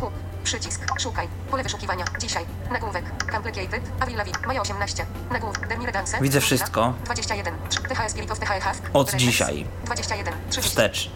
[0.00, 0.12] Kup.
[0.44, 0.80] Przycisk.
[1.00, 1.28] Szukaj.
[1.50, 2.04] Pole wyszukiwania.
[2.20, 2.44] Dzisiaj.
[2.72, 3.04] Nagłówek.
[3.32, 3.80] Complicated.
[4.00, 4.46] Avril Lavigne.
[4.46, 5.06] Maja 18.
[5.32, 5.68] Nagłówek.
[5.68, 6.18] Demire Dance.
[6.20, 6.94] Widzę wszystko.
[7.04, 7.54] 21.
[7.88, 8.82] THS THE Hask.
[8.92, 9.66] Od dzisiaj.
[9.84, 10.34] 21.
[10.50, 10.70] 30.
[10.70, 11.10] wstecz.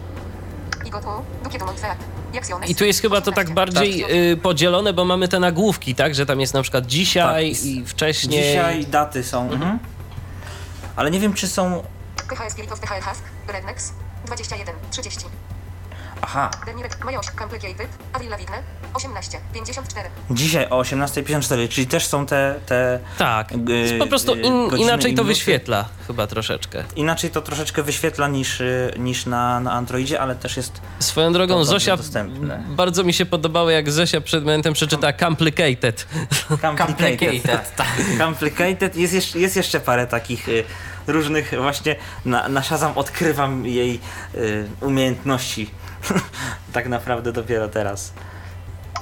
[2.67, 3.53] I tu jest chyba to tak 18.
[3.55, 6.15] bardziej y, podzielone, bo mamy te nagłówki, tak?
[6.15, 7.63] Że tam jest na przykład dzisiaj Tak.
[7.65, 8.43] i wcześniej.
[8.43, 9.51] Dzisiaj daty są.
[9.51, 9.79] Mhm.
[10.95, 11.83] Ale nie wiem, czy są.
[12.29, 13.23] THS THE Hask.
[13.47, 13.93] Rednex.
[14.25, 14.75] 21.
[14.91, 15.19] 30.
[16.21, 16.89] Aha, Demire.
[17.05, 17.35] Maja 8.
[17.39, 17.87] Complicated.
[18.13, 18.63] Avril Lavigne.
[18.93, 19.37] 18.
[19.53, 20.09] 54.
[20.31, 22.55] dzisiaj o 18.54, czyli też są te.
[22.65, 23.63] te Tak.
[23.63, 26.83] G- po prostu y, in, godziny inaczej to wyświetla chyba troszeczkę.
[26.95, 31.63] Inaczej to troszeczkę wyświetla niż, y, niż na, na Androidzie, ale też jest Swoją drogą,
[31.63, 32.63] Zosia, dostępne.
[32.69, 36.07] bardzo mi się podobało, jak Zosia przed momentem przeczyta complicated.
[36.77, 37.75] complicated.
[37.75, 37.87] tak.
[38.17, 38.95] Complicated.
[38.95, 40.63] Jest, jeszcze, jest jeszcze parę takich y,
[41.07, 43.99] różnych, właśnie na, na Shazam odkrywam jej
[44.35, 45.69] y, umiejętności.
[46.73, 48.13] tak naprawdę dopiero teraz.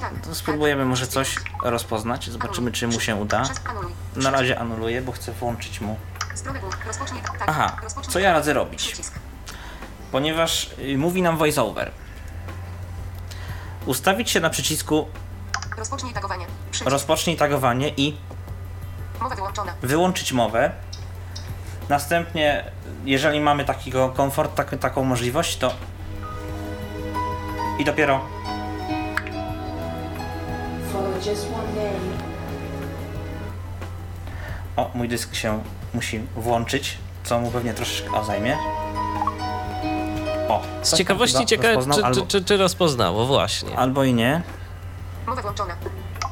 [0.02, 0.14] Tak.
[0.24, 3.44] To spróbujemy może coś rozpoznać, zobaczymy czy mu się uda.
[4.16, 5.98] Na razie anuluję, bo chcę włączyć mu.
[7.40, 7.44] Tak.
[7.48, 7.76] Aha,
[8.10, 8.96] co ja radzę robić?
[10.12, 11.92] Ponieważ y, mówi nam voiceover.
[13.86, 15.08] Ustawić się na przycisku
[15.78, 16.46] Rozpocznij tagowanie.
[16.72, 16.92] Przycisk.
[16.92, 18.18] rozpocznij tagowanie i
[19.22, 19.74] Mowa wyłączona.
[19.82, 20.72] wyłączyć mowę.
[21.90, 22.72] Następnie,
[23.06, 25.74] jeżeli mamy takiego komfort, tak, taką możliwość, to
[27.80, 28.22] i dopiero
[34.76, 35.64] o, mój dysk się
[35.94, 38.58] musi włączyć, co mu pewnie troszeczkę o, zajmie.
[40.50, 43.78] O, Z ciekawości ciekawe, rozpoznał, czy, albo, czy, czy, czy rozpoznało, właśnie.
[43.78, 44.42] albo i nie.
[45.28, 45.76] Mowa włączona.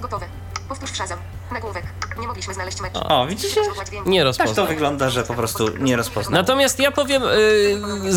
[0.01, 0.25] Gotowe.
[0.69, 1.19] Powtórz Shazam.
[1.51, 1.83] Nagłówek.
[2.19, 2.99] Nie mogliśmy znaleźć meczu.
[3.03, 3.61] O, widzicie?
[4.05, 4.55] Nie Tak rozpoznał.
[4.55, 6.33] to wygląda, że po prostu nie rozpoznał.
[6.41, 7.27] Natomiast ja powiem y,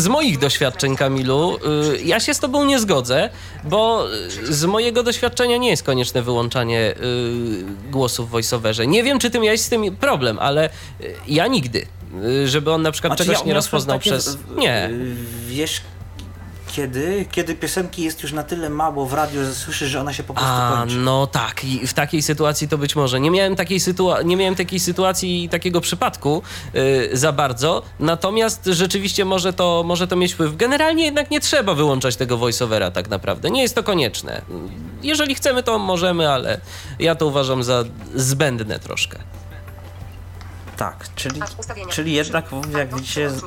[0.01, 1.57] z moich doświadczeń, Kamilu,
[1.95, 3.29] y, ja się z Tobą nie zgodzę,
[3.63, 6.95] bo y, z mojego doświadczenia nie jest konieczne wyłączanie y,
[7.91, 8.87] głosów w voiceoverze.
[8.87, 10.69] Nie wiem, czy Ty miałeś z tym problem, ale
[11.01, 11.85] y, ja nigdy.
[12.43, 14.37] y, Żeby on na przykład Znaczy, czegoś ja nie rozpoznał takie przez.
[14.55, 14.89] Nie.
[15.47, 15.81] Wiesz,
[16.75, 17.25] kiedy?
[17.31, 20.33] Kiedy piosenki jest już na tyle mało w radiu, że słyszysz, że ona się po
[20.33, 20.95] prostu A, kończy.
[20.95, 23.19] no tak, i w takiej sytuacji to być może.
[23.19, 26.41] Nie miałem takiej, sytua- nie miałem takiej sytuacji i takiego przypadku
[26.75, 30.55] y, za bardzo, natomiast rzeczywiście może to, może to mieć wpływ.
[30.57, 33.51] Generalnie jednak nie trzeba wyłączać tego voiceovera tak naprawdę.
[33.51, 34.41] Nie jest to konieczne.
[35.03, 36.59] Jeżeli chcemy, to możemy, ale
[36.99, 37.83] ja to uważam za
[38.15, 39.19] zbędne troszkę.
[40.79, 41.41] Tak, czyli,
[41.89, 42.45] czyli jednak,
[42.77, 43.43] jak widzicie, z-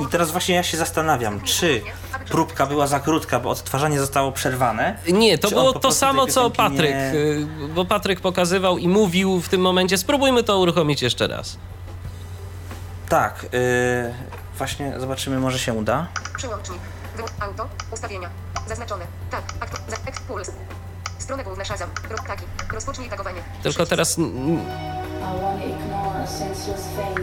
[0.00, 1.82] i teraz właśnie ja się zastanawiam, czy
[2.28, 4.98] próbka była za krótka, bo odtwarzanie zostało przerwane.
[5.12, 9.48] Nie, to było to samo co Patryk, nie- y, bo Patryk pokazywał i mówił w
[9.48, 11.56] tym momencie, spróbujmy to uruchomić jeszcze raz.
[13.08, 14.14] Tak, yy,
[14.58, 16.06] właśnie zobaczymy, może się uda.
[16.36, 16.78] Przełącznik.
[17.16, 17.68] Wyłącz auto.
[17.92, 18.28] Ustawienia.
[18.68, 19.04] Zaznaczone.
[19.30, 19.42] Tak.
[19.60, 19.76] Aktu.
[19.88, 19.96] Za.
[21.22, 21.90] Strona główna Shazam.
[22.10, 22.44] Ro, taki.
[22.72, 23.40] Rozpocznij tagowanie.
[23.62, 24.16] Tylko teraz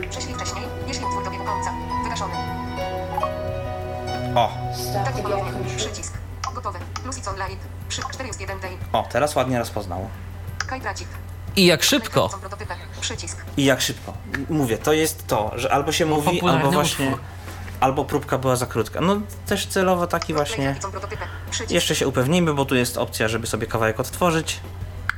[0.10, 1.74] Prześlij wcześniej, jeśli utwór dobiegł końca.
[2.04, 2.34] Wygaszony.
[4.36, 4.52] O,
[5.06, 5.52] Tak ponownie.
[5.78, 6.14] Przycisk.
[6.56, 6.80] Gotowe.
[7.04, 7.60] Plus it's on live.
[7.90, 8.72] Przy 41 day.
[8.94, 10.10] o, teraz ładnie rozpoznał.
[10.68, 11.08] Kaj tracik.
[11.56, 12.30] i jak szybko.
[13.58, 14.14] I jak szybko.
[14.50, 17.22] Mówię, to jest to, że albo się mówi, albo właśnie, utwór.
[17.80, 19.02] Albo próbka była za krótka.
[19.02, 20.76] No też celowo taki właśnie.
[21.70, 24.60] Jeszcze się upewnijmy, bo tu jest opcja, żeby sobie kawałek odtworzyć.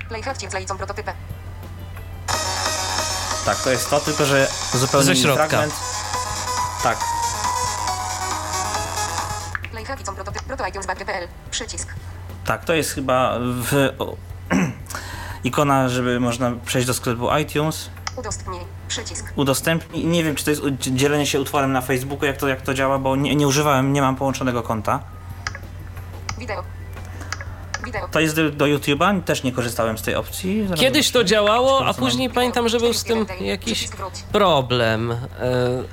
[0.09, 1.11] Playhacki są prototypy.
[3.45, 5.47] Tak, to jest to, tylko że zupełnie Ze środka.
[5.47, 5.73] fragment.
[6.83, 6.97] Tak.
[11.51, 11.87] Przycisk.
[12.45, 14.15] tak, to jest chyba w, o,
[15.43, 18.59] ikona, żeby można przejść do sklepu iTunes, Udostępnij.
[18.87, 19.25] Przycisk.
[19.35, 20.05] udostępnij.
[20.05, 22.99] Nie wiem, czy to jest dzielenie się utworem na Facebooku, jak to, jak to działa,
[22.99, 24.99] bo nie, nie używałem, nie mam połączonego konta.
[26.37, 26.63] Wideo.
[27.85, 28.07] Wideo.
[28.07, 30.63] To jest do, do YouTube'a, też nie korzystałem z tej opcji.
[30.67, 33.47] Zaraz Kiedyś to działało, a później pamiętam, że był z tym 41 day.
[33.47, 33.89] jakiś
[34.31, 35.11] problem.
[35.11, 35.17] E,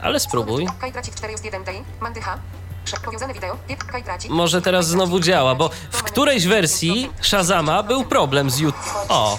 [0.02, 0.66] ale spróbuj.
[0.80, 1.82] Kaj tracik 41 day.
[2.00, 2.38] Mandycha.
[2.84, 3.56] Prze- Powiązane wideo.
[3.68, 3.84] Piep.
[3.84, 4.30] Kaj tracik.
[4.30, 8.94] Może teraz znowu działa, bo w którejś wersji Shazama był problem z YouTube.
[9.08, 9.38] O,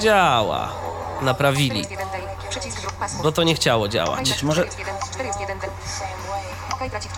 [0.00, 0.72] działa.
[1.22, 2.50] Naprawili, 41 day.
[2.50, 2.94] Przycisk wróć.
[2.94, 3.22] Password.
[3.22, 4.36] bo to nie chciało działać.
[4.36, 4.64] Czy może-
[5.12, 5.70] 41 day.
[6.78, 7.10] Kaj tracik.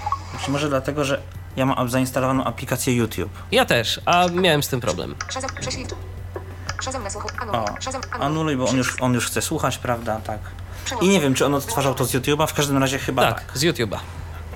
[0.44, 1.20] Czy może dlatego, że
[1.56, 3.32] ja mam zainstalowaną aplikację YouTube.
[3.52, 5.14] Ja też, a miałem z tym problem.
[7.52, 7.64] O,
[8.20, 8.56] Anuluj.
[8.56, 10.20] Bo on już, on już chce słuchać, prawda?
[10.24, 10.38] Tak.
[11.00, 13.44] I nie wiem, czy on odtwarzał to z YouTube'a, w każdym razie chyba tak.
[13.44, 13.98] Tak, z YouTube'a.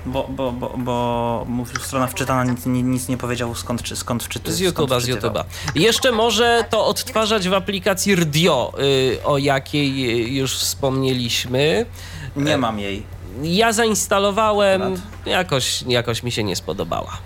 [0.07, 4.23] Bo, bo, bo, bo mówił, strona wczytana nic, ni- nic nie powiedział skąd, czy, skąd
[4.23, 5.31] wczyty, Z YouTube'a, z wczytywał.
[5.43, 5.45] YouTube'a.
[5.75, 11.85] Jeszcze może to odtwarzać w aplikacji RDIO, y, o jakiej y, już wspomnieliśmy.
[12.35, 13.03] Nie mam jej.
[13.41, 17.17] Ja zainstalowałem, jakoś, jakoś mi się nie spodobała,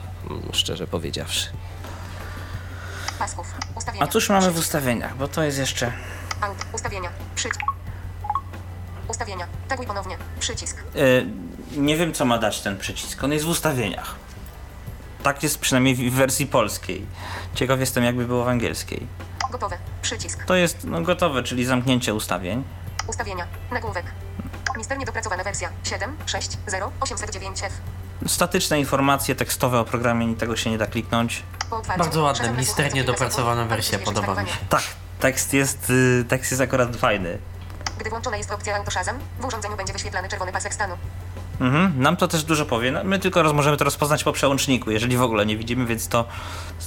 [0.52, 1.48] szczerze powiedziawszy.
[4.00, 5.92] A cóż mamy w ustawieniach, bo to jest jeszcze...
[6.74, 7.10] Ustawienia.
[7.36, 7.62] Przycisk.
[9.08, 9.48] Ustawienia.
[9.68, 10.18] Taguj ponownie.
[10.40, 10.78] Przycisk.
[10.78, 11.00] E,
[11.78, 13.24] nie wiem, co ma dać ten przycisk.
[13.24, 14.16] On jest w ustawieniach.
[15.24, 17.06] Tak jest przynajmniej w wersji polskiej.
[17.56, 19.08] Ciekaw jestem, jakby było w angielskiej.
[19.52, 19.78] Gotowe.
[20.02, 20.46] Przycisk.
[20.46, 22.64] To jest no, gotowe, czyli zamknięcie ustawień.
[23.08, 23.48] Ustawienia.
[23.72, 24.06] Nagłówek.
[24.78, 27.70] Misternie dopracowana wersja 7, 6, 0, 809F.
[28.28, 31.44] Statyczne informacje tekstowe o programie, ni- tego się nie da kliknąć.
[31.98, 34.56] Bardzo ładne, misternie dopracowana wersja, podoba mi się.
[34.70, 34.84] Tak,
[35.20, 37.38] tekst jest, y, tekst jest akurat fajny.
[38.00, 40.98] Gdy włączona jest opcja Auto Shazam, w urządzeniu będzie wyświetlany czerwony pasek stanu.
[41.62, 42.02] Mhm.
[42.02, 42.92] Nam to też dużo powie.
[42.92, 46.26] No, my tylko możemy to rozpoznać po przełączniku, jeżeli w ogóle nie widzimy, więc to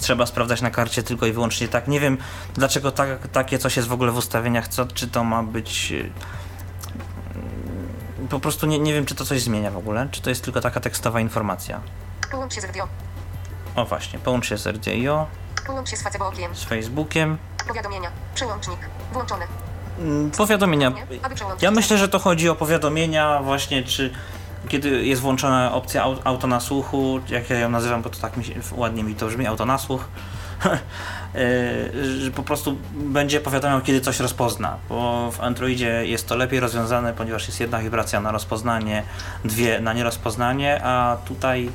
[0.01, 1.89] trzeba sprawdzać na karcie tylko i wyłącznie tak.
[1.89, 2.19] Nie wiem,
[2.55, 5.93] dlaczego tak, takie coś jest w ogóle w ustawieniach, co, czy to ma być...
[5.93, 6.11] y,
[7.35, 10.45] mm, Po prostu nie, nie wiem, czy to coś zmienia w ogóle, czy to jest
[10.45, 11.81] tylko taka tekstowa informacja.
[12.31, 12.89] Połącz się z radio.
[13.77, 15.27] O właśnie, połącz się z RDIO,
[15.67, 16.55] Połącz się z Facebookiem.
[16.55, 17.39] z Facebookiem.
[17.69, 18.11] Powiadomienia.
[18.35, 18.79] Przełącznik.
[19.13, 19.45] Włączony.
[19.99, 20.93] Mm, Powiadomienia.
[21.63, 24.13] Ja myślę, że to chodzi o powiadomienia właśnie, czy
[24.69, 28.37] kiedy jest włączona opcja au- auto na słuchu, jak ja ją nazywam, bo to tak
[28.37, 30.05] mi się, ładnie mi to brzmi, auto na słuch,
[31.35, 36.61] yy, że po prostu będzie powiadamiał, kiedy coś rozpozna, bo w Androidzie jest to lepiej
[36.61, 39.03] rozwiązane, ponieważ jest jedna wibracja na rozpoznanie,
[39.45, 41.71] dwie na nierozpoznanie, a tutaj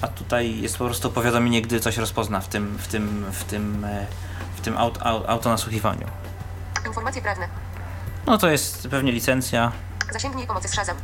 [0.00, 3.84] a tutaj jest po prostu powiadomienie, gdy coś rozpozna w tym, w tym, w tym,
[3.84, 4.06] e,
[4.56, 6.06] w tym aut, au- autonasłuchiwaniu.
[6.86, 7.48] Informacje prawne.
[8.26, 9.72] No to jest pewnie licencja.
[10.12, 10.96] Zasięgnij pomocy z Shazam.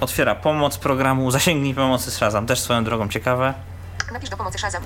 [0.00, 2.46] Otwiera pomoc programu, zasięgnij pomocy z Shazam.
[2.46, 3.54] Też swoją drogą ciekawe.
[4.12, 4.82] Napisz do pomocy Shazam.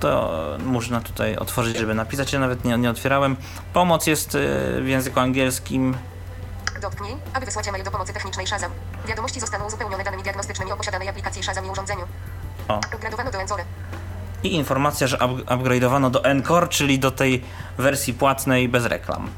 [0.00, 0.30] To
[0.64, 2.32] można tutaj otworzyć, żeby napisać.
[2.32, 3.36] Ja nawet nie, nie otwierałem.
[3.72, 4.38] Pomoc jest y,
[4.82, 5.96] w języku angielskim.
[6.82, 8.70] Dotknij, aby wysłać e-mail do pomocy technicznej Shazam.
[9.06, 12.04] Wiadomości zostaną uzupełnione danymi diagnostycznymi o posiadanej aplikacji Shazam i urządzeniu.
[12.68, 12.80] O.
[12.94, 13.64] Upgradowano do Enzore.
[14.42, 17.44] I informacja, że up, upgrade'owano do Encore, czyli do tej
[17.78, 19.30] wersji płatnej bez reklam.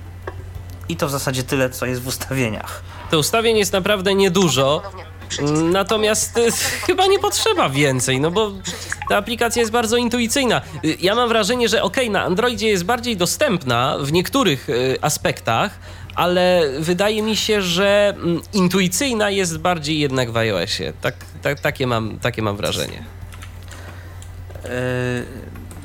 [0.89, 2.83] I to w zasadzie tyle, co jest w ustawieniach.
[3.13, 4.83] To ustawień jest naprawdę niedużo.
[5.73, 6.53] Natomiast y,
[6.87, 8.53] chyba nie potrzeba więcej, no bo
[9.09, 10.61] ta aplikacja jest bardzo intuicyjna.
[10.85, 15.79] Y, Ja mam wrażenie, że okej, na Androidzie jest bardziej dostępna w niektórych y, aspektach,
[16.15, 20.93] ale wydaje mi się, że mm, intuicyjna jest bardziej jednak w iOSie.
[21.01, 23.05] Tak, tak, takie, mam, takie mam wrażenie.
[24.65, 24.71] Yy,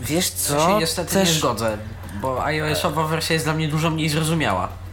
[0.02, 0.56] wiesz co?
[0.56, 0.68] Co?
[0.68, 1.78] się niestety nie zgodzę,
[2.22, 4.86] bo iOS-owa wersja jest dla mnie dużo mniej zrozumiała.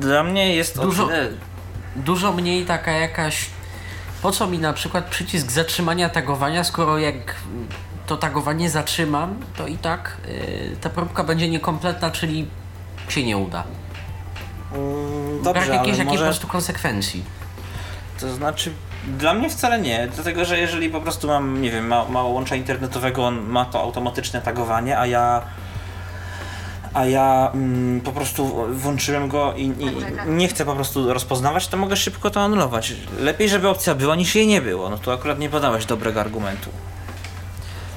[0.00, 1.28] Dla mnie jest o Dużo- tyle-
[1.96, 3.46] Dużo mniej taka jakaś...
[4.22, 7.34] Po co mi na przykład przycisk zatrzymania tagowania, skoro jak
[8.06, 12.46] to tagowanie zatrzymam, to i tak yy, ta próbka będzie niekompletna, czyli
[13.08, 13.64] się nie uda.
[14.74, 16.24] Mm, Brak Dobrze, jakiejś ale takiej po może...
[16.24, 17.24] prostu konsekwencji.
[18.20, 18.72] To znaczy,
[19.18, 22.56] dla mnie wcale nie, dlatego że jeżeli po prostu mam, nie wiem, ma, mało łącza
[22.56, 25.42] internetowego, on ma to automatyczne tagowanie, a ja
[26.98, 29.74] a ja mm, po prostu włączyłem go i, i
[30.26, 32.92] nie chcę po prostu rozpoznawać, to mogę szybko to anulować.
[33.20, 34.90] Lepiej, żeby opcja była, niż jej nie było.
[34.90, 36.70] No to akurat nie podałeś dobrego argumentu.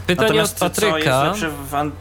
[0.08, 1.34] Pytanie od Natomiast jest Patryka.
[1.72, 1.92] an...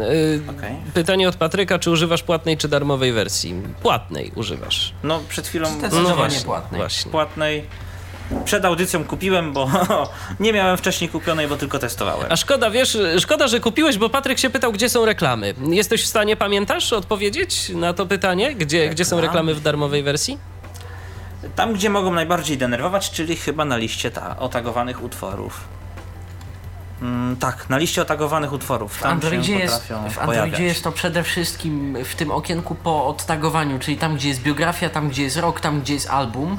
[0.00, 0.76] y, Okej.
[0.94, 3.54] Pytanie od Patryka, czy używasz płatnej czy darmowej wersji?
[3.82, 4.94] Płatnej używasz.
[5.02, 6.80] No przed chwilą Zdecydowanie No właśnie, płatnej.
[6.80, 7.10] właśnie.
[7.12, 7.64] płatnej.
[8.44, 9.70] Przed audycją kupiłem, bo
[10.40, 12.26] nie miałem wcześniej kupionej, bo tylko testowałem.
[12.28, 15.54] A szkoda, wiesz, szkoda, że kupiłeś, bo Patryk się pytał, gdzie są reklamy.
[15.70, 18.54] Jesteś w stanie, pamiętasz, odpowiedzieć na to pytanie?
[18.54, 20.38] Gdzie, gdzie są reklamy w darmowej wersji?
[21.56, 25.60] Tam, gdzie mogą najbardziej denerwować, czyli chyba na liście ta, otagowanych utworów.
[27.02, 28.96] Mm, tak, na liście otagowanych utworów.
[28.96, 30.44] W Tam Androidzie, się jest, potrafią w pojawiać.
[30.44, 34.90] Androidzie jest to przede wszystkim w tym okienku po odtagowaniu, czyli tam, gdzie jest biografia,
[34.90, 36.58] tam, gdzie jest rok, tam, gdzie jest album.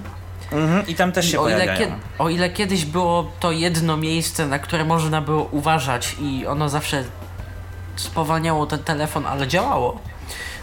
[0.58, 1.78] Mhm, I tam też się o ile,
[2.20, 7.04] o ile kiedyś było to jedno miejsce, na które można było uważać i ono zawsze
[7.96, 10.00] spowalniało ten telefon, ale działało,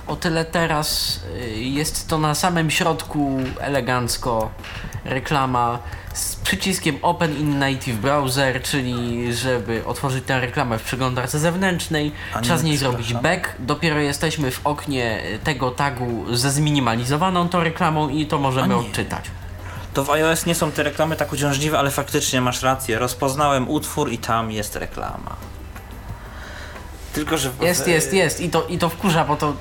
[0.06, 4.51] o tyle teraz y, jest to na samym środku elegancko
[5.05, 5.78] reklama
[6.14, 12.36] z przyciskiem Open in Native Browser, czyli żeby otworzyć tę reklamę w przeglądarce zewnętrznej, A
[12.36, 17.62] nie, trzeba z niej zrobić back, dopiero jesteśmy w oknie tego tagu ze zminimalizowaną tą
[17.62, 19.31] reklamą i to możemy odczytać.
[19.94, 22.98] To w iOS nie są te reklamy tak uciążliwe, ale faktycznie masz rację.
[22.98, 25.36] Rozpoznałem utwór i tam jest reklama.
[27.12, 27.51] Tylko, że...
[27.60, 28.40] Jest, jest, jest.
[28.40, 29.55] I to, I to wkurza, bo to.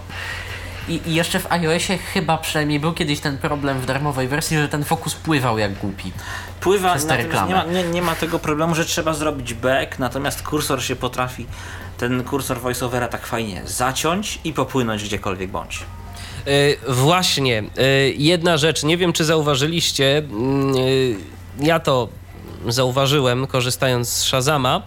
[0.88, 4.70] I, I jeszcze w iOSie chyba przynajmniej był kiedyś ten problem w darmowej wersji, że
[4.70, 6.12] ten fokus pływał jak głupi.
[6.60, 10.42] Pływa, Przez te nie ma, nie, nie ma tego problemu, że trzeba zrobić back, natomiast
[10.42, 11.46] kursor się potrafi,
[11.98, 15.84] ten kursor voiceovera tak fajnie zaciąć i popłynąć gdziekolwiek bądź.
[16.48, 21.16] Y, właśnie, y, jedna rzecz, nie wiem czy zauważyliście, mm, y,
[21.60, 22.10] ja to
[22.68, 24.82] zauważyłem korzystając z Shazama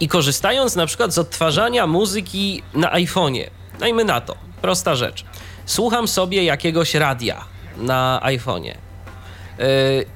[0.00, 3.50] i korzystając na przykład z odtwarzania muzyki na iPhone'ie.
[3.78, 5.24] Dajmy na to, prosta rzecz.
[5.66, 7.44] Słucham sobie jakiegoś radia
[7.76, 8.74] na iPhone'ie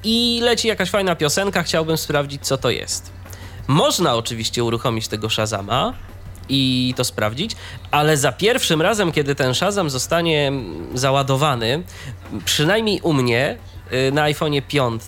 [0.03, 3.11] i leci jakaś fajna piosenka, chciałbym sprawdzić co to jest.
[3.67, 5.93] Można oczywiście uruchomić tego Shazama
[6.49, 7.55] i to sprawdzić,
[7.91, 10.51] ale za pierwszym razem, kiedy ten Shazam zostanie
[10.93, 11.83] załadowany,
[12.45, 13.57] przynajmniej u mnie
[13.93, 15.01] y, na iPhone'ie 5,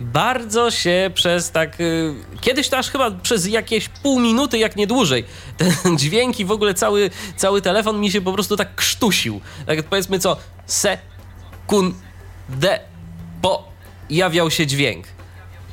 [0.00, 1.80] bardzo się przez tak.
[1.80, 5.24] y, Kiedyś to aż chyba przez jakieś pół minuty, jak nie dłużej,
[5.58, 9.40] ten dźwięk i w ogóle cały, cały telefon mi się po prostu tak krztusił.
[9.66, 10.36] Tak powiedzmy co,
[10.66, 12.80] sekundę
[13.42, 15.06] pojawiał się dźwięk.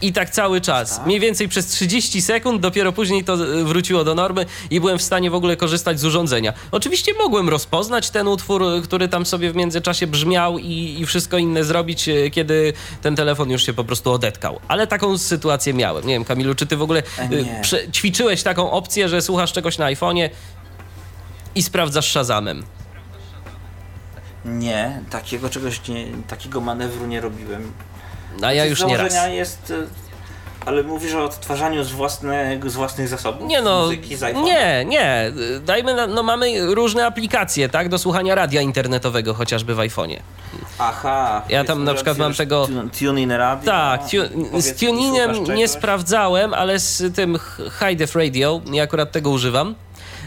[0.02, 1.02] I tak cały czas.
[1.06, 5.02] Mniej więcej przez 30 sekund, dopiero później to y, wróciło do normy i byłem w
[5.02, 6.54] stanie w ogóle korzystać z urządzenia.
[6.72, 11.38] Oczywiście mogłem rozpoznać ten utwór, y, który tam sobie w międzyczasie brzmiał i, i wszystko
[11.38, 14.60] inne zrobić, y, kiedy ten telefon już się po prostu odetkał.
[14.68, 16.08] Ale taką sytuację miałem.
[16.08, 19.78] Nie wiem, Kamilu, czy ty w ogóle E, prze- ćwiczyłeś taką opcję, że słuchasz czegoś
[19.78, 20.30] na iPhone'ie
[21.56, 22.64] i sprawdzasz Shazamem?
[24.46, 27.72] Nie, takiego czegoś nie, takiego manewru nie robiłem.
[28.42, 29.14] A ja Z już nie raz.
[29.30, 29.88] jest, y,
[30.66, 33.48] ale mówisz o odtwarzaniu z, własnego, z własnych zasobów?
[33.48, 35.32] Nie no, Muzyki nie, nie.
[35.66, 40.20] Dajmy, na, no mamy różne aplikacje, tak, do słuchania radia internetowego chociażby w iPhone'ie.
[40.80, 41.42] Aha.
[41.50, 42.68] Ja tam na przykład mam tego-
[43.00, 43.66] TuneIn Radio.
[43.72, 47.40] Tak, tu, z TuneInem nie sprawdzałem, ale z tym
[47.80, 49.76] High Def Radio, ja akurat tego używam,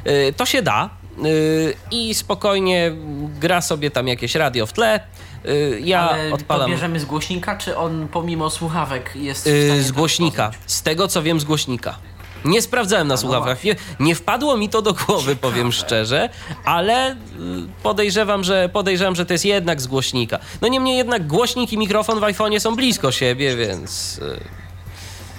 [0.07, 0.91] y, to się da
[1.25, 2.93] y, i spokojnie
[3.41, 5.01] gra sobie tam jakieś radio w tle.
[5.47, 10.51] Y, Ja Ale odpalam podbierzemy z głośnika, czy on pomimo słuchawek jest y, z głośnika.
[10.67, 11.99] Z tego co wiem z głośnika.
[12.45, 13.65] Nie sprawdzałem na no słuchawkach.
[13.65, 16.29] Nie, nie wpadło mi to do głowy, powiem szczerze,
[16.65, 17.17] ale y,
[17.83, 20.39] podejrzewam, że podejrzewam, że to jest jednak z głośnika.
[20.61, 24.21] No niemniej jednak głośnik i mikrofon w iPhone'ie są blisko siebie, więc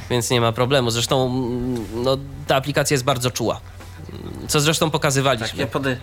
[0.09, 0.91] więc nie ma problemu.
[0.91, 2.17] Zresztą mm, no,
[2.47, 3.61] ta aplikacja jest bardzo czuła.
[4.47, 5.47] Co zresztą pokazywaliśmy.
[5.47, 5.97] Tak, ja, podej-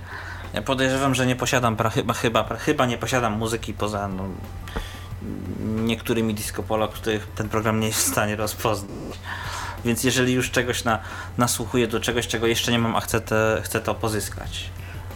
[0.55, 4.25] ja podejrzewam, że nie posiadam, pra- chyba, chyba, pra- chyba nie posiadam muzyki poza no,
[5.83, 8.91] niektórymi disco polo, których ten program nie jest w stanie rozpoznać.
[9.85, 10.99] Więc jeżeli już czegoś na,
[11.39, 14.71] nasłuchuję do czegoś, czego jeszcze nie mam, a chcę, te, chcę to pozyskać,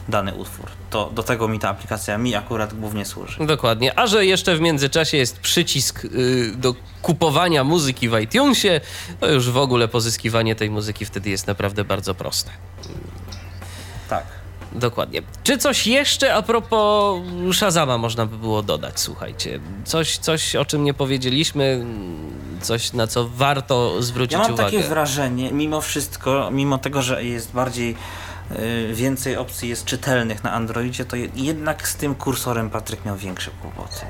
[0.09, 3.47] dany utwór, to do tego mi ta aplikacja mi akurat głównie służy.
[3.47, 3.99] Dokładnie.
[3.99, 8.81] A że jeszcze w międzyczasie jest przycisk y, do kupowania muzyki w iTunesie,
[9.21, 12.51] to już w ogóle pozyskiwanie tej muzyki wtedy jest naprawdę bardzo proste.
[14.09, 14.25] Tak.
[14.75, 15.23] Dokładnie.
[15.43, 17.21] Czy coś jeszcze a propos
[17.53, 19.61] Shazama można by było dodać, słuchajcie?
[19.85, 21.85] Coś, coś o czym nie powiedzieliśmy,
[22.61, 24.71] coś na co warto zwrócić Ja mam uwagę.
[24.71, 27.97] takie wrażenie, mimo wszystko, mimo tego, że jest bardziej
[28.51, 33.17] y, więcej opcji jest czytelnych na Androidzie, to je- jednak z tym kursorem Patryk miał
[33.17, 34.01] większe kłopoty.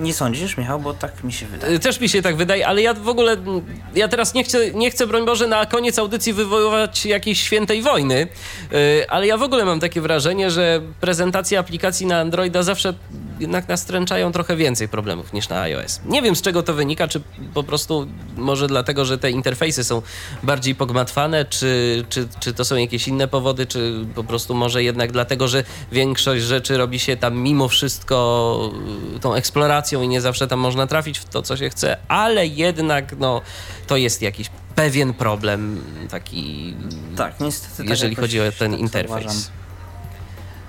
[0.00, 0.80] Nie sądzisz, Michał?
[0.80, 1.74] Bo tak mi się wydaje.
[1.74, 3.62] Y, Też mi się tak wydaje, ale ja w ogóle, mm,
[3.94, 8.28] ja teraz nie chcę, nie chcę broń Boże, na koniec audycji wywoływać jakiejś świętej wojny,
[8.72, 12.94] y, ale ja w ogóle mam takie wrażenie, że prezentacje aplikacji na Androida zawsze
[13.42, 16.00] jednak nastręczają trochę więcej problemów niż na iOS.
[16.06, 17.20] Nie wiem z czego to wynika, czy
[17.54, 18.06] po prostu
[18.36, 20.02] może dlatego, że te interfejsy są
[20.42, 25.12] bardziej pogmatwane, czy, czy, czy to są jakieś inne powody, czy po prostu może jednak
[25.12, 28.70] dlatego, że większość rzeczy robi się tam mimo wszystko
[29.16, 32.46] y, tą eksploracją i nie zawsze tam można trafić w to, co się chce, ale
[32.46, 33.40] jednak no,
[33.86, 36.74] to jest jakiś pewien problem taki,
[37.16, 37.76] Tak, niestety.
[37.76, 39.08] tak jeżeli jakoś chodzi o ten tak interfejs.
[39.24, 39.61] zauważam.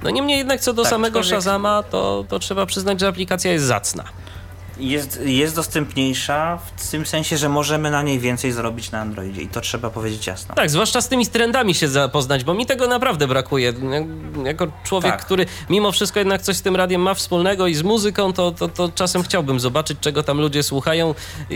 [0.03, 3.65] No niemniej jednak co do Tak, samego Shazama, to, to trzeba przyznać, że aplikacja jest
[3.65, 4.03] zacna.
[4.77, 9.47] Jest, jest dostępniejsza w tym sensie, że możemy na niej więcej zrobić na Androidzie i
[9.47, 10.55] to trzeba powiedzieć jasno.
[10.55, 13.65] Tak, zwłaszcza z tymi trendami się zapoznać, bo mi tego naprawdę brakuje.
[13.65, 13.75] Jak-
[14.45, 15.25] Jako człowiek, Tak.
[15.25, 18.67] który mimo wszystko jednak coś z tym radiem ma wspólnego i z muzyką, to, to,
[18.67, 21.15] to czasem chciałbym zobaczyć, czego tam ludzie słuchają
[21.49, 21.55] i,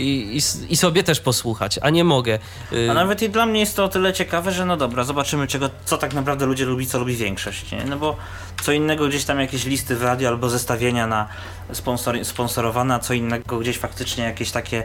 [0.69, 2.39] i, i sobie też posłuchać, a nie mogę.
[2.73, 5.47] Y, A nawet i dla mnie jest to o tyle ciekawe, że no dobra, zobaczymy
[5.47, 7.85] czego, co tak naprawdę ludzie lubi, co lubi większość, nie?
[7.85, 8.15] No bo
[8.61, 11.27] co innego gdzieś tam jakieś listy w radio albo zestawienia na
[11.73, 14.83] sponsor, sponsorowane, a co innego gdzieś faktycznie jakieś takie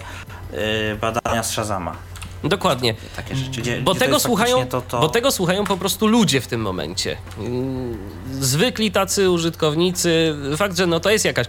[0.53, 1.97] y, badania z Shazama.
[2.44, 2.94] Dokładnie.
[3.16, 5.01] Takie rzeczy, gdzie, Bo gdzie tego, słuchają, to, to...
[5.01, 7.16] bo tego słuchają po prostu ludzie w tym momencie.
[7.39, 7.99] Mm,
[8.40, 10.35] Zwykli tacy użytkownicy.
[10.57, 11.47] Fakt, że no to jest jakaś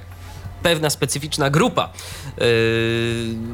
[0.64, 1.90] pewna specyficzna grupa,
[2.38, 2.44] yy,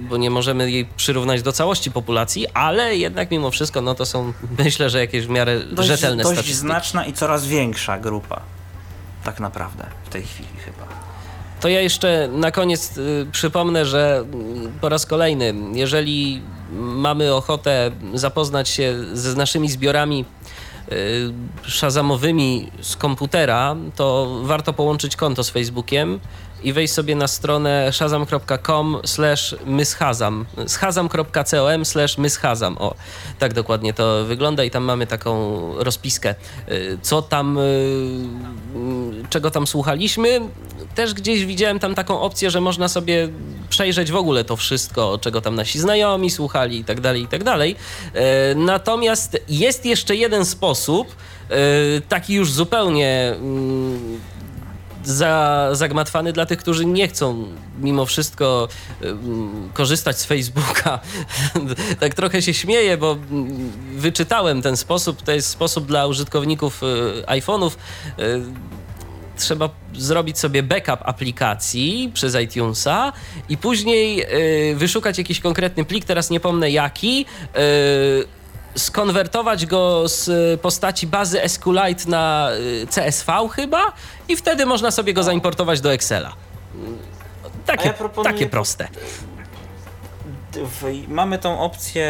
[0.09, 4.33] bo nie możemy jej przyrównać do całości populacji, ale jednak mimo wszystko no to są
[4.65, 6.59] myślę, że jakieś w miarę Dość, rzetelne dość statystyki.
[6.59, 8.41] znaczna i coraz większa grupa.
[9.23, 11.09] Tak naprawdę w tej chwili chyba.
[11.59, 14.25] To ja jeszcze na koniec y, przypomnę, że
[14.67, 16.41] y, po raz kolejny, jeżeli
[16.71, 20.25] mamy ochotę zapoznać się z naszymi zbiorami
[20.91, 21.31] y,
[21.63, 26.19] szazamowymi z komputera, to warto połączyć konto z Facebookiem
[26.63, 30.45] i wejść sobie na stronę shazam.com slash myshazam.
[30.67, 32.77] Shazam.com slash myshazam.
[32.77, 32.95] O,
[33.39, 36.35] tak dokładnie to wygląda i tam mamy taką rozpiskę
[36.69, 40.41] y, co tam y, y, czego tam słuchaliśmy.
[40.95, 43.29] Też gdzieś widziałem tam taką opcję, że można sobie
[43.69, 47.43] przejrzeć w ogóle to wszystko, czego tam nasi znajomi słuchali i tak dalej, i tak
[47.43, 47.75] dalej.
[48.55, 51.15] Natomiast jest jeszcze jeden sposób,
[52.09, 54.19] taki już zupełnie mm,
[55.03, 57.47] za, zagmatwany dla tych, którzy nie chcą
[57.81, 58.67] mimo wszystko
[59.73, 60.99] korzystać z Facebooka.
[61.99, 65.21] tak trochę się śmieję, bo mm, wyczytałem ten sposób.
[65.21, 67.71] To jest sposób dla użytkowników y, iPhone'ów.
[68.19, 68.41] Y,
[69.37, 73.13] trzeba zrobić sobie backup aplikacji przez iTunesa
[73.49, 74.25] i później
[74.71, 77.25] y, wyszukać jakiś konkretny plik, teraz nie pomnę jaki,
[78.75, 82.49] skonwertować go z postaci bazy SQLite na
[82.83, 83.81] y, CSV chyba
[84.27, 86.33] i wtedy można sobie go zaimportować do Excela.
[87.65, 88.87] Takie, A ja proponuję- takie proste.
[91.07, 92.07] mamy tą opcję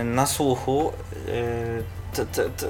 [0.00, 0.92] y, na słuchu.
[1.28, 1.82] y,
[2.12, 2.66] t, t, t,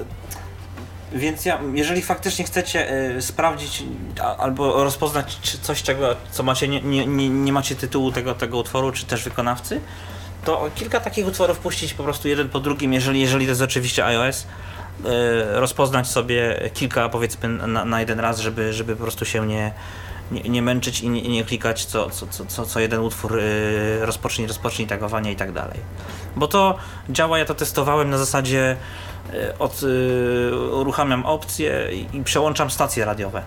[1.13, 3.83] więc ja, jeżeli faktycznie chcecie y, sprawdzić
[4.21, 8.35] a, albo rozpoznać czy coś, czego, co macie, nie, nie, nie, nie macie tytułu tego,
[8.35, 9.81] tego utworu, czy też wykonawcy,
[10.45, 14.05] to kilka takich utworów puścić po prostu jeden po drugim, jeżeli, jeżeli to jest oczywiście
[14.05, 14.43] iOS.
[14.43, 15.05] y,
[15.59, 19.73] Rozpoznać sobie kilka powiedzmy na, na jeden raz, żeby, żeby po prostu się nie,
[20.31, 24.47] nie, nie męczyć i nie, nie klikać co, co, co, co, jeden utwór y, rozpocznij,
[24.47, 25.79] rozpocznij tagowanie i tak dalej.
[26.35, 26.77] Bo to
[27.09, 28.77] działa, ja to testowałem na zasadzie
[29.33, 29.81] y, od,
[30.71, 33.43] uruchamiam opcje i przełączam stacje radiowe.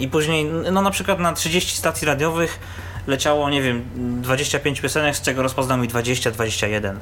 [0.00, 2.60] I później, no na przykład na 30 stacji radiowych
[3.06, 3.84] leciało, nie wiem,
[4.22, 6.96] 25 piosenek, z czego rozpoznał mi 20-21.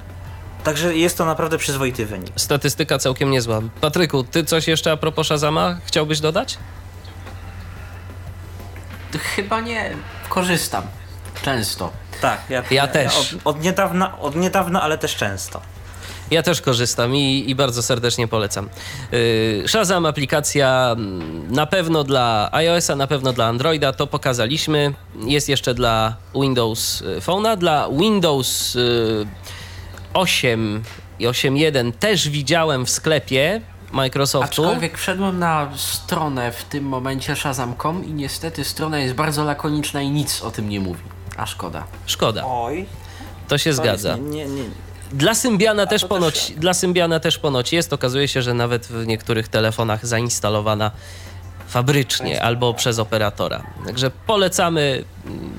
[0.65, 2.33] Także jest to naprawdę przyzwoity wynik.
[2.37, 3.61] Statystyka całkiem niezła.
[3.81, 6.59] Patryku, ty coś jeszcze a propos Shazama chciałbyś dodać?
[9.37, 9.97] Chyba nie
[10.29, 10.83] korzystam.
[11.43, 11.93] Często.
[12.21, 13.35] Tak, ja, Ja też.
[13.35, 15.61] Od, od, niedawna, od niedawna, ale też często.
[16.31, 18.69] Ja też korzystam i, i bardzo serdecznie polecam.
[19.13, 24.95] Yy, Shazam aplikacja mm, na pewno dla iOS-a, na pewno dla Androida, to pokazaliśmy.
[25.27, 29.27] Jest jeszcze dla Windows y, Phone'a, dla Windows y,
[30.15, 30.83] 8
[31.19, 33.61] i 8.1 też widziałem w sklepie
[33.93, 34.65] Microsoftu.
[34.65, 40.11] Aczkolwiek wszedłem na stronę w tym momencie Shazam.com i niestety strona jest bardzo lakoniczna i
[40.11, 41.03] nic o tym nie mówi.
[41.37, 41.85] A szkoda.
[42.07, 42.87] Szkoda, Oj,
[43.49, 44.09] to się to zgadza.
[44.09, 44.88] Jest, nie, nie, nie.
[45.13, 47.93] Dla Symbiana też, ponoć, też- dla Symbiana też ponoć jest.
[47.93, 50.91] Okazuje się, że nawet w niektórych telefonach zainstalowana
[51.69, 53.63] fabrycznie albo przez operatora.
[53.87, 55.05] Także polecamy,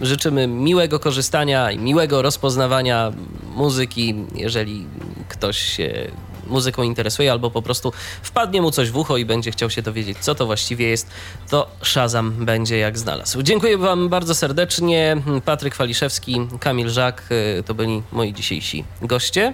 [0.02, 3.12] życzymy miłego korzystania i miłego rozpoznawania
[3.56, 4.86] muzyki, jeżeli
[5.30, 6.12] ktoś się
[6.50, 10.18] muzyką interesuje albo po prostu wpadnie mu coś w ucho i będzie chciał się dowiedzieć,
[10.18, 11.10] co to właściwie jest,
[11.50, 13.42] to Shazam będzie jak znalazł.
[13.42, 15.18] Dziękuję Wam bardzo serdecznie.
[15.46, 17.24] Patryk Waliszewski, Kamil Żak
[17.60, 19.54] y, to byli moi dzisiejsi goście.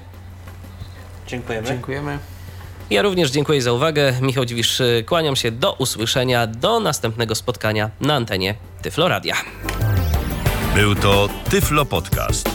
[1.27, 1.67] Dziękujemy.
[1.67, 2.19] Dziękujemy.
[2.89, 4.13] Ja również dziękuję za uwagę.
[4.21, 9.35] Michał Dziwisz, y, kłaniam się do usłyszenia, do następnego spotkania na antenie Tyfloradia.
[10.75, 12.54] Był to Tyflo Podcast.